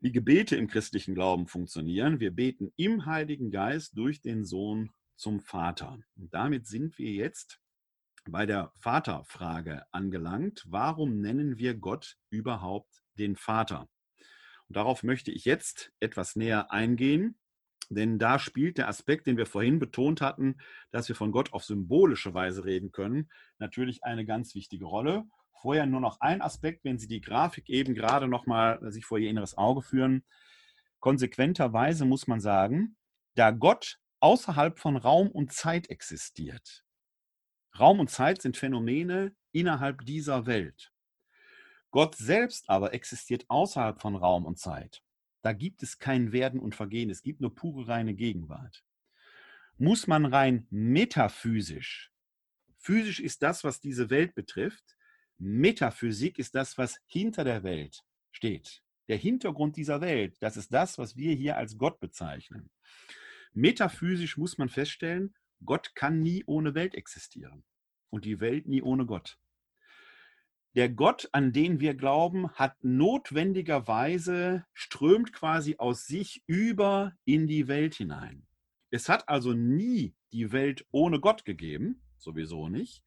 wie 0.00 0.10
Gebete 0.10 0.56
im 0.56 0.66
christlichen 0.66 1.14
Glauben 1.14 1.48
funktionieren. 1.48 2.18
Wir 2.18 2.30
beten 2.30 2.72
im 2.76 3.04
Heiligen 3.04 3.50
Geist 3.50 3.98
durch 3.98 4.22
den 4.22 4.46
Sohn 4.46 4.90
zum 5.16 5.40
Vater. 5.40 5.98
Und 6.16 6.32
damit 6.32 6.66
sind 6.66 6.98
wir 6.98 7.10
jetzt 7.10 7.60
bei 8.24 8.46
der 8.46 8.72
Vaterfrage 8.80 9.84
angelangt. 9.92 10.64
Warum 10.66 11.20
nennen 11.20 11.58
wir 11.58 11.74
Gott 11.74 12.16
überhaupt 12.30 13.02
den 13.18 13.36
Vater? 13.36 13.86
Und 14.68 14.76
darauf 14.78 15.02
möchte 15.02 15.30
ich 15.30 15.44
jetzt 15.44 15.92
etwas 16.00 16.36
näher 16.36 16.72
eingehen, 16.72 17.38
denn 17.88 18.18
da 18.18 18.38
spielt 18.38 18.78
der 18.78 18.88
Aspekt, 18.88 19.26
den 19.26 19.36
wir 19.36 19.46
vorhin 19.46 19.78
betont 19.78 20.20
hatten, 20.20 20.56
dass 20.90 21.08
wir 21.08 21.16
von 21.16 21.32
Gott 21.32 21.52
auf 21.52 21.64
symbolische 21.64 22.34
Weise 22.34 22.64
reden 22.64 22.92
können, 22.92 23.30
natürlich 23.58 24.04
eine 24.04 24.26
ganz 24.26 24.54
wichtige 24.54 24.84
Rolle. 24.84 25.24
Vorher 25.60 25.86
nur 25.86 26.00
noch 26.00 26.20
ein 26.20 26.40
Aspekt, 26.40 26.84
wenn 26.84 26.98
Sie 26.98 27.08
die 27.08 27.20
Grafik 27.20 27.68
eben 27.68 27.94
gerade 27.94 28.28
noch 28.28 28.46
mal 28.46 28.78
sich 28.92 29.04
vor 29.04 29.18
Ihr 29.18 29.30
inneres 29.30 29.56
Auge 29.56 29.82
führen. 29.82 30.24
Konsequenterweise 31.00 32.04
muss 32.04 32.26
man 32.26 32.40
sagen, 32.40 32.96
da 33.34 33.50
Gott 33.50 33.98
außerhalb 34.20 34.78
von 34.78 34.96
Raum 34.96 35.28
und 35.30 35.52
Zeit 35.52 35.90
existiert. 35.90 36.84
Raum 37.78 38.00
und 38.00 38.10
Zeit 38.10 38.42
sind 38.42 38.56
Phänomene 38.56 39.34
innerhalb 39.52 40.04
dieser 40.04 40.46
Welt. 40.46 40.92
Gott 41.90 42.16
selbst 42.16 42.68
aber 42.68 42.92
existiert 42.92 43.44
außerhalb 43.48 44.00
von 44.00 44.16
Raum 44.16 44.44
und 44.44 44.58
Zeit. 44.58 45.02
Da 45.42 45.52
gibt 45.52 45.82
es 45.82 45.98
kein 45.98 46.32
Werden 46.32 46.60
und 46.60 46.74
Vergehen, 46.74 47.10
es 47.10 47.22
gibt 47.22 47.40
nur 47.40 47.54
pure 47.54 47.88
reine 47.88 48.14
Gegenwart. 48.14 48.84
Muss 49.76 50.06
man 50.06 50.26
rein 50.26 50.66
metaphysisch, 50.70 52.10
physisch 52.76 53.20
ist 53.20 53.42
das, 53.42 53.64
was 53.64 53.80
diese 53.80 54.10
Welt 54.10 54.34
betrifft, 54.34 54.96
Metaphysik 55.38 56.38
ist 56.38 56.54
das, 56.54 56.78
was 56.78 56.98
hinter 57.06 57.44
der 57.44 57.62
Welt 57.62 58.04
steht. 58.32 58.82
Der 59.06 59.16
Hintergrund 59.16 59.76
dieser 59.76 60.00
Welt, 60.00 60.36
das 60.40 60.56
ist 60.56 60.72
das, 60.72 60.98
was 60.98 61.16
wir 61.16 61.32
hier 61.34 61.56
als 61.56 61.78
Gott 61.78 62.00
bezeichnen. 62.00 62.70
Metaphysisch 63.52 64.36
muss 64.36 64.58
man 64.58 64.68
feststellen, 64.68 65.34
Gott 65.64 65.94
kann 65.94 66.20
nie 66.20 66.44
ohne 66.46 66.74
Welt 66.74 66.94
existieren 66.94 67.64
und 68.10 68.24
die 68.24 68.40
Welt 68.40 68.66
nie 68.66 68.82
ohne 68.82 69.06
Gott. 69.06 69.38
Der 70.78 70.88
Gott, 70.88 71.28
an 71.32 71.52
den 71.52 71.80
wir 71.80 71.94
glauben, 71.94 72.52
hat 72.52 72.76
notwendigerweise, 72.84 74.64
strömt 74.72 75.32
quasi 75.32 75.74
aus 75.76 76.06
sich 76.06 76.44
über 76.46 77.16
in 77.24 77.48
die 77.48 77.66
Welt 77.66 77.96
hinein. 77.96 78.46
Es 78.90 79.08
hat 79.08 79.28
also 79.28 79.54
nie 79.54 80.14
die 80.30 80.52
Welt 80.52 80.86
ohne 80.92 81.18
Gott 81.18 81.44
gegeben, 81.44 82.00
sowieso 82.16 82.68
nicht. 82.68 83.02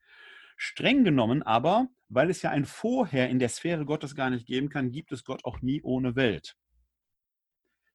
Streng 0.58 1.06
genommen 1.06 1.44
aber, 1.44 1.88
weil 2.10 2.30
es 2.30 2.42
ja 2.42 2.50
ein 2.50 2.66
Vorher 2.66 3.30
in 3.30 3.40
der 3.40 3.48
Sphäre 3.48 3.86
Gottes 3.86 4.16
gar 4.16 4.32
nicht 4.32 4.48
geben 4.48 4.68
kann, 4.68 4.92
gibt 4.92 5.14
es 5.14 5.24
Gott 5.24 5.46
auch 5.46 5.62
nie 5.62 5.82
ohne 5.82 6.18
Welt. 6.18 6.58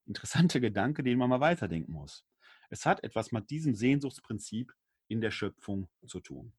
Interessanter 0.07 0.61
Gedanke, 0.61 1.03
den 1.03 1.19
man 1.19 1.29
mal 1.29 1.41
weiterdenken 1.41 1.93
muss. 1.93 2.25
Es 2.71 2.87
hat 2.87 3.05
etwas 3.05 3.31
mit 3.31 3.51
diesem 3.51 3.75
Sehnsuchtsprinzip 3.75 4.73
in 5.09 5.21
der 5.21 5.33
Schöpfung 5.33 5.91
zu 6.07 6.21
tun. 6.21 6.55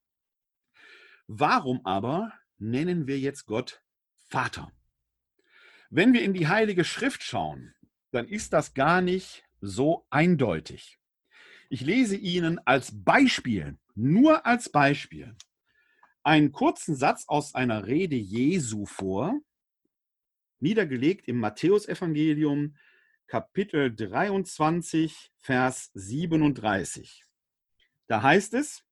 Warum 1.26 1.84
aber 1.84 2.32
nennen 2.58 3.08
wir 3.08 3.20
jetzt 3.20 3.46
Gott 3.46 3.84
Vater? 4.30 4.72
Wenn 5.90 6.14
wir 6.14 6.22
in 6.22 6.34
die 6.34 6.48
Heilige 6.48 6.84
Schrift 6.84 7.24
schauen, 7.24 7.74
dann 8.12 8.28
ist 8.28 8.54
das 8.54 8.74
gar 8.74 9.02
nicht 9.02 9.44
so 9.62 10.06
eindeutig. 10.10 11.00
Ich 11.70 11.82
lese 11.82 12.16
Ihnen 12.16 12.60
als 12.66 12.92
Beispiel, 13.04 13.78
nur 13.96 14.46
als 14.46 14.70
Beispiel, 14.70 15.36
einen 16.24 16.52
kurzen 16.52 16.96
Satz 16.96 17.26
aus 17.28 17.56
einer 17.56 17.88
Rede 17.88 18.16
Jesu 18.16 18.86
vor, 18.86 19.40
niedergelegt 20.60 21.28
im 21.28 21.40
Matthäusevangelium 21.40 22.76
Kapitel 23.28 23.94
23, 23.94 25.32
Vers 25.38 25.92
37. 25.94 27.26
Da 28.08 28.22
heißt 28.22 28.54
es, 28.54 28.84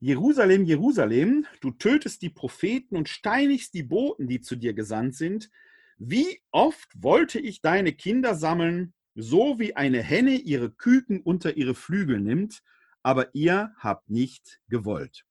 Jerusalem, 0.00 0.64
Jerusalem, 0.64 1.46
du 1.60 1.70
tötest 1.70 2.20
die 2.22 2.28
Propheten 2.28 2.96
und 2.96 3.08
steinigst 3.08 3.72
die 3.74 3.82
Boten, 3.82 4.28
die 4.28 4.40
zu 4.40 4.56
dir 4.56 4.74
gesandt 4.74 5.14
sind. 5.16 5.50
Wie 5.96 6.42
oft 6.50 6.90
wollte 6.94 7.38
ich 7.38 7.62
deine 7.62 7.92
Kinder 7.92 8.34
sammeln, 8.34 8.92
so 9.14 9.58
wie 9.58 9.74
eine 9.74 10.02
Henne 10.02 10.36
ihre 10.36 10.70
Küken 10.70 11.22
unter 11.22 11.56
ihre 11.56 11.74
Flügel 11.74 12.20
nimmt, 12.20 12.62
aber 13.02 13.34
ihr 13.34 13.74
habt 13.78 14.10
nicht 14.10 14.60
gewollt. 14.68 15.24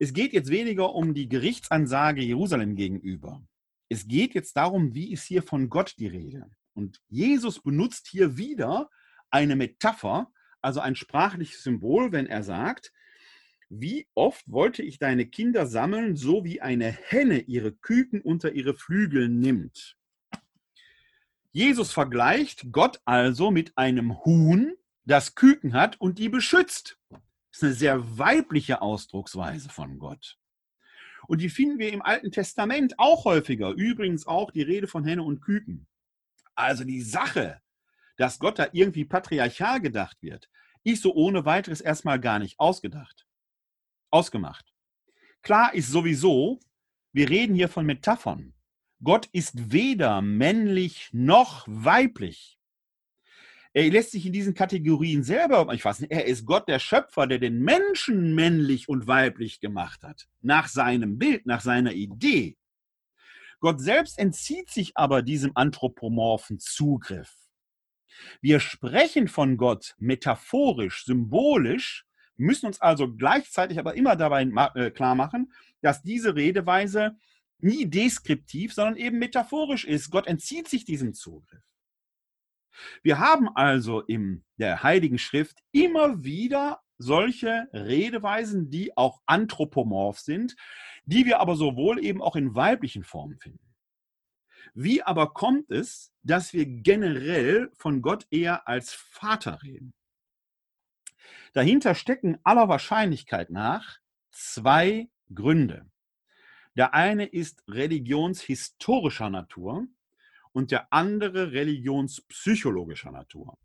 Es 0.00 0.12
geht 0.12 0.32
jetzt 0.32 0.50
weniger 0.50 0.94
um 0.94 1.14
die 1.14 1.28
Gerichtsansage 1.28 2.22
Jerusalem 2.22 2.74
gegenüber. 2.74 3.46
Es 3.88 4.08
geht 4.08 4.34
jetzt 4.34 4.56
darum, 4.56 4.94
wie 4.94 5.12
ist 5.12 5.24
hier 5.26 5.44
von 5.44 5.68
Gott 5.68 5.94
die 5.98 6.08
Rede. 6.08 6.50
Und 6.74 7.00
Jesus 7.08 7.60
benutzt 7.62 8.08
hier 8.08 8.36
wieder 8.36 8.90
eine 9.30 9.54
Metapher, 9.54 10.32
also 10.62 10.80
ein 10.80 10.94
sprachliches 10.94 11.62
Symbol, 11.62 12.12
wenn 12.12 12.26
er 12.26 12.42
sagt, 12.42 12.92
wie 13.68 14.06
oft 14.14 14.50
wollte 14.50 14.82
ich 14.82 14.98
deine 14.98 15.26
Kinder 15.26 15.66
sammeln, 15.66 16.14
so 16.16 16.44
wie 16.44 16.60
eine 16.60 16.90
Henne 16.90 17.40
ihre 17.40 17.72
Küken 17.72 18.20
unter 18.20 18.52
ihre 18.52 18.74
Flügel 18.74 19.28
nimmt. 19.28 19.96
Jesus 21.52 21.92
vergleicht 21.92 22.72
Gott 22.72 23.00
also 23.04 23.50
mit 23.50 23.76
einem 23.76 24.24
Huhn, 24.24 24.74
das 25.04 25.34
Küken 25.34 25.74
hat 25.74 26.00
und 26.00 26.18
die 26.18 26.28
beschützt. 26.28 26.98
Das 27.10 27.20
ist 27.52 27.64
eine 27.64 27.72
sehr 27.72 28.18
weibliche 28.18 28.80
Ausdrucksweise 28.80 29.68
von 29.68 29.98
Gott. 29.98 30.38
Und 31.26 31.40
die 31.40 31.50
finden 31.50 31.78
wir 31.78 31.92
im 31.92 32.02
Alten 32.02 32.30
Testament 32.30 32.98
auch 32.98 33.24
häufiger. 33.24 33.70
Übrigens 33.70 34.26
auch 34.26 34.50
die 34.50 34.62
Rede 34.62 34.86
von 34.86 35.04
Henne 35.04 35.22
und 35.22 35.40
Küken. 35.40 35.86
Also 36.54 36.84
die 36.84 37.02
Sache, 37.02 37.60
dass 38.16 38.38
Gott 38.38 38.58
da 38.58 38.68
irgendwie 38.72 39.04
patriarchal 39.04 39.80
gedacht 39.80 40.18
wird, 40.22 40.48
ist 40.84 41.02
so 41.02 41.14
ohne 41.14 41.44
weiteres 41.44 41.80
erstmal 41.80 42.20
gar 42.20 42.38
nicht 42.38 42.58
ausgedacht. 42.58 43.26
Ausgemacht. 44.10 44.72
Klar 45.42 45.74
ist 45.74 45.90
sowieso, 45.90 46.60
wir 47.12 47.28
reden 47.28 47.54
hier 47.54 47.68
von 47.68 47.86
Metaphern. 47.86 48.54
Gott 49.02 49.28
ist 49.32 49.72
weder 49.72 50.22
männlich 50.22 51.10
noch 51.12 51.66
weiblich. 51.68 52.58
Er 53.74 53.90
lässt 53.90 54.10
sich 54.10 54.26
in 54.26 54.32
diesen 54.32 54.54
Kategorien 54.54 55.24
selber 55.24 55.64
nicht 55.72 55.82
fassen. 55.82 56.10
Er 56.10 56.26
ist 56.26 56.44
Gott, 56.44 56.68
der 56.68 56.78
Schöpfer, 56.78 57.26
der 57.26 57.38
den 57.38 57.60
Menschen 57.60 58.34
männlich 58.34 58.88
und 58.88 59.06
weiblich 59.06 59.60
gemacht 59.60 60.02
hat. 60.02 60.28
Nach 60.42 60.68
seinem 60.68 61.18
Bild, 61.18 61.46
nach 61.46 61.62
seiner 61.62 61.92
Idee. 61.92 62.58
Gott 63.60 63.80
selbst 63.80 64.18
entzieht 64.18 64.70
sich 64.70 64.96
aber 64.96 65.22
diesem 65.22 65.52
anthropomorphen 65.54 66.58
Zugriff. 66.58 67.41
Wir 68.40 68.60
sprechen 68.60 69.28
von 69.28 69.56
Gott 69.56 69.94
metaphorisch, 69.98 71.04
symbolisch, 71.04 72.06
müssen 72.36 72.66
uns 72.66 72.80
also 72.80 73.12
gleichzeitig 73.14 73.78
aber 73.78 73.94
immer 73.94 74.16
dabei 74.16 74.42
äh, 74.74 74.90
klar 74.90 75.14
machen, 75.14 75.52
dass 75.80 76.02
diese 76.02 76.34
Redeweise 76.34 77.16
nie 77.58 77.88
deskriptiv, 77.88 78.74
sondern 78.74 78.96
eben 78.96 79.18
metaphorisch 79.18 79.84
ist. 79.84 80.10
Gott 80.10 80.26
entzieht 80.26 80.68
sich 80.68 80.84
diesem 80.84 81.14
Zugriff. 81.14 81.62
Wir 83.02 83.18
haben 83.18 83.48
also 83.54 84.00
in 84.00 84.44
der 84.56 84.82
Heiligen 84.82 85.18
Schrift 85.18 85.58
immer 85.72 86.24
wieder 86.24 86.80
solche 86.98 87.68
Redeweisen, 87.72 88.70
die 88.70 88.96
auch 88.96 89.20
anthropomorph 89.26 90.20
sind, 90.20 90.56
die 91.04 91.26
wir 91.26 91.40
aber 91.40 91.56
sowohl 91.56 92.02
eben 92.04 92.22
auch 92.22 92.36
in 92.36 92.54
weiblichen 92.54 93.04
Formen 93.04 93.38
finden. 93.38 93.71
Wie 94.74 95.02
aber 95.02 95.34
kommt 95.34 95.70
es, 95.70 96.12
dass 96.22 96.52
wir 96.54 96.64
generell 96.66 97.70
von 97.76 98.00
Gott 98.00 98.26
eher 98.30 98.66
als 98.66 98.92
Vater 98.92 99.62
reden? 99.62 99.92
Dahinter 101.52 101.94
stecken 101.94 102.38
aller 102.44 102.68
Wahrscheinlichkeit 102.68 103.50
nach 103.50 103.98
zwei 104.30 105.08
Gründe. 105.34 105.90
Der 106.74 106.94
eine 106.94 107.26
ist 107.26 107.62
religionshistorischer 107.68 109.28
Natur 109.28 109.86
und 110.52 110.70
der 110.70 110.90
andere 110.92 111.52
religionspsychologischer 111.52 113.10
Natur. 113.10 113.58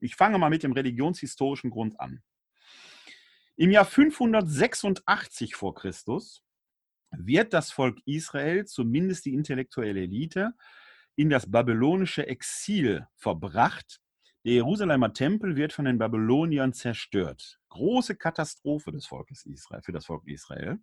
Ich 0.00 0.16
fange 0.16 0.38
mal 0.38 0.48
mit 0.48 0.62
dem 0.62 0.72
religionshistorischen 0.72 1.70
Grund 1.70 2.00
an. 2.00 2.22
Im 3.56 3.70
Jahr 3.70 3.84
586 3.84 5.54
vor 5.54 5.74
Christus 5.74 6.42
wird 7.10 7.52
das 7.52 7.70
Volk 7.70 7.98
Israel, 8.04 8.64
zumindest 8.66 9.26
die 9.26 9.34
intellektuelle 9.34 10.02
Elite, 10.02 10.52
in 11.16 11.30
das 11.30 11.50
babylonische 11.50 12.26
Exil 12.26 13.06
verbracht. 13.16 14.00
Der 14.44 14.54
Jerusalemer 14.54 15.12
Tempel 15.12 15.56
wird 15.56 15.72
von 15.72 15.84
den 15.84 15.98
Babyloniern 15.98 16.72
zerstört. 16.72 17.58
Große 17.68 18.16
Katastrophe 18.16 18.90
des 18.90 19.06
Volkes 19.06 19.44
Israel, 19.44 19.82
für 19.82 19.92
das 19.92 20.06
Volk 20.06 20.26
Israel. 20.26 20.78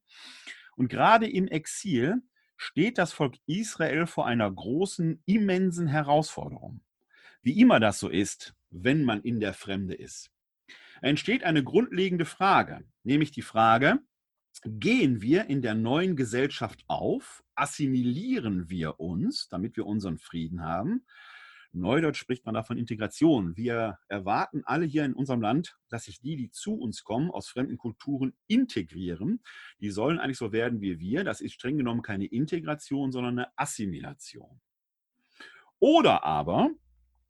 Und 0.75 0.89
gerade 0.89 1.27
im 1.27 1.47
Exil 1.47 2.21
steht 2.55 2.97
das 2.97 3.13
Volk 3.13 3.35
Israel 3.47 4.05
vor 4.05 4.27
einer 4.27 4.51
großen, 4.51 5.23
immensen 5.25 5.87
Herausforderung. 5.87 6.81
Wie 7.41 7.59
immer 7.59 7.79
das 7.79 7.99
so 7.99 8.09
ist, 8.09 8.53
wenn 8.69 9.03
man 9.03 9.21
in 9.21 9.39
der 9.39 9.53
Fremde 9.53 9.95
ist. 9.95 10.29
Entsteht 11.01 11.43
eine 11.43 11.63
grundlegende 11.63 12.25
Frage, 12.25 12.83
nämlich 13.03 13.31
die 13.31 13.41
Frage, 13.41 13.99
gehen 14.63 15.21
wir 15.21 15.49
in 15.49 15.61
der 15.61 15.75
neuen 15.75 16.15
Gesellschaft 16.15 16.83
auf, 16.87 17.43
assimilieren 17.55 18.69
wir 18.69 18.99
uns, 18.99 19.49
damit 19.49 19.77
wir 19.77 19.85
unseren 19.85 20.17
Frieden 20.17 20.63
haben, 20.63 21.05
Neudeutsch 21.73 22.17
spricht 22.17 22.45
man 22.45 22.55
davon 22.55 22.77
Integration. 22.77 23.55
Wir 23.55 23.99
erwarten 24.07 24.63
alle 24.65 24.85
hier 24.85 25.05
in 25.05 25.13
unserem 25.13 25.41
Land, 25.41 25.77
dass 25.89 26.05
sich 26.05 26.19
die, 26.19 26.35
die 26.35 26.49
zu 26.49 26.75
uns 26.75 27.03
kommen, 27.03 27.29
aus 27.29 27.47
fremden 27.47 27.77
Kulturen 27.77 28.33
integrieren. 28.47 29.41
Die 29.79 29.91
sollen 29.91 30.19
eigentlich 30.19 30.37
so 30.37 30.51
werden 30.51 30.81
wie 30.81 30.99
wir. 30.99 31.23
Das 31.23 31.41
ist 31.41 31.53
streng 31.53 31.77
genommen 31.77 32.01
keine 32.01 32.25
Integration, 32.25 33.11
sondern 33.11 33.39
eine 33.39 33.57
Assimilation. 33.57 34.59
Oder 35.79 36.23
aber 36.23 36.71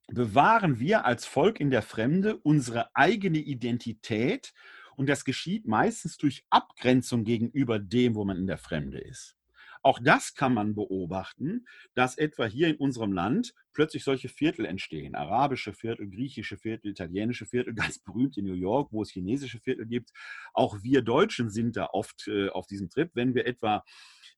bewahren 0.08 0.80
wir 0.80 1.06
als 1.06 1.26
Volk 1.26 1.60
in 1.60 1.70
der 1.70 1.82
Fremde 1.82 2.38
unsere 2.38 2.96
eigene 2.96 3.40
Identität 3.40 4.54
und 4.98 5.08
das 5.08 5.24
geschieht 5.24 5.68
meistens 5.68 6.18
durch 6.18 6.44
Abgrenzung 6.50 7.24
gegenüber 7.24 7.80
dem, 7.80 8.16
wo 8.16 8.26
man 8.26 8.38
in 8.38 8.48
der 8.48 8.58
Fremde 8.58 8.98
ist. 8.98 9.38
Auch 9.84 10.00
das 10.04 10.34
kann 10.34 10.54
man 10.54 10.76
beobachten, 10.76 11.68
dass 11.94 12.18
etwa 12.18 12.46
hier 12.46 12.68
in 12.68 12.76
unserem 12.76 13.14
Land 13.14 13.54
plötzlich 13.74 14.04
solche 14.04 14.28
Viertel 14.28 14.66
entstehen. 14.66 15.16
Arabische 15.16 15.72
Viertel, 15.72 16.10
griechische 16.10 16.58
Viertel, 16.58 16.90
italienische 16.90 17.46
Viertel, 17.46 17.74
ganz 17.76 18.00
berühmt 18.00 18.38
in 18.38 18.46
New 18.46 18.54
York, 18.54 18.92
wo 18.92 19.04
es 19.04 19.12
chinesische 19.12 19.60
Viertel 19.60 19.86
gibt. 19.86 20.12
Auch 20.54 20.82
wir 20.82 21.04
Deutschen 21.04 21.50
sind 21.50 21.78
da 21.78 21.86
oft 21.94 22.28
äh, 22.28 22.50
auf 22.50 22.68
diesem 22.68 22.90
Trip. 22.90 23.12
Wenn 23.14 23.36
wir 23.36 23.46
etwa, 23.46 23.84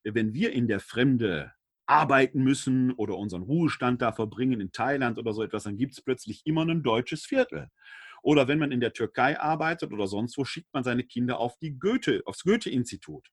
wenn 0.04 0.34
wir 0.34 0.52
in 0.52 0.68
der 0.68 0.82
Fremde 0.82 1.54
arbeiten 1.86 2.44
müssen 2.44 2.92
oder 2.92 3.18
unseren 3.18 3.42
Ruhestand 3.42 4.02
da 4.02 4.12
verbringen 4.12 4.62
in 4.62 4.72
Thailand 4.72 5.18
oder 5.18 5.34
so 5.34 5.42
etwas, 5.42 5.64
dann 5.64 5.78
gibt 5.78 5.94
es 5.94 6.02
plötzlich 6.02 6.46
immer 6.46 6.64
ein 6.64 6.84
deutsches 6.84 7.26
Viertel. 7.26 7.70
Oder 8.22 8.48
wenn 8.48 8.60
man 8.60 8.72
in 8.72 8.80
der 8.80 8.94
Türkei 8.94 9.40
arbeitet 9.40 9.92
oder 9.94 10.08
sonst 10.08 10.38
wo, 10.38 10.46
schickt 10.46 10.74
man 10.74 10.84
seine 10.84 11.04
Kinder 11.04 11.40
auf 11.40 11.58
die 11.58 11.78
Goethe, 11.78 12.22
aufs 12.26 12.44
Goethe-Institut. 12.44 13.30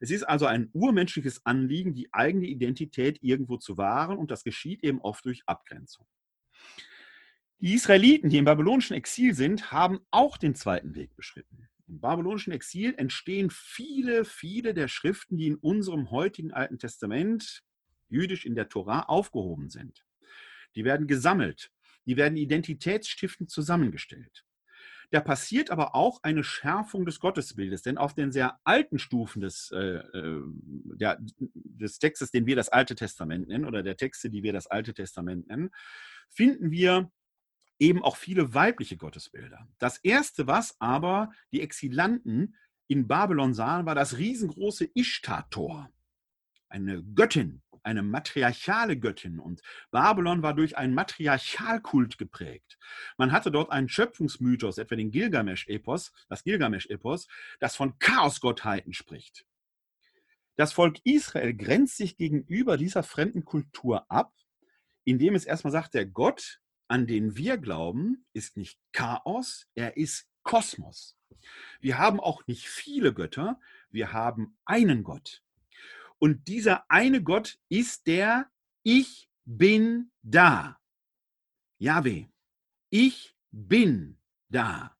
Es 0.00 0.10
ist 0.10 0.24
also 0.24 0.46
ein 0.46 0.70
urmenschliches 0.72 1.44
Anliegen, 1.46 1.94
die 1.94 2.12
eigene 2.12 2.46
Identität 2.46 3.18
irgendwo 3.22 3.56
zu 3.56 3.78
wahren 3.78 4.18
und 4.18 4.30
das 4.30 4.44
geschieht 4.44 4.82
eben 4.82 5.00
oft 5.00 5.24
durch 5.24 5.42
Abgrenzung. 5.46 6.06
Die 7.58 7.74
Israeliten, 7.74 8.28
die 8.28 8.38
im 8.38 8.44
babylonischen 8.44 8.96
Exil 8.96 9.34
sind, 9.34 9.72
haben 9.72 10.00
auch 10.10 10.36
den 10.36 10.54
zweiten 10.54 10.94
Weg 10.94 11.14
beschritten. 11.16 11.68
Im 11.86 12.00
babylonischen 12.00 12.52
Exil 12.52 12.94
entstehen 12.96 13.50
viele, 13.50 14.24
viele 14.24 14.74
der 14.74 14.88
Schriften, 14.88 15.36
die 15.36 15.46
in 15.46 15.56
unserem 15.56 16.10
heutigen 16.10 16.52
Alten 16.52 16.78
Testament, 16.78 17.62
jüdisch 18.08 18.44
in 18.44 18.54
der 18.54 18.68
Torah, 18.68 19.02
aufgehoben 19.02 19.70
sind. 19.70 20.04
Die 20.74 20.84
werden 20.84 21.06
gesammelt, 21.06 21.70
die 22.06 22.16
werden 22.16 22.36
identitätsstiftend 22.36 23.50
zusammengestellt. 23.50 24.44
Da 25.10 25.20
passiert 25.20 25.70
aber 25.70 25.94
auch 25.94 26.22
eine 26.22 26.42
Schärfung 26.42 27.06
des 27.06 27.20
Gottesbildes, 27.20 27.82
denn 27.82 27.98
auf 27.98 28.14
den 28.14 28.32
sehr 28.32 28.58
alten 28.64 28.98
Stufen 28.98 29.42
des, 29.42 29.70
äh, 29.70 30.02
der, 30.12 31.18
des 31.20 31.98
Textes, 31.98 32.30
den 32.30 32.46
wir 32.46 32.56
das 32.56 32.68
Alte 32.68 32.94
Testament 32.94 33.48
nennen, 33.48 33.64
oder 33.64 33.82
der 33.82 33.96
Texte, 33.96 34.30
die 34.30 34.42
wir 34.42 34.52
das 34.52 34.66
Alte 34.66 34.94
Testament 34.94 35.46
nennen, 35.48 35.70
finden 36.28 36.70
wir 36.70 37.12
eben 37.78 38.02
auch 38.02 38.16
viele 38.16 38.54
weibliche 38.54 38.96
Gottesbilder. 38.96 39.68
Das 39.78 39.98
erste, 39.98 40.46
was 40.46 40.80
aber 40.80 41.30
die 41.52 41.60
Exilanten 41.60 42.56
in 42.86 43.06
Babylon 43.06 43.54
sahen, 43.54 43.86
war 43.86 43.94
das 43.94 44.18
riesengroße 44.18 44.88
Ishtar-Tor. 44.94 45.90
Eine 46.68 47.02
Göttin, 47.02 47.62
eine 47.84 48.02
matriarchale 48.02 48.98
Göttin. 48.98 49.38
Und 49.38 49.62
Babylon 49.90 50.42
war 50.42 50.54
durch 50.54 50.76
einen 50.76 50.94
Matriarchalkult 50.94 52.18
geprägt. 52.18 52.78
Man 53.16 53.32
hatte 53.32 53.50
dort 53.50 53.70
einen 53.70 53.88
Schöpfungsmythos, 53.88 54.78
etwa 54.78 54.96
den 54.96 55.10
Gilgamesch-Epos, 55.10 56.12
das 56.28 56.44
Gilgamesch-Epos, 56.44 57.28
das 57.60 57.76
von 57.76 57.98
Chaosgottheiten 57.98 58.92
spricht. 58.92 59.44
Das 60.56 60.72
Volk 60.72 60.98
Israel 61.04 61.54
grenzt 61.54 61.96
sich 61.96 62.16
gegenüber 62.16 62.76
dieser 62.76 63.02
fremden 63.02 63.44
Kultur 63.44 64.10
ab, 64.10 64.32
indem 65.04 65.34
es 65.34 65.44
erstmal 65.44 65.72
sagt, 65.72 65.94
der 65.94 66.06
Gott, 66.06 66.60
an 66.86 67.06
den 67.06 67.36
wir 67.36 67.58
glauben, 67.58 68.24
ist 68.32 68.56
nicht 68.56 68.78
Chaos, 68.92 69.66
er 69.74 69.96
ist 69.96 70.28
Kosmos. 70.42 71.16
Wir 71.80 71.98
haben 71.98 72.20
auch 72.20 72.46
nicht 72.46 72.68
viele 72.68 73.12
Götter, 73.12 73.58
wir 73.90 74.12
haben 74.12 74.56
einen 74.64 75.02
Gott. 75.02 75.42
Und 76.24 76.48
dieser 76.48 76.90
eine 76.90 77.22
Gott 77.22 77.58
ist 77.68 78.06
der 78.06 78.50
Ich 78.82 79.28
bin 79.44 80.10
da. 80.22 80.80
Yahweh. 81.76 82.28
Ich 82.88 83.36
bin 83.50 84.16
da. 84.48 84.96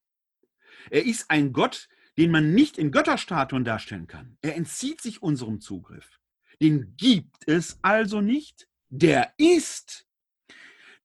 Er 0.90 1.06
ist 1.06 1.30
ein 1.30 1.54
Gott, 1.54 1.88
den 2.18 2.30
man 2.30 2.52
nicht 2.52 2.76
in 2.76 2.90
Götterstatuen 2.90 3.64
darstellen 3.64 4.06
kann. 4.06 4.36
Er 4.42 4.54
entzieht 4.54 5.00
sich 5.00 5.22
unserem 5.22 5.62
Zugriff. 5.62 6.20
Den 6.60 6.94
gibt 6.98 7.48
es 7.48 7.78
also 7.80 8.20
nicht. 8.20 8.68
Der 8.90 9.32
ist. 9.38 10.06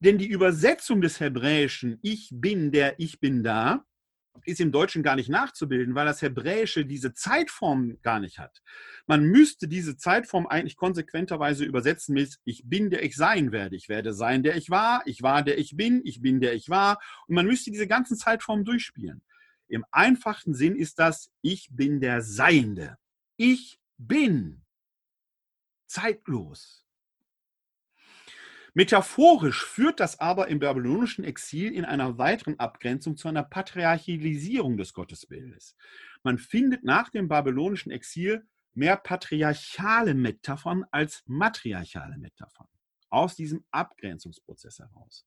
Denn 0.00 0.18
die 0.18 0.28
Übersetzung 0.28 1.00
des 1.00 1.18
Hebräischen 1.18 1.98
Ich 2.02 2.28
bin 2.30 2.72
der 2.72 3.00
Ich 3.00 3.20
bin 3.20 3.42
da 3.42 3.86
ist 4.44 4.60
im 4.60 4.72
Deutschen 4.72 5.02
gar 5.02 5.16
nicht 5.16 5.28
nachzubilden, 5.28 5.94
weil 5.94 6.06
das 6.06 6.22
Hebräische 6.22 6.84
diese 6.84 7.14
Zeitform 7.14 7.98
gar 8.02 8.20
nicht 8.20 8.38
hat. 8.38 8.62
Man 9.06 9.24
müsste 9.24 9.68
diese 9.68 9.96
Zeitform 9.96 10.46
eigentlich 10.46 10.76
konsequenterweise 10.76 11.64
übersetzen 11.64 12.14
mit 12.14 12.38
Ich 12.44 12.62
bin, 12.66 12.90
der 12.90 13.02
ich 13.02 13.16
sein 13.16 13.52
werde. 13.52 13.76
Ich 13.76 13.88
werde 13.88 14.12
sein, 14.12 14.42
der 14.42 14.56
ich 14.56 14.70
war. 14.70 15.02
Ich 15.06 15.22
war, 15.22 15.42
der 15.42 15.58
ich 15.58 15.76
bin. 15.76 16.00
Ich 16.04 16.20
bin, 16.20 16.40
der 16.40 16.54
ich 16.54 16.68
war. 16.68 16.98
Und 17.26 17.34
man 17.34 17.46
müsste 17.46 17.70
diese 17.70 17.86
ganzen 17.86 18.16
Zeitformen 18.16 18.64
durchspielen. 18.64 19.22
Im 19.68 19.84
einfachen 19.90 20.54
Sinn 20.54 20.76
ist 20.76 20.98
das 20.98 21.30
Ich 21.42 21.68
bin 21.70 22.00
der 22.00 22.22
Seiende. 22.22 22.98
Ich 23.36 23.78
bin 23.98 24.62
zeitlos. 25.86 26.86
Metaphorisch 28.74 29.64
führt 29.64 29.98
das 29.98 30.20
aber 30.20 30.48
im 30.48 30.60
babylonischen 30.60 31.24
Exil 31.24 31.72
in 31.72 31.84
einer 31.84 32.18
weiteren 32.18 32.58
Abgrenzung 32.58 33.16
zu 33.16 33.26
einer 33.26 33.42
Patriarchalisierung 33.42 34.76
des 34.76 34.94
Gottesbildes. 34.94 35.76
Man 36.22 36.38
findet 36.38 36.84
nach 36.84 37.08
dem 37.08 37.26
babylonischen 37.26 37.90
Exil 37.90 38.46
mehr 38.74 38.96
patriarchale 38.96 40.14
Metaphern 40.14 40.84
als 40.92 41.24
matriarchale 41.26 42.16
Metaphern 42.18 42.68
aus 43.08 43.34
diesem 43.34 43.64
Abgrenzungsprozess 43.72 44.78
heraus. 44.78 45.26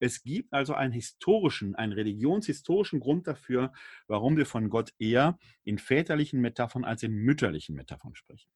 Es 0.00 0.24
gibt 0.24 0.52
also 0.52 0.74
einen 0.74 0.92
historischen, 0.92 1.76
einen 1.76 1.92
religionshistorischen 1.92 2.98
Grund 2.98 3.28
dafür, 3.28 3.72
warum 4.08 4.36
wir 4.36 4.46
von 4.46 4.68
Gott 4.68 4.92
eher 4.98 5.38
in 5.62 5.78
väterlichen 5.78 6.40
Metaphern 6.40 6.84
als 6.84 7.04
in 7.04 7.12
mütterlichen 7.12 7.76
Metaphern 7.76 8.16
sprechen. 8.16 8.50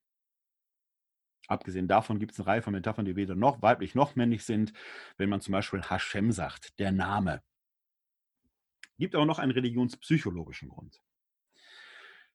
Abgesehen 1.48 1.88
davon 1.88 2.18
gibt 2.18 2.32
es 2.32 2.40
eine 2.40 2.46
Reihe 2.46 2.62
von 2.62 2.72
Metaphern, 2.72 3.04
die 3.04 3.16
weder 3.16 3.34
noch 3.34 3.62
weiblich 3.62 3.94
noch 3.94 4.16
männlich 4.16 4.44
sind. 4.44 4.72
Wenn 5.16 5.28
man 5.28 5.40
zum 5.40 5.52
Beispiel 5.52 5.82
Hashem 5.82 6.32
sagt, 6.32 6.78
der 6.78 6.92
Name. 6.92 7.42
Gibt 8.98 9.14
aber 9.14 9.26
noch 9.26 9.38
einen 9.38 9.52
religionspsychologischen 9.52 10.68
Grund. 10.68 11.00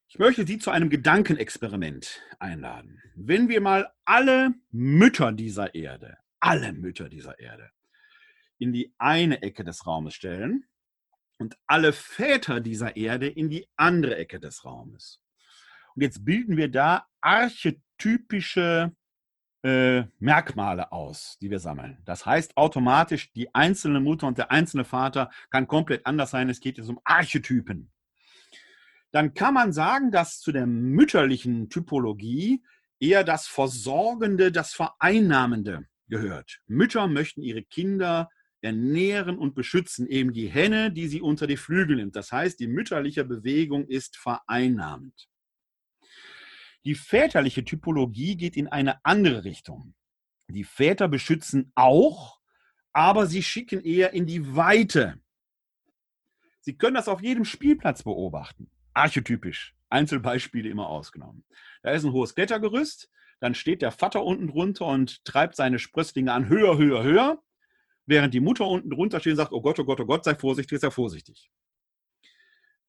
Ich 0.08 0.20
möchte 0.20 0.46
Sie 0.46 0.60
zu 0.60 0.72
einem 0.72 0.90
Gedankenexperiment 0.90 2.22
einladen. 2.38 3.02
Wenn 3.16 3.48
wir 3.48 3.62
mal 3.62 3.92
alle 4.04 4.54
Mütter 4.70 5.32
dieser 5.32 5.74
Erde, 5.74 6.18
alle 6.40 6.74
Mütter 6.74 7.08
dieser 7.08 7.40
Erde, 7.40 7.72
in 8.58 8.74
die 8.74 8.94
eine 8.98 9.42
Ecke 9.42 9.64
des 9.64 9.88
Raumes 9.88 10.14
stellen 10.14 10.66
und 11.38 11.58
alle 11.66 11.94
Väter 11.94 12.60
dieser 12.60 12.96
Erde 12.96 13.28
in 13.28 13.50
die 13.50 13.68
andere 13.76 14.18
Ecke 14.18 14.40
des 14.40 14.66
Raumes. 14.66 15.22
Und 15.96 16.04
jetzt 16.04 16.24
bilden 16.24 16.58
wir 16.58 16.70
da 16.70 17.08
archetypische 17.22 18.96
äh, 19.64 20.04
Merkmale 20.20 20.92
aus, 20.92 21.38
die 21.42 21.50
wir 21.50 21.60
sammeln. 21.60 21.98
Das 22.06 22.26
heißt 22.26 22.58
automatisch, 22.58 23.32
die 23.34 23.54
einzelne 23.54 24.00
Mutter 24.00 24.28
und 24.28 24.38
der 24.38 24.52
einzelne 24.52 24.86
Vater 24.86 25.30
kann 25.50 25.68
komplett 25.68 26.06
anders 26.06 26.32
sein. 26.32 26.50
Es 26.50 26.60
geht 26.60 26.78
jetzt 26.78 26.90
um 26.90 27.00
Archetypen. 27.04 27.92
Dann 29.12 29.34
kann 29.34 29.54
man 29.54 29.74
sagen, 29.74 30.12
dass 30.12 30.40
zu 30.40 30.52
der 30.52 30.66
mütterlichen 30.66 31.70
Typologie 31.70 32.64
eher 33.00 33.24
das 33.24 33.48
Versorgende, 33.48 34.52
das 34.52 34.74
Vereinnahmende 34.74 35.86
gehört. 36.08 36.62
Mütter 36.68 37.08
möchten 37.08 37.42
ihre 37.42 37.64
Kinder 37.64 38.30
ernähren 38.62 39.38
und 39.38 39.56
beschützen, 39.56 40.08
eben 40.08 40.34
die 40.34 40.48
Henne, 40.48 40.92
die 40.92 41.08
sie 41.08 41.22
unter 41.22 41.48
die 41.48 41.58
Flügel 41.58 41.98
nimmt. 41.98 42.16
Das 42.16 42.32
heißt, 42.32 42.60
die 42.60 42.68
mütterliche 42.68 43.26
Bewegung 43.26 43.88
ist 43.88 44.18
vereinnahmend. 44.18 45.31
Die 46.86 46.96
väterliche 46.96 47.64
Typologie 47.64 48.36
geht 48.36 48.58
in 48.58 48.68
eine 48.68 49.04
andere 49.06 49.44
Richtung. 49.44 49.94
Die 50.48 50.64
Väter 50.64 51.08
beschützen 51.08 51.72
auch, 51.76 52.40
aber 52.92 53.28
sie 53.28 53.44
schicken 53.44 53.82
eher 53.82 54.14
in 54.14 54.26
die 54.26 54.56
Weite. 54.56 55.20
Sie 56.60 56.78
können 56.78 56.96
das 56.96 57.08
auf 57.08 57.22
jedem 57.22 57.46
Spielplatz 57.46 58.04
beobachten. 58.04 58.70
Archetypisch. 58.94 59.76
Einzelbeispiele 59.90 60.70
immer 60.70 60.88
ausgenommen. 60.88 61.44
Da 61.84 61.92
ist 61.92 62.06
ein 62.06 62.14
hohes 62.14 62.34
Klettergerüst, 62.34 63.10
dann 63.40 63.56
steht 63.56 63.82
der 63.82 63.92
Vater 63.92 64.24
unten 64.24 64.48
drunter 64.48 64.86
und 64.86 65.26
treibt 65.26 65.56
seine 65.56 65.80
Sprösslinge 65.80 66.32
an, 66.32 66.48
höher, 66.48 66.78
höher, 66.78 67.04
höher, 67.04 67.44
während 68.06 68.34
die 68.34 68.40
Mutter 68.40 68.68
unten 68.68 68.90
drunter 68.90 69.20
steht 69.20 69.34
und 69.34 69.38
sagt, 69.38 69.52
oh 69.52 69.62
Gott, 69.62 69.80
oh 69.80 69.84
Gott, 69.84 70.00
oh 70.00 70.06
Gott, 70.06 70.24
sei 70.24 70.36
vorsichtig, 70.36 70.80
sei 70.80 70.92
vorsichtig. 70.92 71.52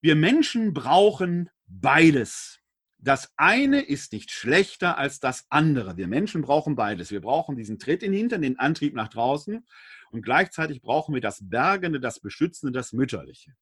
Wir 0.00 0.14
Menschen 0.14 0.74
brauchen 0.74 1.48
beides. 1.66 2.61
Das 3.04 3.32
eine 3.36 3.80
ist 3.80 4.12
nicht 4.12 4.30
schlechter 4.30 4.96
als 4.96 5.18
das 5.18 5.46
andere. 5.50 5.96
Wir 5.96 6.06
Menschen 6.06 6.42
brauchen 6.42 6.76
beides. 6.76 7.10
Wir 7.10 7.20
brauchen 7.20 7.56
diesen 7.56 7.80
Tritt 7.80 8.04
in 8.04 8.12
den 8.12 8.18
Hintern, 8.18 8.42
den 8.42 8.60
Antrieb 8.60 8.94
nach 8.94 9.08
draußen 9.08 9.66
und 10.12 10.22
gleichzeitig 10.22 10.82
brauchen 10.82 11.12
wir 11.12 11.20
das 11.20 11.48
Bergende, 11.48 11.98
das 11.98 12.20
Beschützende, 12.20 12.72
das 12.72 12.92
Mütterliche. 12.92 13.56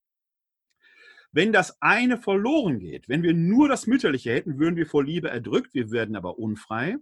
Wenn 1.33 1.53
das 1.53 1.81
eine 1.81 2.19
verloren 2.19 2.81
geht, 2.81 3.09
wenn 3.09 3.23
wir 3.23 3.33
nur 3.33 3.69
das 3.69 3.87
Mütterliche 3.87 4.33
hätten, 4.33 4.59
würden 4.59 4.77
wir 4.77 4.87
vor 4.87 5.05
Liebe 5.05 5.31
erdrückt, 5.31 5.73
wir 5.73 5.91
werden 5.91 6.17
aber 6.17 6.39
unfrei. 6.39 6.97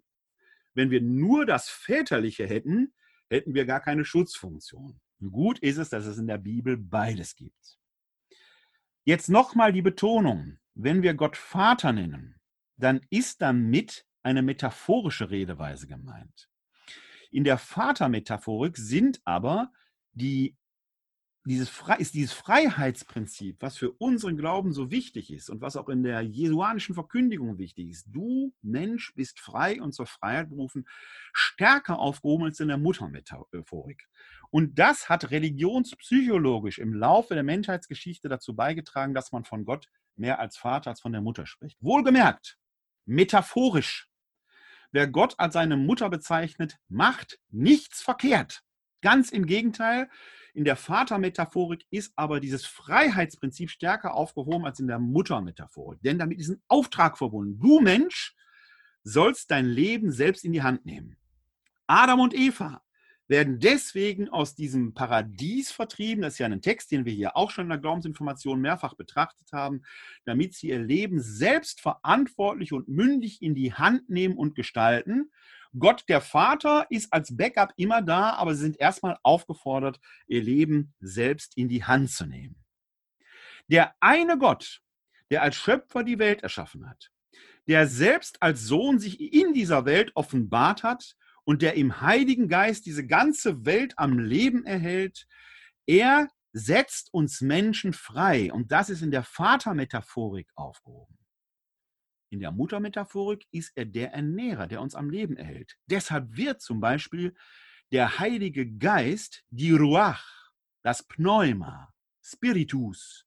Wenn 0.74 0.90
wir 0.90 1.00
nur 1.00 1.44
das 1.44 1.68
Väterliche 1.68 2.46
hätten, 2.46 2.92
hätten 3.30 3.54
wir 3.54 3.64
gar 3.64 3.80
keine 3.80 4.04
Schutzfunktion. 4.04 5.00
Gut 5.32 5.58
ist 5.58 5.78
es, 5.78 5.88
dass 5.88 6.06
es 6.06 6.18
in 6.18 6.28
der 6.28 6.38
Bibel 6.38 6.76
beides 6.76 7.34
gibt. 7.34 7.78
Jetzt 9.04 9.28
nochmal 9.28 9.72
die 9.72 9.82
Betonung. 9.82 10.58
Wenn 10.80 11.02
wir 11.02 11.14
Gott 11.14 11.36
Vater 11.36 11.92
nennen, 11.92 12.36
dann 12.76 13.00
ist 13.10 13.42
damit 13.42 14.06
eine 14.22 14.42
metaphorische 14.42 15.28
Redeweise 15.28 15.88
gemeint. 15.88 16.48
In 17.32 17.42
der 17.42 17.58
Vatermetaphorik 17.58 18.76
sind 18.76 19.20
aber 19.24 19.72
die 20.12 20.56
dieses, 21.46 21.72
ist 21.98 22.14
dieses 22.14 22.32
Freiheitsprinzip, 22.32 23.56
was 23.60 23.76
für 23.76 23.90
unseren 23.92 24.36
Glauben 24.36 24.72
so 24.72 24.90
wichtig 24.90 25.32
ist 25.32 25.50
und 25.50 25.62
was 25.62 25.76
auch 25.76 25.88
in 25.88 26.04
der 26.04 26.20
jesuanischen 26.20 26.94
Verkündigung 26.94 27.58
wichtig 27.58 27.88
ist. 27.88 28.06
Du, 28.12 28.52
Mensch, 28.60 29.14
bist 29.14 29.40
frei 29.40 29.80
und 29.80 29.92
zur 29.92 30.06
Freiheit 30.06 30.50
berufen, 30.50 30.86
stärker 31.32 31.98
aufgehoben 31.98 32.44
als 32.44 32.60
in 32.60 32.68
der 32.68 32.76
Muttermetaphorik. 32.76 34.08
Und 34.50 34.78
das 34.78 35.08
hat 35.08 35.30
religionspsychologisch 35.30 36.78
im 36.78 36.92
Laufe 36.92 37.34
der 37.34 37.44
Menschheitsgeschichte 37.44 38.28
dazu 38.28 38.54
beigetragen, 38.54 39.14
dass 39.14 39.32
man 39.32 39.44
von 39.44 39.64
Gott 39.64 39.88
mehr 40.18 40.38
als 40.38 40.56
Vater 40.56 40.90
als 40.90 41.00
von 41.00 41.12
der 41.12 41.20
Mutter 41.20 41.46
spricht. 41.46 41.76
Wohlgemerkt, 41.80 42.58
metaphorisch. 43.06 44.08
Wer 44.90 45.06
Gott 45.06 45.34
als 45.38 45.54
seine 45.54 45.76
Mutter 45.76 46.08
bezeichnet, 46.08 46.78
macht 46.88 47.38
nichts 47.50 48.00
verkehrt. 48.00 48.62
Ganz 49.00 49.30
im 49.30 49.46
Gegenteil, 49.46 50.08
in 50.54 50.64
der 50.64 50.76
Vatermetaphorik 50.76 51.84
ist 51.90 52.12
aber 52.16 52.40
dieses 52.40 52.66
Freiheitsprinzip 52.66 53.70
stärker 53.70 54.14
aufgehoben 54.14 54.64
als 54.64 54.80
in 54.80 54.88
der 54.88 54.98
Muttermetaphorik. 54.98 56.00
Denn 56.02 56.18
damit 56.18 56.40
ist 56.40 56.48
ein 56.48 56.62
Auftrag 56.66 57.16
verbunden. 57.16 57.60
Du 57.60 57.80
Mensch 57.80 58.34
sollst 59.04 59.50
dein 59.50 59.66
Leben 59.66 60.10
selbst 60.10 60.44
in 60.44 60.52
die 60.52 60.62
Hand 60.62 60.84
nehmen. 60.84 61.16
Adam 61.86 62.20
und 62.20 62.34
Eva 62.34 62.82
werden 63.28 63.60
deswegen 63.60 64.30
aus 64.30 64.54
diesem 64.54 64.94
Paradies 64.94 65.70
vertrieben. 65.70 66.22
Das 66.22 66.34
ist 66.34 66.38
ja 66.38 66.46
ein 66.46 66.62
Text, 66.62 66.90
den 66.90 67.04
wir 67.04 67.12
hier 67.12 67.36
auch 67.36 67.50
schon 67.50 67.66
in 67.66 67.70
der 67.70 67.78
Glaubensinformation 67.78 68.60
mehrfach 68.60 68.94
betrachtet 68.94 69.52
haben, 69.52 69.82
damit 70.24 70.54
sie 70.54 70.68
ihr 70.68 70.78
Leben 70.78 71.20
selbst 71.20 71.80
verantwortlich 71.80 72.72
und 72.72 72.88
mündig 72.88 73.42
in 73.42 73.54
die 73.54 73.74
Hand 73.74 74.08
nehmen 74.08 74.36
und 74.36 74.54
gestalten. 74.54 75.30
Gott 75.78 76.04
der 76.08 76.22
Vater 76.22 76.86
ist 76.88 77.12
als 77.12 77.36
Backup 77.36 77.74
immer 77.76 78.00
da, 78.00 78.32
aber 78.32 78.54
sie 78.54 78.62
sind 78.62 78.80
erstmal 78.80 79.18
aufgefordert, 79.22 80.00
ihr 80.26 80.42
Leben 80.42 80.94
selbst 81.00 81.56
in 81.56 81.68
die 81.68 81.84
Hand 81.84 82.10
zu 82.10 82.26
nehmen. 82.26 82.56
Der 83.68 83.94
eine 84.00 84.38
Gott, 84.38 84.80
der 85.30 85.42
als 85.42 85.56
Schöpfer 85.56 86.02
die 86.02 86.18
Welt 86.18 86.42
erschaffen 86.42 86.88
hat, 86.88 87.10
der 87.66 87.86
selbst 87.86 88.42
als 88.42 88.62
Sohn 88.62 88.98
sich 88.98 89.20
in 89.20 89.52
dieser 89.52 89.84
Welt 89.84 90.12
offenbart 90.14 90.82
hat 90.82 91.16
und 91.48 91.62
der 91.62 91.76
im 91.76 92.02
Heiligen 92.02 92.46
Geist 92.46 92.84
diese 92.84 93.06
ganze 93.06 93.64
Welt 93.64 93.94
am 93.96 94.18
Leben 94.18 94.66
erhält, 94.66 95.26
er 95.86 96.28
setzt 96.52 97.14
uns 97.14 97.40
Menschen 97.40 97.94
frei. 97.94 98.52
Und 98.52 98.70
das 98.70 98.90
ist 98.90 99.00
in 99.00 99.10
der 99.10 99.22
Vatermetaphorik 99.22 100.50
aufgehoben. 100.56 101.16
In 102.30 102.40
der 102.40 102.52
Muttermetaphorik 102.52 103.46
ist 103.50 103.72
er 103.76 103.86
der 103.86 104.12
Ernährer, 104.12 104.66
der 104.66 104.82
uns 104.82 104.94
am 104.94 105.08
Leben 105.08 105.38
erhält. 105.38 105.78
Deshalb 105.86 106.36
wird 106.36 106.60
zum 106.60 106.80
Beispiel 106.80 107.34
der 107.92 108.18
Heilige 108.18 108.70
Geist, 108.70 109.42
die 109.48 109.72
Ruach, 109.72 110.50
das 110.82 111.02
Pneuma, 111.02 111.94
Spiritus, 112.22 113.24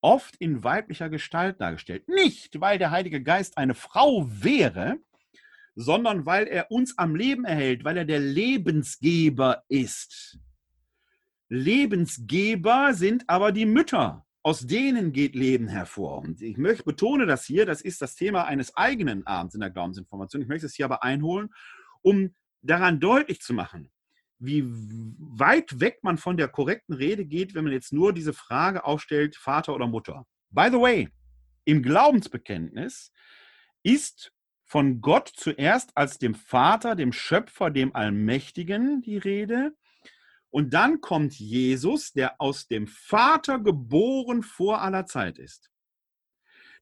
oft 0.00 0.36
in 0.36 0.64
weiblicher 0.64 1.10
Gestalt 1.10 1.60
dargestellt. 1.60 2.08
Nicht, 2.08 2.62
weil 2.62 2.78
der 2.78 2.92
Heilige 2.92 3.22
Geist 3.22 3.58
eine 3.58 3.74
Frau 3.74 4.26
wäre, 4.26 4.96
sondern 5.74 6.26
weil 6.26 6.46
er 6.46 6.70
uns 6.70 6.98
am 6.98 7.14
Leben 7.14 7.44
erhält, 7.44 7.84
weil 7.84 7.96
er 7.96 8.04
der 8.04 8.20
Lebensgeber 8.20 9.62
ist. 9.68 10.38
Lebensgeber 11.48 12.94
sind 12.94 13.24
aber 13.28 13.52
die 13.52 13.66
Mütter 13.66 14.24
aus 14.42 14.66
denen 14.66 15.12
geht 15.12 15.34
Leben 15.34 15.68
hervor. 15.68 16.18
Und 16.18 16.42
ich 16.42 16.56
möchte, 16.56 16.84
betone 16.84 17.26
das 17.26 17.44
hier, 17.44 17.64
das 17.64 17.80
ist 17.80 18.02
das 18.02 18.16
Thema 18.16 18.44
eines 18.44 18.76
eigenen 18.76 19.26
Abends 19.26 19.54
in 19.54 19.60
der 19.60 19.70
Glaubensinformation. 19.70 20.42
Ich 20.42 20.48
möchte 20.48 20.66
es 20.66 20.74
hier 20.74 20.86
aber 20.86 21.04
einholen, 21.04 21.50
um 22.02 22.34
daran 22.60 22.98
deutlich 22.98 23.40
zu 23.40 23.54
machen, 23.54 23.90
wie 24.38 24.64
weit 24.66 25.78
weg 25.78 26.00
man 26.02 26.18
von 26.18 26.36
der 26.36 26.48
korrekten 26.48 26.94
Rede 26.94 27.24
geht, 27.24 27.54
wenn 27.54 27.64
man 27.64 27.72
jetzt 27.72 27.92
nur 27.92 28.12
diese 28.12 28.32
Frage 28.32 28.84
aufstellt, 28.84 29.36
Vater 29.36 29.74
oder 29.74 29.86
Mutter. 29.86 30.26
By 30.50 30.68
the 30.70 30.80
way, 30.80 31.08
im 31.64 31.82
Glaubensbekenntnis 31.82 33.12
ist 33.84 34.32
von 34.72 35.02
Gott 35.02 35.28
zuerst 35.28 35.94
als 35.98 36.18
dem 36.18 36.34
Vater, 36.34 36.94
dem 36.94 37.12
Schöpfer, 37.12 37.68
dem 37.68 37.94
Allmächtigen 37.94 39.02
die 39.02 39.18
Rede 39.18 39.76
und 40.48 40.72
dann 40.72 41.02
kommt 41.02 41.34
Jesus, 41.38 42.14
der 42.14 42.40
aus 42.40 42.68
dem 42.68 42.86
Vater 42.86 43.58
geboren 43.58 44.42
vor 44.42 44.80
aller 44.80 45.04
Zeit 45.04 45.38
ist. 45.38 45.70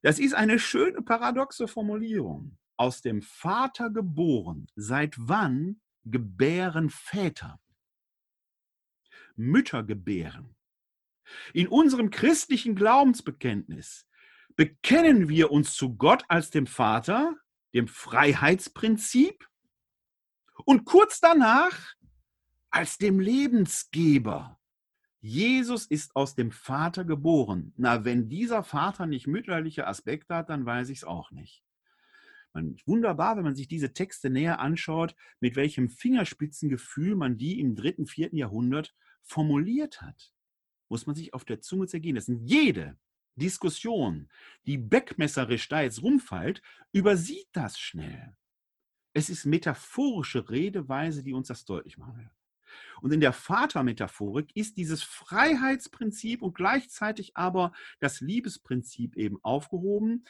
Das 0.03 0.19
ist 0.19 0.33
eine 0.33 0.57
schöne 0.57 1.01
paradoxe 1.01 1.67
Formulierung. 1.67 2.57
Aus 2.77 3.01
dem 3.01 3.21
Vater 3.21 3.89
geboren. 3.89 4.67
Seit 4.77 5.15
wann 5.17 5.81
gebären 6.05 6.89
Väter? 6.89 7.59
Mütter 9.35 9.83
gebären. 9.83 10.55
In 11.53 11.67
unserem 11.67 12.09
christlichen 12.09 12.73
Glaubensbekenntnis 12.73 14.07
bekennen 14.55 15.27
wir 15.27 15.51
uns 15.51 15.73
zu 15.73 15.97
Gott 15.97 16.23
als 16.29 16.51
dem 16.51 16.67
Vater, 16.67 17.35
dem 17.73 17.87
Freiheitsprinzip, 17.87 19.47
und 20.65 20.85
kurz 20.85 21.19
danach 21.19 21.95
als 22.69 22.97
dem 22.97 23.19
Lebensgeber. 23.19 24.59
Jesus 25.19 25.85
ist 25.85 26.15
aus 26.15 26.35
dem 26.35 26.51
Vater 26.51 27.05
geboren. 27.05 27.73
Na, 27.77 28.05
wenn 28.05 28.27
dieser 28.29 28.63
Vater 28.63 29.05
nicht 29.05 29.27
mütterliche 29.27 29.85
Aspekte 29.85 30.35
hat, 30.35 30.49
dann 30.49 30.65
weiß 30.65 30.89
ich 30.89 30.99
es 30.99 31.03
auch 31.03 31.31
nicht. 31.31 31.63
Man, 32.53 32.75
wunderbar, 32.85 33.37
wenn 33.37 33.43
man 33.43 33.55
sich 33.55 33.67
diese 33.67 33.93
Texte 33.93 34.29
näher 34.29 34.59
anschaut, 34.59 35.15
mit 35.39 35.55
welchem 35.55 35.89
Fingerspitzengefühl 35.89 37.15
man 37.15 37.37
die 37.37 37.59
im 37.59 37.75
dritten, 37.75 38.07
vierten 38.07 38.35
Jahrhundert 38.35 38.95
formuliert 39.21 40.01
hat. 40.01 40.33
Muss 40.89 41.05
man 41.05 41.15
sich 41.15 41.33
auf 41.33 41.45
der 41.45 41.61
Zunge 41.61 41.87
zergehen 41.87 42.15
lassen. 42.15 42.45
Jede 42.45 42.97
Diskussion, 43.41 44.29
die 44.65 44.77
beckmesserisch 44.77 45.67
da 45.67 45.81
jetzt 45.81 46.01
rumfällt, 46.01 46.61
übersieht 46.91 47.47
das 47.51 47.79
schnell. 47.79 48.37
Es 49.13 49.29
ist 49.29 49.45
metaphorische 49.45 50.49
Redeweise, 50.49 51.23
die 51.23 51.33
uns 51.33 51.47
das 51.47 51.65
deutlich 51.65 51.97
machen 51.97 52.17
will. 52.17 52.29
Und 53.01 53.11
in 53.11 53.19
der 53.19 53.33
Vatermetaphorik 53.33 54.55
ist 54.55 54.77
dieses 54.77 55.03
Freiheitsprinzip 55.03 56.41
und 56.41 56.53
gleichzeitig 56.53 57.35
aber 57.35 57.73
das 57.99 58.21
Liebesprinzip 58.21 59.17
eben 59.17 59.43
aufgehoben 59.43 60.23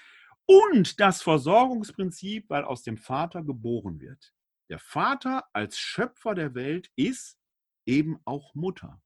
und 0.46 1.00
das 1.00 1.22
Versorgungsprinzip, 1.22 2.50
weil 2.50 2.64
aus 2.64 2.82
dem 2.82 2.98
Vater 2.98 3.44
geboren 3.44 4.00
wird. 4.00 4.34
Der 4.70 4.80
Vater 4.80 5.46
als 5.54 5.78
Schöpfer 5.78 6.34
der 6.34 6.56
Welt 6.56 6.90
ist 6.96 7.38
eben 7.86 8.20
auch 8.26 8.56
Mutter. 8.56 9.02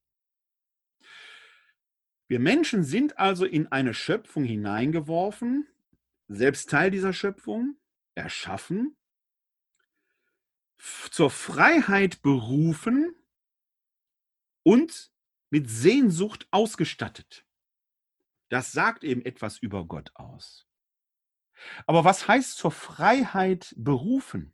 Wir 2.28 2.40
Menschen 2.40 2.82
sind 2.82 3.18
also 3.18 3.44
in 3.44 3.70
eine 3.70 3.94
Schöpfung 3.94 4.44
hineingeworfen, 4.44 5.68
selbst 6.28 6.70
Teil 6.70 6.90
dieser 6.90 7.12
Schöpfung, 7.12 7.76
erschaffen, 8.14 8.96
zur 11.10 11.30
Freiheit 11.30 12.22
berufen 12.22 13.14
und 14.62 15.12
mit 15.50 15.70
Sehnsucht 15.70 16.48
ausgestattet. 16.50 17.46
Das 18.48 18.72
sagt 18.72 19.04
eben 19.04 19.24
etwas 19.24 19.58
über 19.58 19.86
Gott 19.86 20.10
aus. 20.14 20.66
Aber 21.86 22.04
was 22.04 22.28
heißt 22.28 22.56
zur 22.56 22.72
Freiheit 22.72 23.72
berufen? 23.76 24.52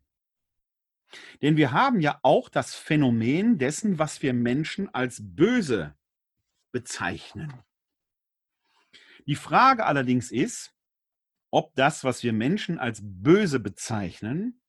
Denn 1.43 1.57
wir 1.57 1.73
haben 1.73 2.01
ja 2.01 2.20
auch 2.23 2.49
das 2.49 2.75
Phänomen 2.75 3.59
dessen, 3.59 3.99
was 3.99 4.23
wir 4.23 4.33
Menschen 4.33 4.95
als 4.95 5.18
böse 5.20 5.95
bezeichnen. 6.73 7.53
Die 9.27 9.37
Frage 9.37 9.87
allerdings 9.87 10.33
ist, 10.33 10.75
ob 11.51 11.75
das, 11.75 12.03
was 12.03 12.23
wir 12.23 12.33
Menschen 12.33 12.79
als 12.79 13.01
böse 13.03 13.61
bezeichnen, 13.61 14.61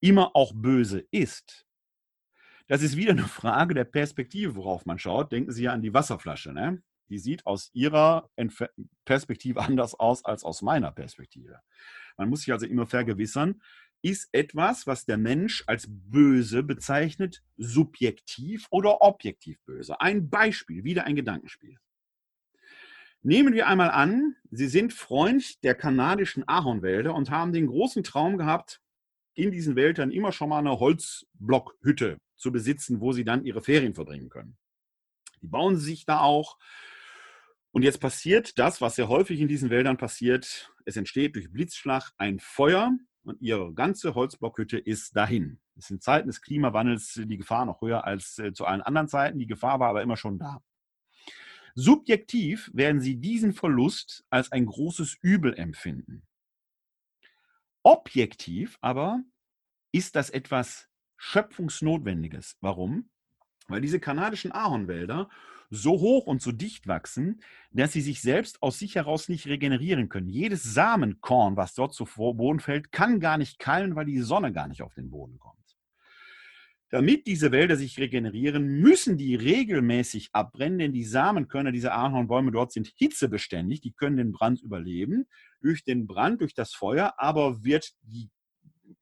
immer 0.00 0.34
auch 0.34 0.52
böse 0.54 1.06
ist. 1.10 1.66
Das 2.68 2.82
ist 2.82 2.96
wieder 2.96 3.12
eine 3.12 3.28
Frage 3.28 3.74
der 3.74 3.84
Perspektive, 3.84 4.56
worauf 4.56 4.86
man 4.86 4.98
schaut. 4.98 5.30
Denken 5.30 5.52
Sie 5.52 5.64
ja 5.64 5.72
an 5.72 5.82
die 5.82 5.94
Wasserflasche. 5.94 6.52
Ne? 6.52 6.82
Die 7.08 7.18
sieht 7.18 7.46
aus 7.46 7.70
Ihrer 7.74 8.28
Perspektive 9.04 9.60
anders 9.62 9.94
aus 9.94 10.24
als 10.24 10.42
aus 10.42 10.62
meiner 10.62 10.90
Perspektive. 10.90 11.60
man 12.16 12.28
muss 12.28 12.40
sich 12.40 12.52
also 12.52 12.66
immer 12.66 12.86
vergewissern, 12.86 13.60
ist 14.06 14.28
etwas, 14.30 14.86
was 14.86 15.04
der 15.04 15.18
Mensch 15.18 15.64
als 15.66 15.86
böse 15.88 16.62
bezeichnet, 16.62 17.42
subjektiv 17.56 18.68
oder 18.70 19.02
objektiv 19.02 19.58
böse. 19.64 20.00
Ein 20.00 20.30
Beispiel, 20.30 20.84
wieder 20.84 21.04
ein 21.04 21.16
Gedankenspiel. 21.16 21.76
Nehmen 23.22 23.52
wir 23.52 23.66
einmal 23.66 23.90
an, 23.90 24.36
Sie 24.52 24.68
sind 24.68 24.92
Freund 24.92 25.64
der 25.64 25.74
kanadischen 25.74 26.46
Ahornwälder 26.46 27.14
und 27.14 27.30
haben 27.30 27.52
den 27.52 27.66
großen 27.66 28.04
Traum 28.04 28.38
gehabt, 28.38 28.80
in 29.34 29.50
diesen 29.50 29.74
Wäldern 29.74 30.12
immer 30.12 30.30
schon 30.30 30.50
mal 30.50 30.60
eine 30.60 30.78
Holzblockhütte 30.78 32.18
zu 32.36 32.52
besitzen, 32.52 33.00
wo 33.00 33.12
Sie 33.12 33.24
dann 33.24 33.44
Ihre 33.44 33.60
Ferien 33.60 33.94
verbringen 33.94 34.28
können. 34.28 34.56
Die 35.42 35.48
bauen 35.48 35.76
sie 35.76 35.84
sich 35.84 36.06
da 36.06 36.20
auch. 36.20 36.58
Und 37.72 37.82
jetzt 37.82 38.00
passiert 38.00 38.58
das, 38.58 38.80
was 38.80 38.94
sehr 38.94 39.08
häufig 39.08 39.40
in 39.40 39.48
diesen 39.48 39.68
Wäldern 39.68 39.96
passiert. 39.96 40.72
Es 40.84 40.96
entsteht 40.96 41.34
durch 41.34 41.52
Blitzschlag 41.52 42.12
ein 42.16 42.38
Feuer 42.38 42.96
und 43.26 43.40
ihre 43.42 43.72
ganze 43.74 44.14
Holzblockhütte 44.14 44.78
ist 44.78 45.16
dahin. 45.16 45.58
Es 45.76 45.88
sind 45.88 46.02
Zeiten 46.02 46.28
des 46.28 46.40
Klimawandels 46.40 47.20
die 47.24 47.36
Gefahr 47.36 47.66
noch 47.66 47.80
höher 47.80 48.04
als 48.04 48.38
äh, 48.38 48.52
zu 48.52 48.64
allen 48.64 48.82
anderen 48.82 49.08
Zeiten. 49.08 49.38
Die 49.38 49.46
Gefahr 49.46 49.80
war 49.80 49.90
aber 49.90 50.02
immer 50.02 50.16
schon 50.16 50.38
da. 50.38 50.62
Subjektiv 51.74 52.70
werden 52.72 53.00
sie 53.00 53.16
diesen 53.16 53.52
Verlust 53.52 54.24
als 54.30 54.50
ein 54.52 54.64
großes 54.64 55.18
Übel 55.20 55.54
empfinden. 55.54 56.22
Objektiv 57.82 58.78
aber 58.80 59.22
ist 59.92 60.16
das 60.16 60.30
etwas 60.30 60.88
Schöpfungsnotwendiges. 61.18 62.56
Warum? 62.60 63.10
Weil 63.68 63.80
diese 63.80 64.00
kanadischen 64.00 64.52
Ahornwälder 64.52 65.28
so 65.70 65.92
hoch 65.92 66.26
und 66.26 66.42
so 66.42 66.52
dicht 66.52 66.86
wachsen, 66.86 67.40
dass 67.70 67.92
sie 67.92 68.00
sich 68.00 68.20
selbst 68.20 68.62
aus 68.62 68.78
sich 68.78 68.94
heraus 68.94 69.28
nicht 69.28 69.46
regenerieren 69.46 70.08
können. 70.08 70.28
Jedes 70.28 70.62
Samenkorn, 70.62 71.56
was 71.56 71.74
dort 71.74 71.94
zu 71.94 72.04
Boden 72.04 72.60
fällt, 72.60 72.92
kann 72.92 73.20
gar 73.20 73.38
nicht 73.38 73.58
keilen, 73.58 73.96
weil 73.96 74.06
die 74.06 74.20
Sonne 74.20 74.52
gar 74.52 74.68
nicht 74.68 74.82
auf 74.82 74.94
den 74.94 75.10
Boden 75.10 75.38
kommt. 75.38 75.56
Damit 76.90 77.26
diese 77.26 77.50
Wälder 77.50 77.76
sich 77.76 77.98
regenerieren, 77.98 78.80
müssen 78.80 79.18
die 79.18 79.34
regelmäßig 79.34 80.30
abbrennen, 80.32 80.78
denn 80.78 80.92
die 80.92 81.04
Samenkörner 81.04 81.72
dieser 81.72 81.94
Ahornbäume 81.94 82.52
dort 82.52 82.70
sind 82.70 82.92
hitzebeständig, 82.96 83.80
die 83.80 83.92
können 83.92 84.16
den 84.16 84.30
Brand 84.30 84.62
überleben. 84.62 85.26
Durch 85.60 85.82
den 85.82 86.06
Brand, 86.06 86.40
durch 86.40 86.54
das 86.54 86.74
Feuer, 86.74 87.14
aber 87.16 87.64
wird 87.64 87.92
die 88.02 88.30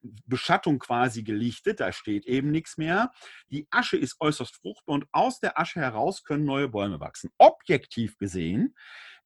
Beschattung 0.01 0.79
quasi 0.79 1.23
gelichtet, 1.23 1.79
da 1.79 1.91
steht 1.91 2.25
eben 2.25 2.51
nichts 2.51 2.77
mehr. 2.77 3.11
Die 3.49 3.67
Asche 3.71 3.97
ist 3.97 4.15
äußerst 4.19 4.55
fruchtbar 4.55 4.95
und 4.95 5.05
aus 5.11 5.39
der 5.39 5.59
Asche 5.59 5.79
heraus 5.79 6.23
können 6.23 6.45
neue 6.45 6.69
Bäume 6.69 6.99
wachsen. 6.99 7.29
Objektiv 7.37 8.17
gesehen 8.17 8.75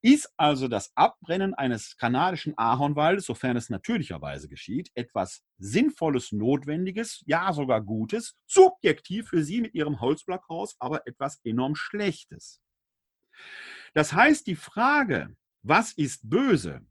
ist 0.02 0.32
also 0.38 0.68
das 0.68 0.92
Abbrennen 0.96 1.54
eines 1.54 1.98
kanadischen 1.98 2.58
Ahornwaldes, 2.58 3.26
sofern 3.26 3.58
es 3.58 3.70
natürlicherweise 3.70 4.48
geschieht, 4.48 4.92
etwas 4.94 5.44
Sinnvolles, 5.58 6.32
Notwendiges, 6.32 7.22
ja 7.26 7.52
sogar 7.52 7.82
Gutes, 7.82 8.38
subjektiv 8.46 9.30
für 9.30 9.44
Sie 9.44 9.62
mit 9.62 9.74
Ihrem 9.74 10.00
Holzblockhaus 10.00 10.76
aber 10.80 11.06
etwas 11.06 11.40
enorm 11.44 11.76
Schlechtes. 11.76 12.62
Das 13.94 14.14
heißt, 14.14 14.48
die 14.48 14.56
Frage, 14.56 15.36
was 15.64 15.92
ist 15.94 16.30
böse, 16.30 16.82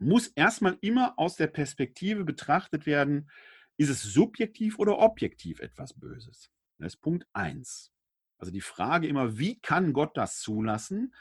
muss 0.00 0.28
erstmal 0.28 0.78
immer 0.80 1.18
aus 1.18 1.36
der 1.36 1.46
Perspektive 1.46 2.24
betrachtet 2.24 2.86
werden, 2.86 3.30
ist 3.76 3.90
es 3.90 4.02
subjektiv 4.02 4.78
oder 4.78 4.98
objektiv 4.98 5.60
etwas 5.60 5.94
Böses? 5.94 6.50
Das 6.78 6.94
ist 6.94 7.00
Punkt 7.00 7.26
1. 7.32 7.92
Also 8.38 8.52
die 8.52 8.60
Frage 8.60 9.06
immer, 9.06 9.38
wie 9.38 9.60
kann 9.60 9.92
Gott 9.92 10.16
das 10.16 10.40
zulassen, 10.40 11.14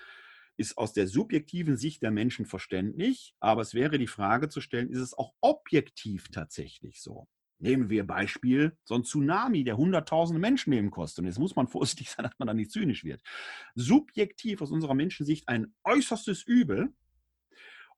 ist 0.56 0.78
aus 0.78 0.94
der 0.94 1.08
subjektiven 1.08 1.78
Sicht 1.78 2.02
der 2.02 2.12
Menschen 2.12 2.46
verständlich, 2.46 3.34
aber 3.40 3.62
es 3.62 3.74
wäre 3.74 3.98
die 3.98 4.08
Frage 4.08 4.50
zu 4.50 4.62
stellen, 4.62 4.90
ist 4.90 5.00
es 5.00 5.14
auch 5.14 5.34
objektiv 5.42 6.30
tatsächlich 6.30 7.02
so? 7.02 7.28
Nehmen 7.62 7.90
wir 7.90 8.08
Beispiel 8.08 8.78
so 8.86 8.96
ein 8.96 9.04
Tsunami, 9.04 9.66
der 9.66 9.78
hunderttausende 9.78 10.40
Menschenleben 10.40 10.92
kostet. 10.92 11.24
Und 11.24 11.26
jetzt 11.26 11.40
muss 11.40 11.56
man 11.56 11.68
vorsichtig 11.70 12.10
sein, 12.10 12.24
dass 12.24 12.38
man 12.40 12.48
da 12.48 12.54
nicht 12.54 12.72
zynisch 12.72 13.04
wird. 13.04 13.22
Subjektiv 13.76 14.62
aus 14.62 14.72
unserer 14.72 14.96
Menschensicht 14.96 15.48
ein 15.50 15.74
äußerstes 15.84 16.44
Übel, 16.44 16.94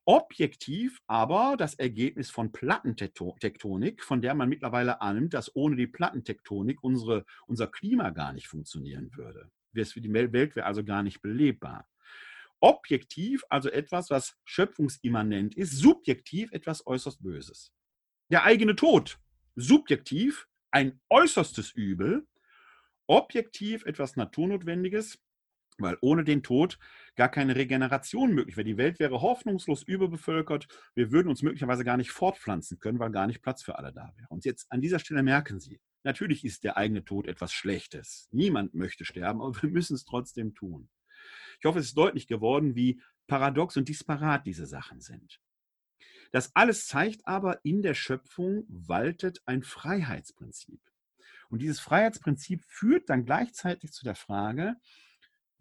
objektiv 0.06 1.02
aber 1.08 1.56
das 1.58 1.76
Ergebnis 1.76 2.30
von 2.30 2.52
Plattentektonik, 2.52 4.04
von 4.04 4.22
der 4.22 4.34
man 4.34 4.49
mittlerweile 4.49 5.02
annimmt, 5.02 5.34
dass 5.34 5.56
ohne 5.56 5.76
die 5.76 5.88
Plattentektonik 5.88 6.84
unsere, 6.84 7.26
unser 7.47 7.68
Klima 7.68 8.10
gar 8.10 8.34
nicht 8.34 8.47
funktionieren 8.47 9.12
würde. 9.16 9.52
Die 9.74 10.14
Welt 10.14 10.56
wäre 10.56 10.66
also 10.66 10.84
gar 10.84 11.04
nicht 11.04 11.22
belebbar. 11.22 11.88
Objektiv 12.60 13.43
also 13.49 13.70
etwas, 13.70 14.10
was 14.10 14.38
schöpfungsimmanent 14.45 15.56
ist, 15.56 15.78
subjektiv 15.78 16.52
etwas 16.52 16.86
äußerst 16.86 17.24
Böses. 17.24 17.72
Der 18.30 18.43
eigene 18.43 18.76
Tod, 18.76 19.20
subjektiv 19.56 20.47
ein 20.72 21.02
äußerstes 21.10 21.72
Übel, 21.72 22.28
objektiv 23.08 23.86
etwas 23.86 24.16
Naturnotwendiges, 24.16 25.20
weil 25.82 25.98
ohne 26.02 26.24
den 26.24 26.44
Tod 26.44 26.80
gar 27.16 27.30
keine 27.30 27.56
Regeneration 27.56 28.34
möglich 28.34 28.58
wäre. 28.58 28.66
Die 28.66 28.78
Welt 28.78 29.00
wäre 29.00 29.22
hoffnungslos 29.22 29.84
überbevölkert. 29.84 30.68
Wir 30.96 31.12
würden 31.12 31.30
uns 31.30 31.42
möglicherweise 31.42 31.84
gar 31.84 31.98
nicht 31.98 32.12
fortpflanzen 32.12 32.80
können, 32.80 33.00
weil 33.00 33.12
gar 33.12 33.28
nicht 33.28 33.42
Platz 33.42 33.64
für 33.64 33.78
alle 33.78 33.92
da 33.92 34.14
wäre. 34.16 34.28
Und 34.30 34.46
jetzt 34.46 34.72
an 34.72 34.82
dieser 34.82 35.00
Stelle 35.00 35.24
merken 35.24 35.60
Sie, 35.60 35.80
natürlich 36.04 36.46
ist 36.46 36.64
der 36.64 36.78
eigene 36.78 37.04
Tod 37.04 37.28
etwas 37.28 37.54
Schlechtes. 37.54 38.28
Niemand 38.32 38.74
möchte 38.74 39.06
sterben, 39.06 39.42
aber 39.42 39.62
wir 39.62 39.70
müssen 39.70 39.96
es 39.96 40.06
trotzdem 40.06 40.54
tun. 40.56 40.90
Ich 41.60 41.66
hoffe, 41.66 41.80
es 41.80 41.88
ist 41.88 41.98
deutlich 41.98 42.28
geworden, 42.28 42.76
wie 42.76 43.02
paradox 43.28 43.78
und 43.78 43.88
disparat 43.88 44.46
diese 44.46 44.66
Sachen 44.66 45.00
sind. 45.00 45.40
Das 46.32 46.56
alles 46.56 46.88
zeigt 46.88 47.28
aber, 47.28 47.64
in 47.64 47.82
der 47.82 47.94
Schöpfung 47.94 48.64
waltet 48.68 49.42
ein 49.46 49.64
Freiheitsprinzip. 49.64 50.80
Und 51.50 51.62
dieses 51.62 51.82
Freiheitsprinzip 51.82 52.64
führt 52.66 53.10
dann 53.10 53.26
gleichzeitig 53.26 53.92
zu 53.92 54.06
der 54.06 54.16
Frage, 54.16 54.78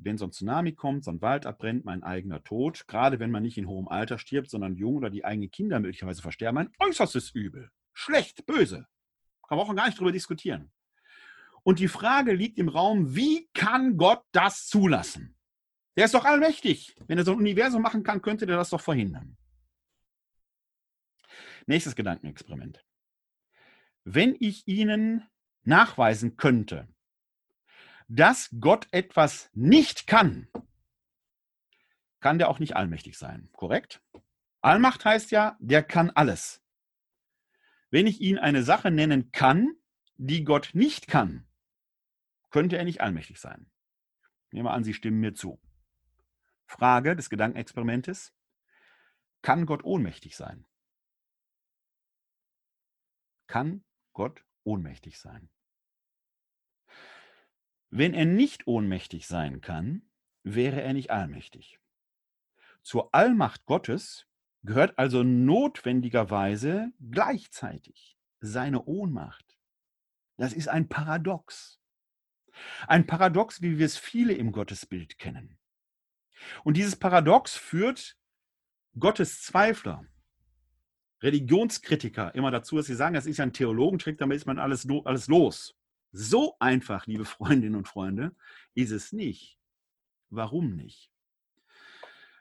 wenn 0.03 0.19
so 0.19 0.27
ein 0.27 0.33
Tsunami 0.33 0.73
kommt, 0.73 1.05
so 1.05 1.11
ein 1.11 1.21
Wald 1.21 1.47
abbrennt, 1.47 1.85
mein 1.85 2.03
eigener 2.03 2.43
Tod, 2.43 2.87
gerade 2.87 3.19
wenn 3.19 3.31
man 3.31 3.43
nicht 3.43 3.59
in 3.59 3.69
hohem 3.69 3.89
Alter 3.89 4.19
stirbt, 4.19 4.51
sondern 4.51 4.77
jung 4.77 4.97
oder 4.97 5.11
die 5.11 5.25
eigenen 5.25 5.51
Kinder 5.51 5.81
möglicherweise 5.81 6.23
versterben, 6.23 6.59
ein 6.59 6.73
äußerstes 6.79 7.31
Übel. 7.31 7.71
Schlecht, 7.93 8.47
böse. 8.47 8.87
Kann 9.49 9.59
man 9.59 9.67
auch 9.67 9.75
gar 9.75 9.87
nicht 9.87 9.99
drüber 9.99 10.13
diskutieren. 10.13 10.71
Und 11.63 11.79
die 11.79 11.89
Frage 11.89 12.33
liegt 12.33 12.59
im 12.59 12.69
Raum, 12.69 13.15
wie 13.15 13.49
kann 13.53 13.97
Gott 13.97 14.23
das 14.33 14.67
zulassen? 14.67 15.37
Der 15.97 16.07
ist 16.07 16.15
doch 16.15 16.25
allmächtig. 16.25 16.97
Wenn 17.07 17.19
er 17.19 17.25
so 17.25 17.33
ein 17.33 17.39
Universum 17.39 17.83
machen 17.83 18.03
kann, 18.03 18.23
könnte 18.23 18.47
der 18.47 18.57
das 18.57 18.71
doch 18.71 18.81
verhindern. 18.81 19.37
Nächstes 21.67 21.95
Gedankenexperiment. 21.95 22.83
Wenn 24.05 24.35
ich 24.39 24.67
Ihnen 24.67 25.29
nachweisen 25.63 26.37
könnte, 26.37 26.89
dass 28.13 28.51
Gott 28.59 28.89
etwas 28.91 29.51
nicht 29.55 30.09
kann, 30.09 30.49
kann 32.19 32.39
der 32.39 32.49
auch 32.49 32.59
nicht 32.59 32.75
allmächtig 32.75 33.17
sein. 33.17 33.49
Korrekt? 33.53 34.03
Allmacht 34.61 35.05
heißt 35.05 35.31
ja, 35.31 35.57
der 35.61 35.85
kann 35.85 36.11
alles. 36.11 36.61
Wenn 37.91 38.09
ich 38.09 38.21
ihn 38.21 38.37
eine 38.37 38.65
Sache 38.65 38.91
nennen 38.91 39.31
kann, 39.31 39.77
die 40.17 40.43
Gott 40.43 40.71
nicht 40.75 41.07
kann, 41.07 41.47
könnte 42.51 42.77
er 42.77 42.85
nicht 42.85 43.01
allmächtig 43.01 43.39
sein. 43.39 43.71
Nehmen 44.51 44.67
wir 44.67 44.73
an, 44.73 44.83
Sie 44.83 44.93
stimmen 44.95 45.21
mir 45.21 45.35
zu. 45.35 45.61
Frage 46.67 47.15
des 47.15 47.31
Gedankenexperimentes. 47.31 48.35
Kann 49.41 49.67
Gott 49.67 49.85
ohnmächtig 49.85 50.37
sein? 50.37 50.67
Kann 53.47 53.85
Gott 54.13 54.45
ohnmächtig 54.65 55.19
sein? 55.21 55.49
Wenn 57.91 58.15
er 58.15 58.25
nicht 58.25 58.67
ohnmächtig 58.67 59.27
sein 59.27 59.61
kann, 59.61 60.03
wäre 60.43 60.81
er 60.81 60.93
nicht 60.93 61.11
allmächtig. 61.11 61.81
Zur 62.83 63.15
Allmacht 63.15 63.67
Gottes 63.67 64.27
gehört 64.63 64.99
also 64.99 65.23
notwendigerweise 65.23 66.93
gleichzeitig 67.01 68.17
seine 68.41 68.85
Ohnmacht. 68.85 69.59
Das 70.37 70.53
ist 70.53 70.69
ein 70.69 70.89
Paradox. 70.89 71.81
Ein 72.87 73.07
Paradox, 73.07 73.61
wie 73.61 73.79
wir 73.79 73.87
es 73.87 73.97
viele 73.97 74.35
im 74.35 74.53
Gottesbild 74.53 75.19
kennen. 75.19 75.59
Und 76.65 76.77
dieses 76.77 76.97
Paradox 76.97 77.57
führt 77.57 78.17
Gottes 78.99 79.43
Zweifler, 79.43 80.05
Religionskritiker 81.23 82.35
immer 82.35 82.51
dazu, 82.51 82.77
dass 82.77 82.87
sie 82.87 82.95
sagen, 82.95 83.15
das 83.15 83.27
ist 83.27 83.37
ja 83.37 83.45
ein 83.45 83.53
Theologentrick, 83.53 84.19
damit 84.19 84.37
ist 84.37 84.47
man 84.47 84.59
alles, 84.59 84.87
alles 85.05 85.29
los. 85.29 85.77
So 86.13 86.57
einfach, 86.59 87.07
liebe 87.07 87.25
Freundinnen 87.25 87.77
und 87.77 87.89
Freunde, 87.89 88.35
ist 88.75 88.91
es 88.91 89.13
nicht. 89.13 89.59
Warum 90.29 90.75
nicht? 90.75 91.11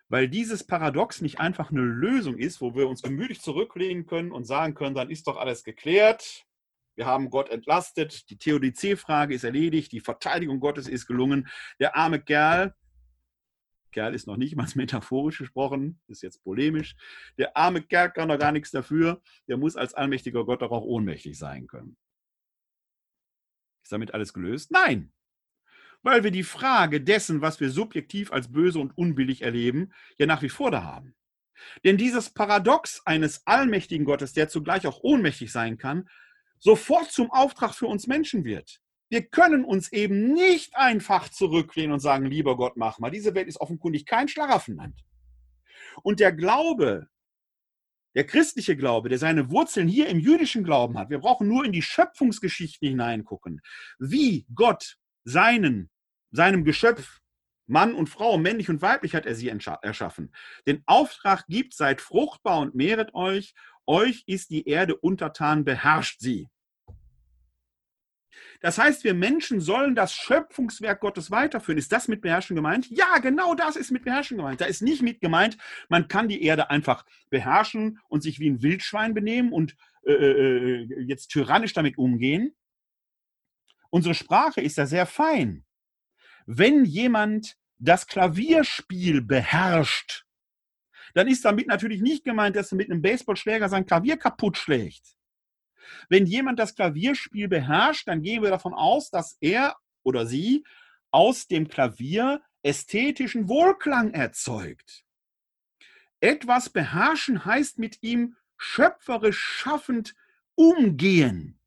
Weil 0.07 0.27
dieses 0.27 0.65
Paradox 0.65 1.21
nicht 1.21 1.39
einfach 1.39 1.69
eine 1.69 1.81
Lösung 1.81 2.37
ist, 2.37 2.61
wo 2.61 2.73
wir 2.75 2.87
uns 2.87 3.03
gemütlich 3.03 3.41
zurücklehnen 3.41 4.07
können 4.07 4.31
und 4.31 4.45
sagen 4.45 4.73
können, 4.73 4.95
dann 4.95 5.11
ist 5.11 5.27
doch 5.27 5.37
alles 5.37 5.63
geklärt. 5.63 6.47
Wir 6.95 7.05
haben 7.05 7.29
Gott 7.29 7.49
entlastet, 7.49 8.29
die 8.29 8.37
Theodizee-Frage 8.37 9.35
ist 9.35 9.43
erledigt, 9.43 9.91
die 9.91 9.99
Verteidigung 10.01 10.59
Gottes 10.59 10.87
ist 10.87 11.05
gelungen. 11.05 11.47
Der 11.79 11.95
arme 11.95 12.19
Kerl, 12.19 12.73
Kerl 13.91 14.15
ist 14.15 14.27
noch 14.27 14.37
nicht 14.37 14.55
mal 14.55 14.67
metaphorisch 14.75 15.37
gesprochen, 15.37 15.99
ist 16.07 16.23
jetzt 16.23 16.43
polemisch. 16.43 16.95
Der 17.37 17.55
arme 17.55 17.81
Kerl 17.83 18.11
kann 18.11 18.29
doch 18.29 18.39
gar 18.39 18.51
nichts 18.51 18.71
dafür. 18.71 19.21
Der 19.47 19.57
muss 19.57 19.75
als 19.75 19.93
allmächtiger 19.93 20.43
Gott 20.43 20.63
doch 20.63 20.71
auch 20.71 20.83
ohnmächtig 20.83 21.37
sein 21.37 21.67
können. 21.67 21.97
Ist 23.89 23.93
damit 23.93 24.13
alles 24.13 24.33
gelöst? 24.33 24.69
Nein. 24.69 25.11
Weil 26.03 26.23
wir 26.23 26.29
die 26.29 26.43
Frage 26.43 27.01
dessen, 27.01 27.41
was 27.41 27.59
wir 27.59 27.71
subjektiv 27.71 28.31
als 28.31 28.51
böse 28.51 28.77
und 28.77 28.95
unbillig 28.95 29.41
erleben, 29.41 29.93
ja 30.19 30.27
nach 30.27 30.43
wie 30.43 30.49
vor 30.49 30.69
da 30.69 30.83
haben. 30.83 31.15
Denn 31.83 31.97
dieses 31.97 32.29
Paradox 32.29 33.01
eines 33.07 33.47
allmächtigen 33.47 34.05
Gottes, 34.05 34.33
der 34.33 34.47
zugleich 34.47 34.85
auch 34.85 34.99
ohnmächtig 35.01 35.51
sein 35.51 35.79
kann, 35.79 36.07
sofort 36.59 37.11
zum 37.11 37.31
Auftrag 37.31 37.73
für 37.73 37.87
uns 37.87 38.05
Menschen 38.05 38.43
wird. 38.43 38.79
Wir 39.09 39.23
können 39.23 39.65
uns 39.65 39.91
eben 39.91 40.33
nicht 40.33 40.75
einfach 40.75 41.29
zurücklehnen 41.29 41.93
und 41.93 41.99
sagen, 41.99 42.25
lieber 42.25 42.57
Gott, 42.57 42.77
mach 42.77 42.99
mal. 42.99 43.09
Diese 43.09 43.33
Welt 43.33 43.47
ist 43.47 43.59
offenkundig 43.59 44.05
kein 44.05 44.27
Schlaraffenland. 44.27 45.03
Und 46.03 46.19
der 46.19 46.31
Glaube, 46.31 47.07
der 48.15 48.25
christliche 48.25 48.75
Glaube, 48.75 49.09
der 49.09 49.19
seine 49.19 49.49
Wurzeln 49.49 49.87
hier 49.87 50.07
im 50.07 50.19
jüdischen 50.19 50.63
Glauben 50.63 50.97
hat, 50.97 51.09
wir 51.09 51.19
brauchen 51.19 51.47
nur 51.47 51.65
in 51.65 51.71
die 51.71 51.81
Schöpfungsgeschichte 51.81 52.87
hineingucken, 52.87 53.61
wie 53.99 54.45
Gott 54.53 54.97
seinen, 55.23 55.89
seinem 56.31 56.63
Geschöpf, 56.63 57.19
Mann 57.67 57.93
und 57.93 58.09
Frau, 58.09 58.37
männlich 58.39 58.69
und 58.69 58.81
weiblich 58.81 59.13
hat 59.13 59.27
er 59.27 59.35
sie 59.35 59.49
erschaffen. 59.49 60.33
Den 60.65 60.81
Auftrag 60.87 61.45
gibt, 61.47 61.75
seid 61.75 62.01
fruchtbar 62.01 62.59
und 62.59 62.73
mehret 62.73 63.13
euch, 63.13 63.53
euch 63.85 64.23
ist 64.25 64.49
die 64.49 64.67
Erde 64.67 64.95
untertan, 64.95 65.65
beherrscht 65.65 66.19
sie. 66.19 66.47
Das 68.61 68.77
heißt, 68.77 69.03
wir 69.05 69.13
Menschen 69.13 69.61
sollen 69.61 69.95
das 69.95 70.13
Schöpfungswerk 70.13 70.99
Gottes 70.99 71.31
weiterführen. 71.31 71.77
Ist 71.77 71.91
das 71.91 72.09
mit 72.09 72.21
Beherrschen 72.21 72.55
gemeint? 72.55 72.89
Ja, 72.89 73.19
genau 73.19 73.55
das 73.55 73.77
ist 73.77 73.91
mit 73.91 74.03
Beherrschen 74.03 74.37
gemeint. 74.37 74.59
Da 74.59 74.65
ist 74.65 74.81
nicht 74.81 75.01
mit 75.01 75.21
gemeint, 75.21 75.57
man 75.87 76.07
kann 76.09 76.27
die 76.27 76.43
Erde 76.43 76.69
einfach 76.69 77.05
beherrschen 77.29 77.99
und 78.09 78.21
sich 78.21 78.39
wie 78.39 78.49
ein 78.49 78.61
Wildschwein 78.61 79.13
benehmen 79.13 79.53
und 79.53 79.75
äh, 80.05 80.11
äh, 80.11 80.83
äh 80.83 81.03
jetzt 81.03 81.27
tyrannisch 81.29 81.73
damit 81.73 81.97
umgehen. 81.97 82.53
Unsere 83.89 84.13
Sprache 84.13 84.61
ist 84.61 84.77
da 84.77 84.85
sehr 84.85 85.05
fein. 85.05 85.65
Wenn 86.45 86.83
jemand 86.83 87.55
das 87.77 88.07
Klavierspiel 88.07 89.21
beherrscht, 89.21 90.25
dann 91.13 91.27
ist 91.27 91.45
damit 91.45 91.67
natürlich 91.67 92.01
nicht 92.01 92.23
gemeint, 92.23 92.55
dass 92.55 92.71
er 92.71 92.75
mit 92.75 92.91
einem 92.91 93.01
Baseballschläger 93.01 93.69
sein 93.69 93.85
Klavier 93.85 94.17
kaputt 94.17 94.57
schlägt. 94.57 95.18
Wenn 96.09 96.25
jemand 96.25 96.59
das 96.59 96.75
Klavierspiel 96.75 97.47
beherrscht, 97.47 98.07
dann 98.07 98.21
gehen 98.21 98.41
wir 98.41 98.49
davon 98.49 98.73
aus, 98.73 99.09
dass 99.09 99.37
er 99.41 99.75
oder 100.03 100.25
sie 100.25 100.63
aus 101.11 101.47
dem 101.47 101.67
Klavier 101.67 102.41
ästhetischen 102.63 103.47
Wohlklang 103.47 104.11
erzeugt. 104.11 105.03
Etwas 106.19 106.69
beherrschen 106.69 107.45
heißt 107.45 107.79
mit 107.79 108.03
ihm 108.03 108.35
schöpferisch 108.57 109.39
schaffend 109.39 110.15
umgehen. 110.55 111.59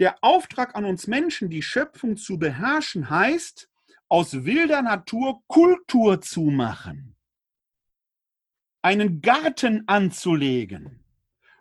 Der 0.00 0.16
Auftrag 0.22 0.74
an 0.74 0.84
uns 0.84 1.06
Menschen, 1.06 1.50
die 1.50 1.62
Schöpfung 1.62 2.16
zu 2.16 2.38
beherrschen, 2.38 3.10
heißt, 3.10 3.70
aus 4.08 4.44
wilder 4.44 4.82
Natur 4.82 5.42
Kultur 5.46 6.20
zu 6.20 6.42
machen, 6.42 7.16
einen 8.82 9.22
Garten 9.22 9.84
anzulegen, 9.86 11.03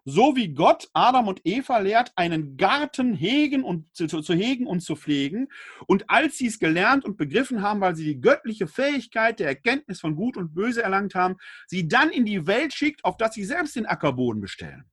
so 0.06 0.36
wie 0.36 0.54
Gott 0.54 0.89
Adam 0.93 1.28
und 1.28 1.41
Eva 1.45 1.78
lehrt, 1.80 2.12
einen 2.16 2.58
Garten 2.58 3.14
hegen 3.14 3.64
und 3.64 3.93
zu, 3.95 4.08
zu, 4.08 4.34
hegen 4.34 4.68
und 4.68 4.82
zu 4.82 4.95
pflegen. 4.95 5.47
Und 5.88 6.10
als 6.10 6.38
sie 6.38 6.47
es 6.47 6.60
gelernt 6.60 7.06
und 7.06 7.18
begriffen 7.18 7.62
haben, 7.62 7.82
weil 7.82 7.95
sie 7.95 8.06
die 8.06 8.22
göttliche 8.22 8.68
Fähigkeit 8.68 9.39
der 9.39 9.47
Erkenntnis 9.47 10.01
von 10.01 10.16
Gut 10.16 10.38
und 10.38 10.54
Böse 10.54 10.84
erlangt 10.84 11.16
haben, 11.16 11.38
sie 11.68 11.88
dann 11.88 12.10
in 12.10 12.26
die 12.26 12.47
Welt 12.47 12.74
schickt, 12.74 13.04
auf 13.06 13.18
dass 13.18 13.34
sie 13.34 13.45
selbst 13.45 13.76
den 13.76 13.86
Ackerboden 13.86 14.41
bestellen. 14.41 14.86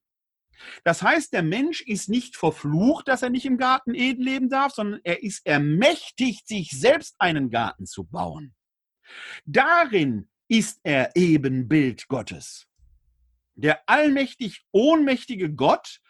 Das 0.84 1.02
heißt, 1.02 1.32
der 1.32 1.42
Mensch 1.42 1.80
ist 1.80 2.08
nicht 2.08 2.36
verflucht, 2.36 3.08
dass 3.08 3.22
er 3.22 3.30
nicht 3.30 3.46
im 3.46 3.56
Garten 3.56 3.94
Eden 3.94 4.22
leben 4.22 4.48
darf, 4.50 4.72
sondern 4.72 5.00
er 5.04 5.22
ist 5.22 5.46
ermächtigt, 5.46 6.46
sich 6.46 6.70
selbst 6.70 7.16
einen 7.18 7.50
Garten 7.50 7.86
zu 7.86 8.04
bauen. 8.04 8.54
Darin 9.44 10.28
ist 10.48 10.80
er 10.82 11.16
Ebenbild 11.16 12.08
Gottes. 12.08 12.69
Der 13.60 13.88
allmächtig 13.88 14.64
ohnmächtige 14.72 15.52
Gott 15.52 16.00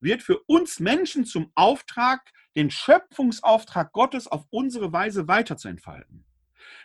wird 0.00 0.22
für 0.22 0.38
uns 0.46 0.78
Menschen 0.78 1.24
zum 1.24 1.50
Auftrag, 1.56 2.32
den 2.56 2.70
Schöpfungsauftrag 2.70 3.92
Gottes 3.92 4.28
auf 4.28 4.46
unsere 4.50 4.92
Weise 4.92 5.26
weiterzuentfalten. 5.26 6.24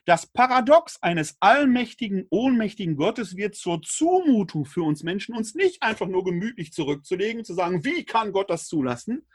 Das 0.06 0.26
Paradox 0.26 1.02
eines 1.02 1.38
allmächtigen, 1.40 2.26
ohnmächtigen 2.30 2.96
Gottes 2.96 3.36
wird 3.36 3.56
zur 3.56 3.82
Zumutung 3.84 4.66
für 4.66 4.82
uns 4.82 5.04
Menschen, 5.04 5.36
uns 5.36 5.54
nicht 5.54 5.84
einfach 5.84 6.08
nur 6.08 6.24
gemütlich 6.24 6.74
zurückzulegen, 6.74 7.46
zu 7.46 7.54
sagen, 7.54 7.86
wie 7.86 8.04
kann 8.04 8.32
Gott 8.32 8.50
das 8.50 8.68
zulassen, 8.68 9.28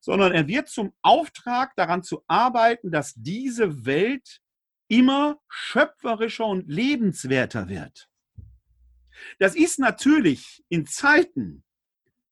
sondern 0.00 0.32
er 0.32 0.46
wird 0.46 0.68
zum 0.68 0.92
Auftrag 1.00 1.74
daran 1.76 2.02
zu 2.02 2.22
arbeiten, 2.26 2.90
dass 2.90 3.14
diese 3.14 3.86
Welt 3.86 4.40
immer 4.88 5.38
schöpferischer 5.48 6.46
und 6.46 6.68
lebenswerter 6.68 7.68
wird. 7.68 8.08
Das 9.38 9.54
ist 9.54 9.78
natürlich 9.78 10.64
in 10.68 10.86
Zeiten 10.86 11.64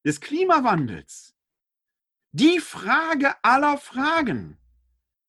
des 0.04 0.20
Klimawandels 0.20 1.34
die 2.32 2.60
Frage 2.60 3.34
aller 3.42 3.78
Fragen. 3.78 4.58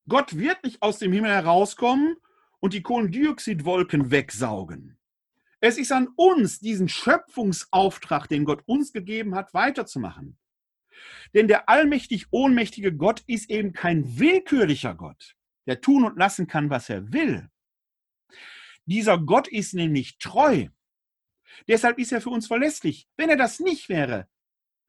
Gott 0.09 0.37
wird 0.37 0.63
nicht 0.63 0.81
aus 0.81 0.99
dem 0.99 1.13
Himmel 1.13 1.31
herauskommen 1.31 2.17
und 2.59 2.73
die 2.73 2.81
Kohlendioxidwolken 2.81 4.11
wegsaugen. 4.11 4.97
Es 5.59 5.77
ist 5.77 5.91
an 5.91 6.09
uns, 6.15 6.59
diesen 6.59 6.87
Schöpfungsauftrag, 6.87 8.27
den 8.27 8.45
Gott 8.45 8.61
uns 8.65 8.93
gegeben 8.93 9.35
hat, 9.35 9.53
weiterzumachen. 9.53 10.37
Denn 11.33 11.47
der 11.47 11.69
allmächtig 11.69 12.27
ohnmächtige 12.31 12.95
Gott 12.95 13.23
ist 13.27 13.49
eben 13.49 13.73
kein 13.73 14.19
willkürlicher 14.19 14.95
Gott, 14.95 15.35
der 15.65 15.81
tun 15.81 16.03
und 16.03 16.17
lassen 16.17 16.47
kann, 16.47 16.69
was 16.69 16.89
er 16.89 17.11
will. 17.11 17.49
Dieser 18.85 19.17
Gott 19.17 19.47
ist 19.47 19.73
nämlich 19.73 20.17
treu. 20.17 20.67
Deshalb 21.67 21.99
ist 21.99 22.11
er 22.11 22.21
für 22.21 22.29
uns 22.29 22.47
verlässlich. 22.47 23.07
Wenn 23.17 23.29
er 23.29 23.37
das 23.37 23.59
nicht 23.59 23.89
wäre, 23.89 24.27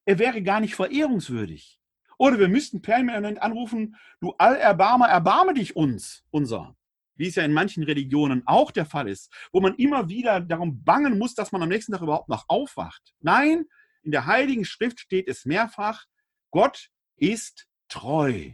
er 0.04 0.18
wäre 0.18 0.42
gar 0.42 0.60
nicht 0.60 0.74
verehrungswürdig. 0.74 1.78
Oder 2.18 2.38
wir 2.38 2.48
müssten 2.48 2.82
permanent 2.82 3.40
anrufen, 3.40 3.96
du 4.20 4.32
Allerbarmer, 4.38 5.08
erbarme 5.08 5.54
dich 5.54 5.76
uns, 5.76 6.24
unser. 6.30 6.76
Wie 7.14 7.28
es 7.28 7.36
ja 7.36 7.44
in 7.44 7.52
manchen 7.52 7.84
Religionen 7.84 8.42
auch 8.46 8.70
der 8.70 8.86
Fall 8.86 9.08
ist, 9.08 9.32
wo 9.52 9.60
man 9.60 9.74
immer 9.76 10.08
wieder 10.08 10.40
darum 10.40 10.82
bangen 10.82 11.18
muss, 11.18 11.34
dass 11.34 11.52
man 11.52 11.62
am 11.62 11.68
nächsten 11.68 11.92
Tag 11.92 12.02
überhaupt 12.02 12.28
noch 12.28 12.44
aufwacht. 12.48 13.14
Nein, 13.20 13.66
in 14.02 14.12
der 14.12 14.26
Heiligen 14.26 14.64
Schrift 14.64 15.00
steht 15.00 15.28
es 15.28 15.44
mehrfach, 15.44 16.06
Gott 16.50 16.90
ist 17.16 17.68
treu. 17.88 18.52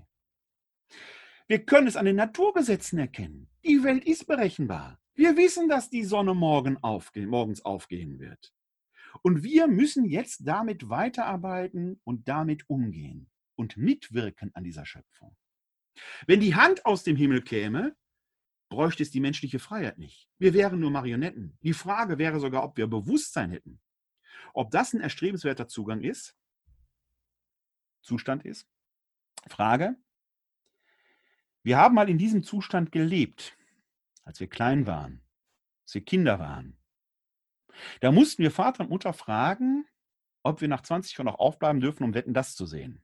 Wir 1.46 1.64
können 1.64 1.86
es 1.86 1.96
an 1.96 2.06
den 2.06 2.16
Naturgesetzen 2.16 2.98
erkennen. 2.98 3.50
Die 3.64 3.82
Welt 3.84 4.04
ist 4.04 4.26
berechenbar. 4.26 4.98
Wir 5.14 5.36
wissen, 5.36 5.68
dass 5.68 5.90
die 5.90 6.04
Sonne 6.04 6.34
morgen 6.34 6.76
aufgehen, 6.82 7.28
morgens 7.28 7.64
aufgehen 7.64 8.18
wird. 8.18 8.52
Und 9.22 9.44
wir 9.44 9.68
müssen 9.68 10.04
jetzt 10.04 10.46
damit 10.46 10.88
weiterarbeiten 10.88 12.00
und 12.02 12.28
damit 12.28 12.68
umgehen 12.68 13.30
und 13.54 13.76
mitwirken 13.76 14.50
an 14.54 14.64
dieser 14.64 14.84
Schöpfung. 14.84 15.36
Wenn 16.26 16.40
die 16.40 16.56
Hand 16.56 16.84
aus 16.84 17.04
dem 17.04 17.16
Himmel 17.16 17.42
käme, 17.42 17.96
bräuchte 18.68 19.04
es 19.04 19.12
die 19.12 19.20
menschliche 19.20 19.60
Freiheit 19.60 19.98
nicht. 19.98 20.28
Wir 20.38 20.52
wären 20.52 20.80
nur 20.80 20.90
Marionetten. 20.90 21.56
Die 21.62 21.74
Frage 21.74 22.18
wäre 22.18 22.40
sogar, 22.40 22.64
ob 22.64 22.76
wir 22.76 22.88
Bewusstsein 22.88 23.52
hätten. 23.52 23.80
Ob 24.52 24.72
das 24.72 24.92
ein 24.92 25.00
erstrebenswerter 25.00 25.68
Zugang 25.68 26.02
ist, 26.02 26.36
Zustand 28.02 28.44
ist. 28.44 28.66
Frage. 29.46 29.96
Wir 31.62 31.78
haben 31.78 31.94
mal 31.94 32.10
in 32.10 32.18
diesem 32.18 32.42
Zustand 32.42 32.90
gelebt 32.90 33.56
als 34.25 34.41
wir 34.41 34.49
klein 34.49 34.87
waren, 34.87 35.22
als 35.85 35.95
wir 35.95 36.05
Kinder 36.05 36.39
waren. 36.39 36.79
Da 38.01 38.12
mussten 38.12 38.43
wir 38.43 38.51
Vater 38.51 38.85
und 38.85 38.91
Mutter 38.91 39.12
fragen, 39.12 39.87
ob 40.43 40.61
wir 40.61 40.68
nach 40.68 40.83
20 40.83 41.16
Jahren 41.16 41.27
noch 41.27 41.39
aufbleiben 41.39 41.81
dürfen, 41.81 42.05
um 42.05 42.14
Wetten 42.14 42.35
das 42.35 42.55
zu 42.55 42.66
sehen. 42.66 43.03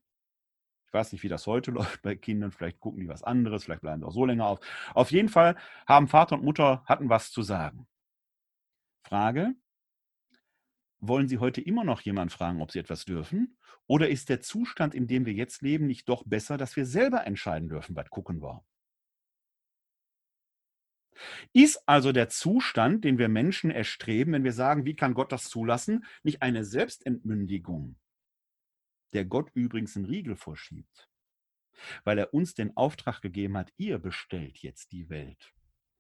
Ich 0.87 0.95
weiß 0.95 1.13
nicht, 1.13 1.23
wie 1.23 1.29
das 1.29 1.47
heute 1.47 1.71
läuft 1.71 2.03
bei 2.03 2.17
Kindern. 2.17 2.53
Vielleicht 2.53 2.81
gucken 2.81 3.01
die 3.01 3.09
was 3.09 3.23
anderes, 3.23 3.65
vielleicht 3.65 3.83
bleiben 3.83 4.01
sie 4.01 4.07
auch 4.07 4.13
so 4.13 4.25
länger 4.25 4.47
auf. 4.47 4.61
Auf 4.95 5.11
jeden 5.11 5.29
Fall 5.29 5.57
haben 5.87 6.09
Vater 6.09 6.37
und 6.37 6.45
Mutter 6.45 6.83
hatten 6.87 7.09
was 7.09 7.31
zu 7.31 7.43
sagen. 7.43 7.87
Frage: 9.03 9.55
Wollen 10.99 11.29
Sie 11.29 11.39
heute 11.39 11.61
immer 11.63 11.85
noch 11.85 12.03
jemanden 12.03 12.31
fragen, 12.31 12.61
ob 12.61 12.73
Sie 12.73 12.79
etwas 12.79 13.05
dürfen? 13.07 13.57
Oder 13.87 14.09
ist 14.11 14.29
der 14.29 14.41
Zustand, 14.41 14.95
in 14.95 15.07
dem 15.07 15.25
wir 15.25 15.33
jetzt 15.33 15.63
leben, 15.63 15.87
nicht 15.87 16.09
doch 16.09 16.25
besser, 16.25 16.59
dass 16.59 16.77
wir 16.77 16.85
selber 16.85 17.27
entscheiden 17.27 17.69
dürfen, 17.69 17.97
was 17.97 18.11
gucken 18.11 18.43
wir? 18.43 18.63
Ist 21.53 21.83
also 21.87 22.13
der 22.13 22.29
Zustand, 22.29 23.05
den 23.05 23.19
wir 23.19 23.29
Menschen 23.29 23.71
erstreben, 23.71 24.33
wenn 24.33 24.45
wir 24.45 24.53
sagen, 24.53 24.85
wie 24.85 24.97
kann 24.97 25.15
Gott 25.15 25.33
das 25.33 25.49
zulassen, 25.49 26.05
nicht 26.23 26.43
eine 26.43 26.65
Selbstentmündigung, 26.65 27.97
der 29.13 29.25
Gott 29.25 29.51
übrigens 29.55 29.97
einen 29.97 30.07
Riegel 30.07 30.37
vorschiebt, 30.37 31.09
weil 32.05 32.19
er 32.19 32.35
uns 32.35 32.55
den 32.55 32.77
Auftrag 32.77 33.21
gegeben 33.21 33.57
hat, 33.57 33.73
ihr 33.77 33.99
bestellt 33.99 34.59
jetzt 34.59 34.93
die 34.93 35.09
Welt. 35.09 35.53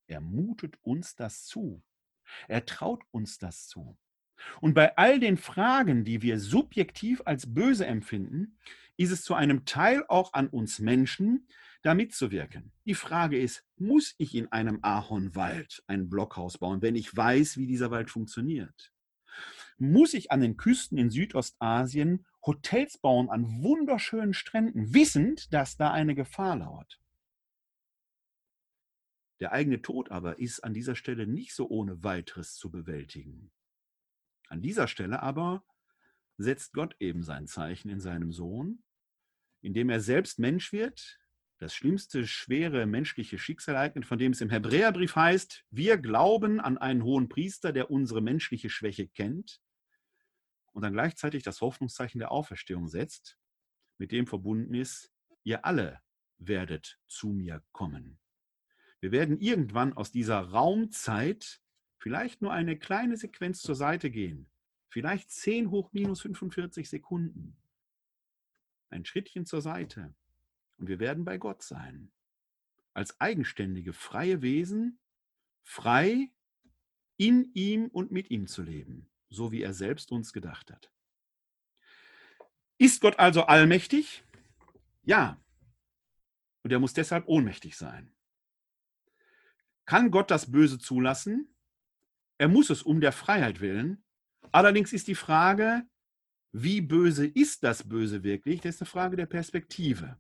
Er 0.07 0.21
mutet 0.21 0.77
uns 0.83 1.15
das 1.15 1.45
zu. 1.45 1.83
Er 2.49 2.65
traut 2.67 3.03
uns 3.11 3.39
das 3.39 3.67
zu. 3.67 3.97
Und 4.61 4.75
bei 4.75 4.97
all 4.97 5.21
den 5.21 5.37
Fragen, 5.37 6.05
die 6.05 6.23
wir 6.23 6.39
subjektiv 6.39 7.23
als 7.25 7.53
böse 7.53 7.87
empfinden, 7.87 8.59
ist 9.01 9.13
es 9.13 9.23
zu 9.23 9.33
einem 9.33 9.65
Teil 9.65 10.05
auch 10.09 10.35
an 10.35 10.49
uns 10.49 10.79
Menschen, 10.79 11.49
da 11.81 11.95
mitzuwirken. 11.95 12.71
Die 12.85 12.95
Frage 12.95 13.41
ist, 13.41 13.65
muss 13.79 14.15
ich 14.19 14.35
in 14.35 14.53
einem 14.53 14.81
Ahornwald 14.83 15.83
ein 15.87 16.11
Blockhaus 16.11 16.59
bauen, 16.59 16.83
wenn 16.83 16.97
ich 16.97 17.17
weiß, 17.17 17.57
wie 17.57 17.67
dieser 17.67 17.91
Wald 17.91 18.11
funktioniert? 18.11 18.93
Muss 19.79 20.13
ich 20.13 20.31
an 20.31 20.43
den 20.43 20.59
Küsten 20.59 20.99
in 20.99 21.09
Südostasien 21.09 22.27
Hotels 22.45 22.99
bauen 22.99 23.31
an 23.31 23.63
wunderschönen 23.63 24.35
Stränden, 24.35 24.93
wissend, 24.93 25.51
dass 25.55 25.79
da 25.79 25.91
eine 25.93 26.15
Gefahr 26.15 26.57
lauert? 26.57 27.01
Der 29.41 29.53
eigene 29.53 29.81
Tod 29.81 30.11
aber 30.11 30.39
ist 30.39 30.63
an 30.63 30.75
dieser 30.75 30.95
Stelle 30.95 31.27
nicht 31.27 31.55
so 31.55 31.71
ohne 31.71 32.05
weiteres 32.05 32.55
zu 32.57 32.71
bewältigen. 32.71 33.51
An 34.49 34.61
dieser 34.61 34.89
Stelle 34.89 35.23
aber 35.23 35.65
setzt 36.37 36.75
Gott 36.75 36.97
eben 37.01 37.23
sein 37.23 37.47
Zeichen 37.47 37.89
in 37.89 38.01
seinem 38.01 38.33
Sohn, 38.33 38.83
indem 39.61 39.91
er 39.91 40.01
selbst 40.01 40.39
Mensch 40.39 40.73
wird, 40.73 41.19
das 41.59 41.75
schlimmste, 41.75 42.27
schwere 42.27 42.87
menschliche 42.87 43.39
Schicksalereignis, 43.39 44.07
von 44.07 44.19
dem 44.19 44.33
es 44.33 44.41
im 44.41 44.49
Hebräerbrief 44.49 45.15
heißt, 45.15 45.65
wir 45.71 45.99
glauben 45.99 46.59
an 46.59 46.79
einen 46.79 47.05
hohen 47.05 47.29
Priester, 47.29 47.73
der 47.73 47.91
unsere 47.91 48.23
menschliche 48.23 48.71
Schwäche 48.71 49.09
kennt 49.09 49.61
und 50.73 50.83
dann 50.83 50.95
gleichzeitig 50.95 51.43
das 51.43 51.61
Hoffnungszeichen 51.61 52.19
der 52.19 52.33
Auferstehung 52.33 52.89
setzt, 52.89 53.39
mit 53.99 54.13
dem 54.13 54.27
verbunden 54.27 54.75
ist, 54.75 55.13
ihr 55.45 55.65
alle 55.67 56.01
werdet 56.39 56.99
zu 57.07 57.29
mir 57.29 57.63
kommen. 57.73 58.19
Wir 59.01 59.13
werden 59.13 59.39
irgendwann 59.39 59.93
aus 59.93 60.11
dieser 60.11 60.41
Raumzeit 60.41 61.61
vielleicht 61.99 62.41
nur 62.41 62.53
eine 62.53 62.79
kleine 62.79 63.17
Sequenz 63.17 63.61
zur 63.61 63.75
Seite 63.75 64.11
gehen. 64.11 64.51
Vielleicht 64.89 65.31
10 65.31 65.71
hoch 65.71 65.93
minus 65.93 66.23
45 66.23 66.89
Sekunden. 66.89 67.57
Ein 68.91 69.05
Schrittchen 69.05 69.47
zur 69.47 69.63
Seite. 69.63 70.15
Und 70.77 70.89
wir 70.89 70.99
werden 70.99 71.25
bei 71.25 71.39
Gott 71.39 71.63
sein. 71.63 72.13
Als 72.93 73.21
eigenständige, 73.21 73.93
freie 73.93 74.43
Wesen, 74.43 74.99
frei 75.63 76.31
in 77.17 77.51
ihm 77.55 77.87
und 77.87 78.11
mit 78.11 78.31
ihm 78.31 78.47
zu 78.47 78.63
leben, 78.63 79.09
so 79.29 79.53
wie 79.53 79.63
er 79.63 79.75
selbst 79.75 80.11
uns 80.11 80.33
gedacht 80.33 80.73
hat. 80.73 80.91
Ist 82.79 83.01
Gott 83.01 83.19
also 83.19 83.43
allmächtig? 83.43 84.25
Ja. 85.03 85.39
Und 86.63 86.73
er 86.73 86.79
muss 86.79 86.95
deshalb 86.95 87.29
ohnmächtig 87.29 87.77
sein. 87.77 88.13
Kann 89.85 90.11
Gott 90.11 90.31
das 90.31 90.51
Böse 90.51 90.79
zulassen? 90.79 91.55
Er 92.39 92.49
muss 92.49 92.71
es 92.71 92.83
um 92.83 93.01
der 93.01 93.13
Freiheit 93.13 93.61
willen. 93.61 94.03
Allerdings 94.51 94.93
ist 94.93 95.09
die 95.09 95.15
Frage, 95.15 95.87
wie 96.53 96.81
böse 96.81 97.27
ist 97.27 97.63
das 97.63 97.89
Böse 97.89 98.25
wirklich? 98.25 98.61
Das 98.61 98.77
ist 98.77 98.83
eine 98.83 98.89
Frage 98.89 99.17
der 99.17 99.27
Perspektive. 99.27 100.19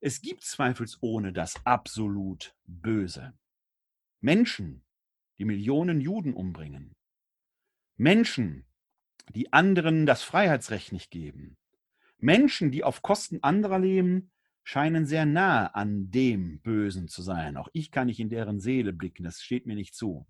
Es 0.00 0.20
gibt 0.22 0.44
zweifelsohne 0.44 1.32
das 1.32 1.54
absolut 1.66 2.54
Böse. 2.66 3.36
Menschen, 4.20 4.84
die 5.38 5.44
Millionen 5.44 6.00
Juden 6.00 6.32
umbringen. 6.34 6.94
Menschen, 7.96 8.66
die 9.34 9.52
anderen 9.52 10.06
das 10.06 10.22
Freiheitsrecht 10.22 10.92
nicht 10.92 11.10
geben. 11.10 11.58
Menschen, 12.18 12.70
die 12.70 12.84
auf 12.84 13.02
Kosten 13.02 13.42
anderer 13.42 13.78
leben, 13.78 14.30
scheinen 14.64 15.06
sehr 15.06 15.26
nahe 15.26 15.74
an 15.74 16.10
dem 16.10 16.60
Bösen 16.60 17.08
zu 17.08 17.22
sein. 17.22 17.56
Auch 17.56 17.68
ich 17.72 17.90
kann 17.90 18.06
nicht 18.06 18.20
in 18.20 18.28
deren 18.28 18.60
Seele 18.60 18.92
blicken, 18.92 19.24
das 19.24 19.42
steht 19.42 19.66
mir 19.66 19.74
nicht 19.74 19.94
zu. 19.94 20.26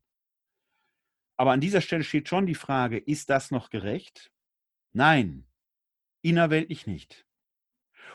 Aber 1.36 1.52
an 1.52 1.60
dieser 1.60 1.80
Stelle 1.80 2.04
steht 2.04 2.28
schon 2.28 2.46
die 2.46 2.54
Frage, 2.54 2.98
ist 2.98 3.30
das 3.30 3.50
noch 3.50 3.70
gerecht? 3.70 4.32
Nein, 4.98 5.46
innerweltlich 6.22 6.88
nicht. 6.88 7.24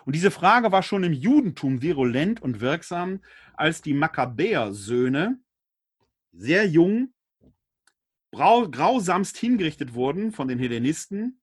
Und 0.04 0.16
diese 0.16 0.32
Frage 0.32 0.74
war 0.74 0.84
schon 0.84 1.06
im 1.06 1.14
Judentum 1.14 1.82
virulent 1.82 2.42
und 2.42 2.60
wirksam, 2.60 3.24
als 3.54 3.82
die 3.82 3.94
Makkabäer-Söhne 3.94 5.40
sehr 6.34 6.68
jung, 6.68 7.14
grausamst 8.34 9.38
hingerichtet 9.38 9.94
wurden 9.94 10.34
von 10.34 10.50
den 10.50 10.60
Hellenisten 10.60 11.40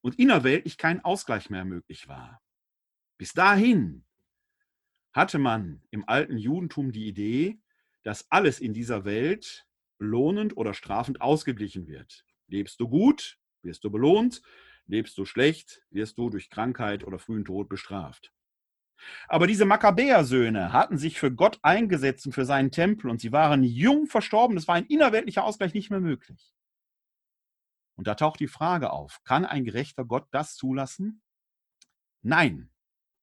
und 0.00 0.18
innerweltlich 0.18 0.76
kein 0.76 1.04
Ausgleich 1.04 1.48
mehr 1.48 1.64
möglich 1.64 2.08
war. 2.08 2.42
Bis 3.18 3.34
dahin 3.34 4.04
hatte 5.12 5.38
man 5.38 5.80
im 5.92 6.08
alten 6.08 6.38
Judentum 6.38 6.90
die 6.90 7.06
Idee, 7.06 7.60
dass 8.02 8.28
alles 8.32 8.58
in 8.58 8.74
dieser 8.74 9.04
Welt 9.04 9.64
lohnend 10.00 10.56
oder 10.56 10.74
strafend 10.74 11.20
ausgeglichen 11.20 11.86
wird. 11.86 12.24
Lebst 12.48 12.80
du 12.80 12.88
gut, 12.88 13.39
wirst 13.62 13.84
du 13.84 13.90
belohnt, 13.90 14.42
lebst 14.86 15.16
du 15.18 15.24
schlecht, 15.24 15.82
wirst 15.90 16.18
du 16.18 16.30
durch 16.30 16.50
Krankheit 16.50 17.04
oder 17.04 17.18
frühen 17.18 17.44
Tod 17.44 17.68
bestraft. 17.68 18.32
Aber 19.28 19.46
diese 19.46 19.64
Makkabäersöhne 19.64 20.72
hatten 20.72 20.98
sich 20.98 21.18
für 21.18 21.32
Gott 21.32 21.58
eingesetzt 21.62 22.26
und 22.26 22.32
für 22.32 22.44
seinen 22.44 22.70
Tempel 22.70 23.10
und 23.10 23.20
sie 23.20 23.32
waren 23.32 23.62
jung 23.62 24.06
verstorben. 24.06 24.56
Es 24.56 24.68
war 24.68 24.74
ein 24.74 24.86
innerweltlicher 24.86 25.44
Ausgleich 25.44 25.74
nicht 25.74 25.90
mehr 25.90 26.00
möglich. 26.00 26.52
Und 27.96 28.06
da 28.06 28.14
taucht 28.14 28.40
die 28.40 28.48
Frage 28.48 28.90
auf, 28.90 29.22
kann 29.24 29.44
ein 29.44 29.64
gerechter 29.64 30.04
Gott 30.04 30.26
das 30.30 30.56
zulassen? 30.56 31.22
Nein, 32.22 32.70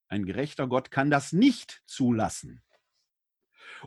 ein 0.07 0.25
gerechter 0.25 0.67
Gott 0.67 0.91
kann 0.91 1.09
das 1.09 1.33
nicht 1.33 1.83
zulassen. 1.85 2.63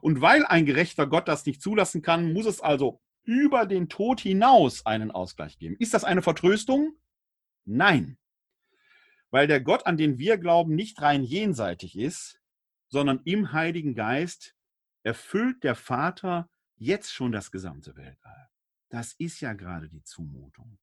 Und 0.01 0.21
weil 0.21 0.45
ein 0.47 0.67
gerechter 0.67 1.07
Gott 1.07 1.29
das 1.29 1.47
nicht 1.47 1.63
zulassen 1.63 2.03
kann, 2.03 2.33
muss 2.33 2.47
es 2.47 2.61
also 2.61 3.01
über 3.31 3.65
den 3.65 3.89
Tod 3.89 4.21
hinaus 4.21 4.85
einen 4.85 5.13
Ausgleich 5.13 5.57
geben. 5.57 5.77
Ist 5.79 5.95
das 5.95 6.03
eine 6.03 6.21
Vertröstung? 6.21 6.99
Nein. 7.65 8.19
Weil 9.31 9.47
der 9.47 9.61
Gott, 9.61 9.87
an 9.87 9.97
den 9.97 10.19
wir 10.19 10.37
glauben, 10.37 10.75
nicht 10.75 11.01
rein 11.01 11.23
jenseitig 11.23 11.97
ist, 11.97 12.41
sondern 12.89 13.21
im 13.25 13.53
Heiligen 13.53 13.95
Geist 13.95 14.57
erfüllt 15.05 15.63
der 15.63 15.77
Vater 15.77 16.51
jetzt 16.75 17.13
schon 17.13 17.31
das 17.31 17.53
gesamte 17.53 17.95
Weltall. 17.95 18.49
Das 18.89 19.13
ist 19.13 19.41
ja 19.41 19.53
gerade 19.53 19.89
die 19.89 20.03
Zumutung. 20.03 20.81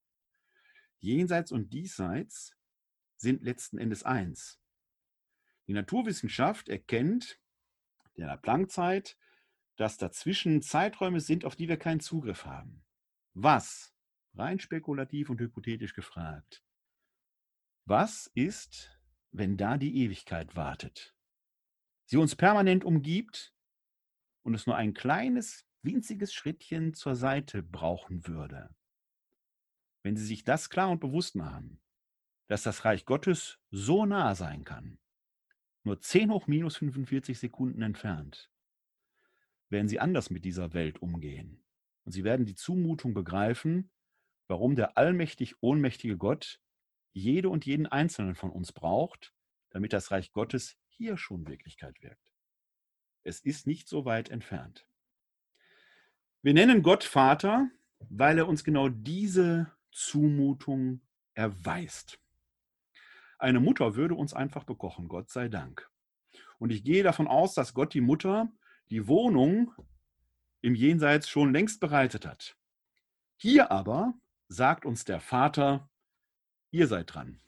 Jenseits 1.00 1.52
und 1.52 1.74
diesseits 1.74 2.56
sind 3.18 3.44
letzten 3.44 3.78
Endes 3.78 4.04
eins. 4.04 4.58
Die 5.68 5.74
Naturwissenschaft 5.74 6.70
erkennt 6.70 7.42
der 8.16 8.38
Planckzeit, 8.38 9.18
dass 9.78 9.98
dazwischen 9.98 10.62
Zeiträume 10.62 11.22
sind, 11.22 11.46
auf 11.46 11.56
die 11.56 11.70
wir 11.70 11.78
keinen 11.78 12.00
Zugriff 12.00 12.46
haben. 12.46 12.84
Was, 13.34 13.96
rein 14.34 14.60
spekulativ 14.60 15.30
und 15.30 15.40
hypothetisch 15.40 15.94
gefragt, 15.94 16.64
was 17.86 18.30
ist, 18.34 19.00
wenn 19.32 19.56
da 19.56 19.78
die 19.78 20.04
Ewigkeit 20.04 20.56
wartet? 20.56 21.16
Sie 22.06 22.18
uns 22.18 22.36
permanent 22.36 22.84
umgibt 22.84 23.54
und 24.44 24.54
es 24.54 24.66
nur 24.66 24.76
ein 24.76 24.94
kleines, 24.94 25.66
winziges 25.84 26.34
Schrittchen 26.34 26.94
zur 26.94 27.16
Seite 27.16 27.64
brauchen 27.64 28.28
würde. 28.28 28.76
Wenn 30.04 30.18
Sie 30.18 30.26
sich 30.26 30.44
das 30.44 30.70
klar 30.70 30.90
und 30.90 31.00
bewusst 31.00 31.36
machen, 31.36 31.82
dass 32.48 32.64
das 32.64 32.86
Reich 32.86 33.06
Gottes 33.06 33.60
so 33.72 34.06
nah 34.06 34.36
sein 34.36 34.64
kann, 34.64 35.00
nur 35.84 36.00
10 36.00 36.32
hoch 36.32 36.48
minus 36.48 36.78
45 36.78 37.40
Sekunden 37.40 37.82
entfernt, 37.82 38.52
werden 39.70 39.88
sie 39.88 40.00
anders 40.00 40.30
mit 40.30 40.46
dieser 40.46 40.74
Welt 40.74 41.02
umgehen. 41.02 41.64
Und 42.04 42.12
sie 42.12 42.24
werden 42.24 42.46
die 42.46 42.56
Zumutung 42.56 43.14
begreifen, 43.14 43.92
warum 44.48 44.76
der 44.76 44.98
allmächtig 44.98 45.56
ohnmächtige 45.62 46.18
Gott 46.18 46.62
jede 47.12 47.50
und 47.50 47.66
jeden 47.66 47.88
Einzelnen 47.88 48.36
von 48.36 48.52
uns 48.52 48.72
braucht, 48.72 49.34
damit 49.72 49.94
das 49.94 50.12
Reich 50.12 50.32
Gottes 50.32 50.78
hier 50.88 51.18
schon 51.18 51.48
Wirklichkeit 51.48 52.02
wirkt. 52.02 52.32
Es 53.24 53.40
ist 53.42 53.68
nicht 53.68 53.90
so 53.90 54.06
weit 54.06 54.30
entfernt. 54.30 54.88
Wir 56.42 56.54
nennen 56.54 56.82
Gott 56.82 57.04
Vater, 57.04 57.70
weil 58.10 58.38
er 58.38 58.48
uns 58.48 58.64
genau 58.64 58.88
diese 58.90 59.74
Zumutung 59.92 61.02
erweist. 61.34 62.20
Eine 63.40 63.60
Mutter 63.60 63.96
würde 63.96 64.16
uns 64.16 64.34
einfach 64.34 64.64
bekochen, 64.64 65.08
Gott 65.08 65.30
sei 65.30 65.50
Dank. 65.50 65.90
Und 66.58 66.72
ich 66.72 66.84
gehe 66.84 67.04
davon 67.04 67.28
aus, 67.28 67.54
dass 67.54 67.74
Gott 67.74 67.94
die 67.94 68.02
Mutter 68.02 68.52
die 68.90 69.08
Wohnung 69.08 69.74
im 70.62 70.76
Jenseits 70.76 71.30
schon 71.30 71.54
längst 71.54 71.80
bereitet 71.80 72.26
hat. 72.26 72.58
Hier 73.36 73.72
aber 73.72 74.14
sagt 74.48 74.86
uns 74.86 75.06
der 75.06 75.20
Vater, 75.20 75.90
ihr 76.72 76.88
seid 76.88 77.14
dran. 77.14 77.40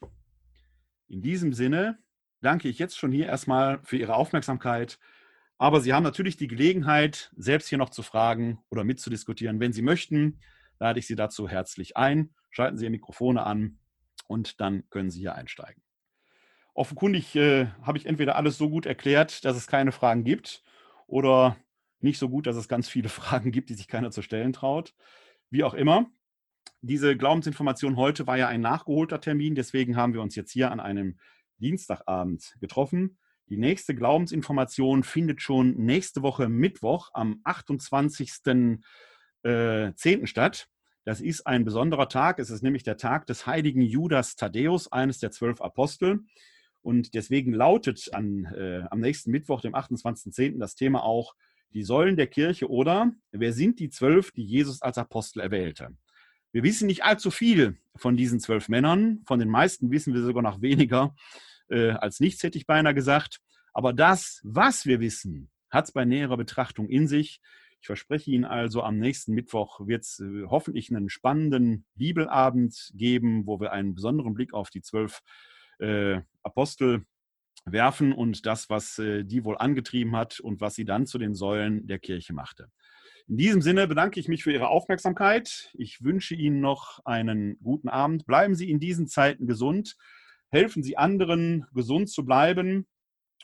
In 1.08 1.22
diesem 1.22 1.54
Sinne 1.54 1.98
danke 2.42 2.68
ich 2.68 2.80
jetzt 2.80 2.98
schon 2.98 3.12
hier 3.12 3.28
erstmal 3.28 3.80
für 3.84 3.98
Ihre 3.98 4.16
Aufmerksamkeit. 4.16 5.00
Aber 5.58 5.82
Sie 5.82 5.94
haben 5.94 6.04
natürlich 6.04 6.38
die 6.38 6.48
Gelegenheit, 6.48 7.32
selbst 7.36 7.68
hier 7.68 7.78
noch 7.78 7.90
zu 7.90 8.04
fragen 8.04 8.60
oder 8.70 8.84
mitzudiskutieren. 8.84 9.60
Wenn 9.60 9.74
Sie 9.74 9.82
möchten, 9.82 10.40
lade 10.80 11.00
ich 11.00 11.08
Sie 11.08 11.16
dazu 11.16 11.50
herzlich 11.50 11.98
ein. 11.98 12.34
Schalten 12.52 12.78
Sie 12.78 12.86
Ihr 12.86 12.92
Mikrofone 12.92 13.44
an 13.44 13.80
und 14.28 14.62
dann 14.62 14.90
können 14.90 15.10
Sie 15.10 15.20
hier 15.20 15.36
einsteigen. 15.36 15.84
Offenkundig 16.74 17.36
äh, 17.36 17.68
habe 17.82 17.98
ich 17.98 18.06
entweder 18.06 18.38
alles 18.38 18.58
so 18.58 18.70
gut 18.70 18.86
erklärt, 18.86 19.44
dass 19.44 19.58
es 19.58 19.68
keine 19.68 19.92
Fragen 19.92 20.24
gibt, 20.24 20.64
oder 21.10 21.58
nicht 22.00 22.18
so 22.18 22.30
gut, 22.30 22.48
dass 22.48 22.56
es 22.56 22.68
ganz 22.68 22.88
viele 22.88 23.10
Fragen 23.10 23.52
gibt, 23.52 23.70
die 23.70 23.76
sich 23.76 23.88
keiner 23.88 24.12
zu 24.12 24.22
stellen 24.22 24.54
traut. 24.54 24.94
Wie 25.50 25.64
auch 25.64 25.74
immer. 25.74 26.10
Diese 26.82 27.18
Glaubensinformation 27.18 27.98
heute 27.98 28.26
war 28.28 28.38
ja 28.38 28.48
ein 28.48 28.62
nachgeholter 28.62 29.20
Termin, 29.20 29.56
deswegen 29.56 29.98
haben 29.98 30.14
wir 30.14 30.22
uns 30.22 30.36
jetzt 30.36 30.52
hier 30.52 30.72
an 30.72 30.80
einem 30.80 31.20
Dienstagabend 31.58 32.56
getroffen. 32.62 33.18
Die 33.50 33.58
nächste 33.58 33.96
Glaubensinformation 33.96 35.04
findet 35.04 35.42
schon 35.42 35.76
nächste 35.76 36.22
Woche 36.22 36.48
Mittwoch 36.48 37.10
am 37.14 37.42
28.10. 37.44 38.82
Äh, 39.44 40.28
statt. 40.28 40.68
Das 41.06 41.22
ist 41.22 41.48
ein 41.48 41.66
besonderer 41.66 42.08
Tag. 42.10 42.40
Es 42.40 42.50
ist 42.50 42.62
nämlich 42.62 42.84
der 42.84 42.98
Tag 42.98 43.26
des 43.26 43.48
heiligen 43.48 43.82
Judas 43.82 44.36
Thaddäus, 44.36 44.92
eines 44.92 45.20
der 45.20 45.32
zwölf 45.32 45.62
Apostel. 45.62 46.20
Und 46.82 47.14
deswegen 47.14 47.54
lautet 47.54 48.14
an, 48.14 48.46
äh, 48.46 48.84
am 48.90 49.00
nächsten 49.00 49.32
Mittwoch, 49.32 49.62
dem 49.62 49.76
28.10., 49.76 50.60
das 50.60 50.76
Thema 50.76 51.04
auch 51.04 51.36
die 51.74 51.84
Säulen 51.84 52.16
der 52.16 52.28
Kirche 52.28 52.70
oder 52.70 53.12
wer 53.32 53.54
sind 53.54 53.80
die 53.80 53.90
zwölf, 53.90 54.32
die 54.32 54.44
Jesus 54.44 54.82
als 54.82 54.98
Apostel 54.98 55.42
erwählte. 55.42 55.96
Wir 56.52 56.64
wissen 56.64 56.88
nicht 56.88 57.04
allzu 57.04 57.30
viel 57.30 57.78
von 57.96 58.18
diesen 58.18 58.40
zwölf 58.40 58.70
Männern. 58.70 59.22
Von 59.28 59.40
den 59.40 59.50
meisten 59.50 59.92
wissen 59.92 60.14
wir 60.14 60.24
sogar 60.24 60.42
noch 60.42 60.62
weniger 60.62 61.16
äh, 61.70 61.92
als 61.92 62.20
nichts, 62.20 62.42
hätte 62.42 62.58
ich 62.58 62.66
beinahe 62.66 62.96
gesagt. 62.96 63.40
Aber 63.74 63.94
das, 63.94 64.42
was 64.44 64.86
wir 64.86 65.00
wissen, 65.00 65.52
hat 65.70 65.86
es 65.86 65.92
bei 65.92 66.06
näherer 66.06 66.38
Betrachtung 66.38 66.90
in 66.90 67.08
sich. 67.08 67.40
Ich 67.82 67.86
verspreche 67.86 68.32
Ihnen 68.32 68.46
also, 68.46 68.82
am 68.82 68.98
nächsten 68.98 69.34
Mittwoch 69.34 69.86
wird 69.88 70.04
es 70.04 70.20
äh, 70.20 70.46
hoffentlich 70.48 70.90
einen 70.90 71.10
spannenden 71.10 71.86
Bibelabend 71.96 72.92
geben, 72.96 73.46
wo 73.46 73.60
wir 73.60 73.72
einen 73.72 73.94
besonderen 73.94 74.34
Blick 74.34 74.54
auf 74.54 74.70
die 74.70 74.82
zwölf 74.82 75.22
äh, 75.80 76.22
Apostel 76.44 77.06
werfen 77.66 78.14
und 78.14 78.46
das, 78.46 78.70
was 78.70 79.00
äh, 79.00 79.24
die 79.24 79.44
wohl 79.44 79.58
angetrieben 79.58 80.16
hat 80.16 80.40
und 80.40 80.62
was 80.62 80.76
sie 80.76 80.86
dann 80.86 81.06
zu 81.06 81.18
den 81.18 81.34
Säulen 81.34 81.88
der 81.88 82.00
Kirche 82.00 82.34
machte. 82.34 82.70
In 83.28 83.38
diesem 83.38 83.62
Sinne 83.62 83.88
bedanke 83.88 84.20
ich 84.20 84.28
mich 84.28 84.44
für 84.44 84.52
Ihre 84.52 84.70
Aufmerksamkeit. 84.70 85.72
Ich 85.78 86.04
wünsche 86.04 86.34
Ihnen 86.34 86.62
noch 86.62 87.00
einen 87.06 87.60
guten 87.62 87.88
Abend. 87.88 88.26
Bleiben 88.26 88.56
Sie 88.56 88.72
in 88.72 88.80
diesen 88.80 89.08
Zeiten 89.08 89.46
gesund. 89.46 89.98
Helfen 90.50 90.82
Sie 90.82 90.98
anderen, 90.98 91.68
gesund 91.74 92.10
zu 92.10 92.26
bleiben 92.26 92.88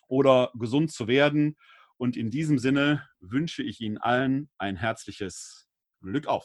oder 0.08 0.52
gesund 0.56 0.92
zu 0.92 1.08
werden. 1.08 1.56
Und 1.98 2.18
in 2.18 2.32
diesem 2.32 2.58
Sinne 2.58 3.08
wünsche 3.20 3.62
ich 3.62 3.80
Ihnen 3.80 4.00
allen 4.00 4.50
ein 4.58 4.76
herzliches 4.76 5.68
Glück 6.02 6.26
auf. 6.26 6.44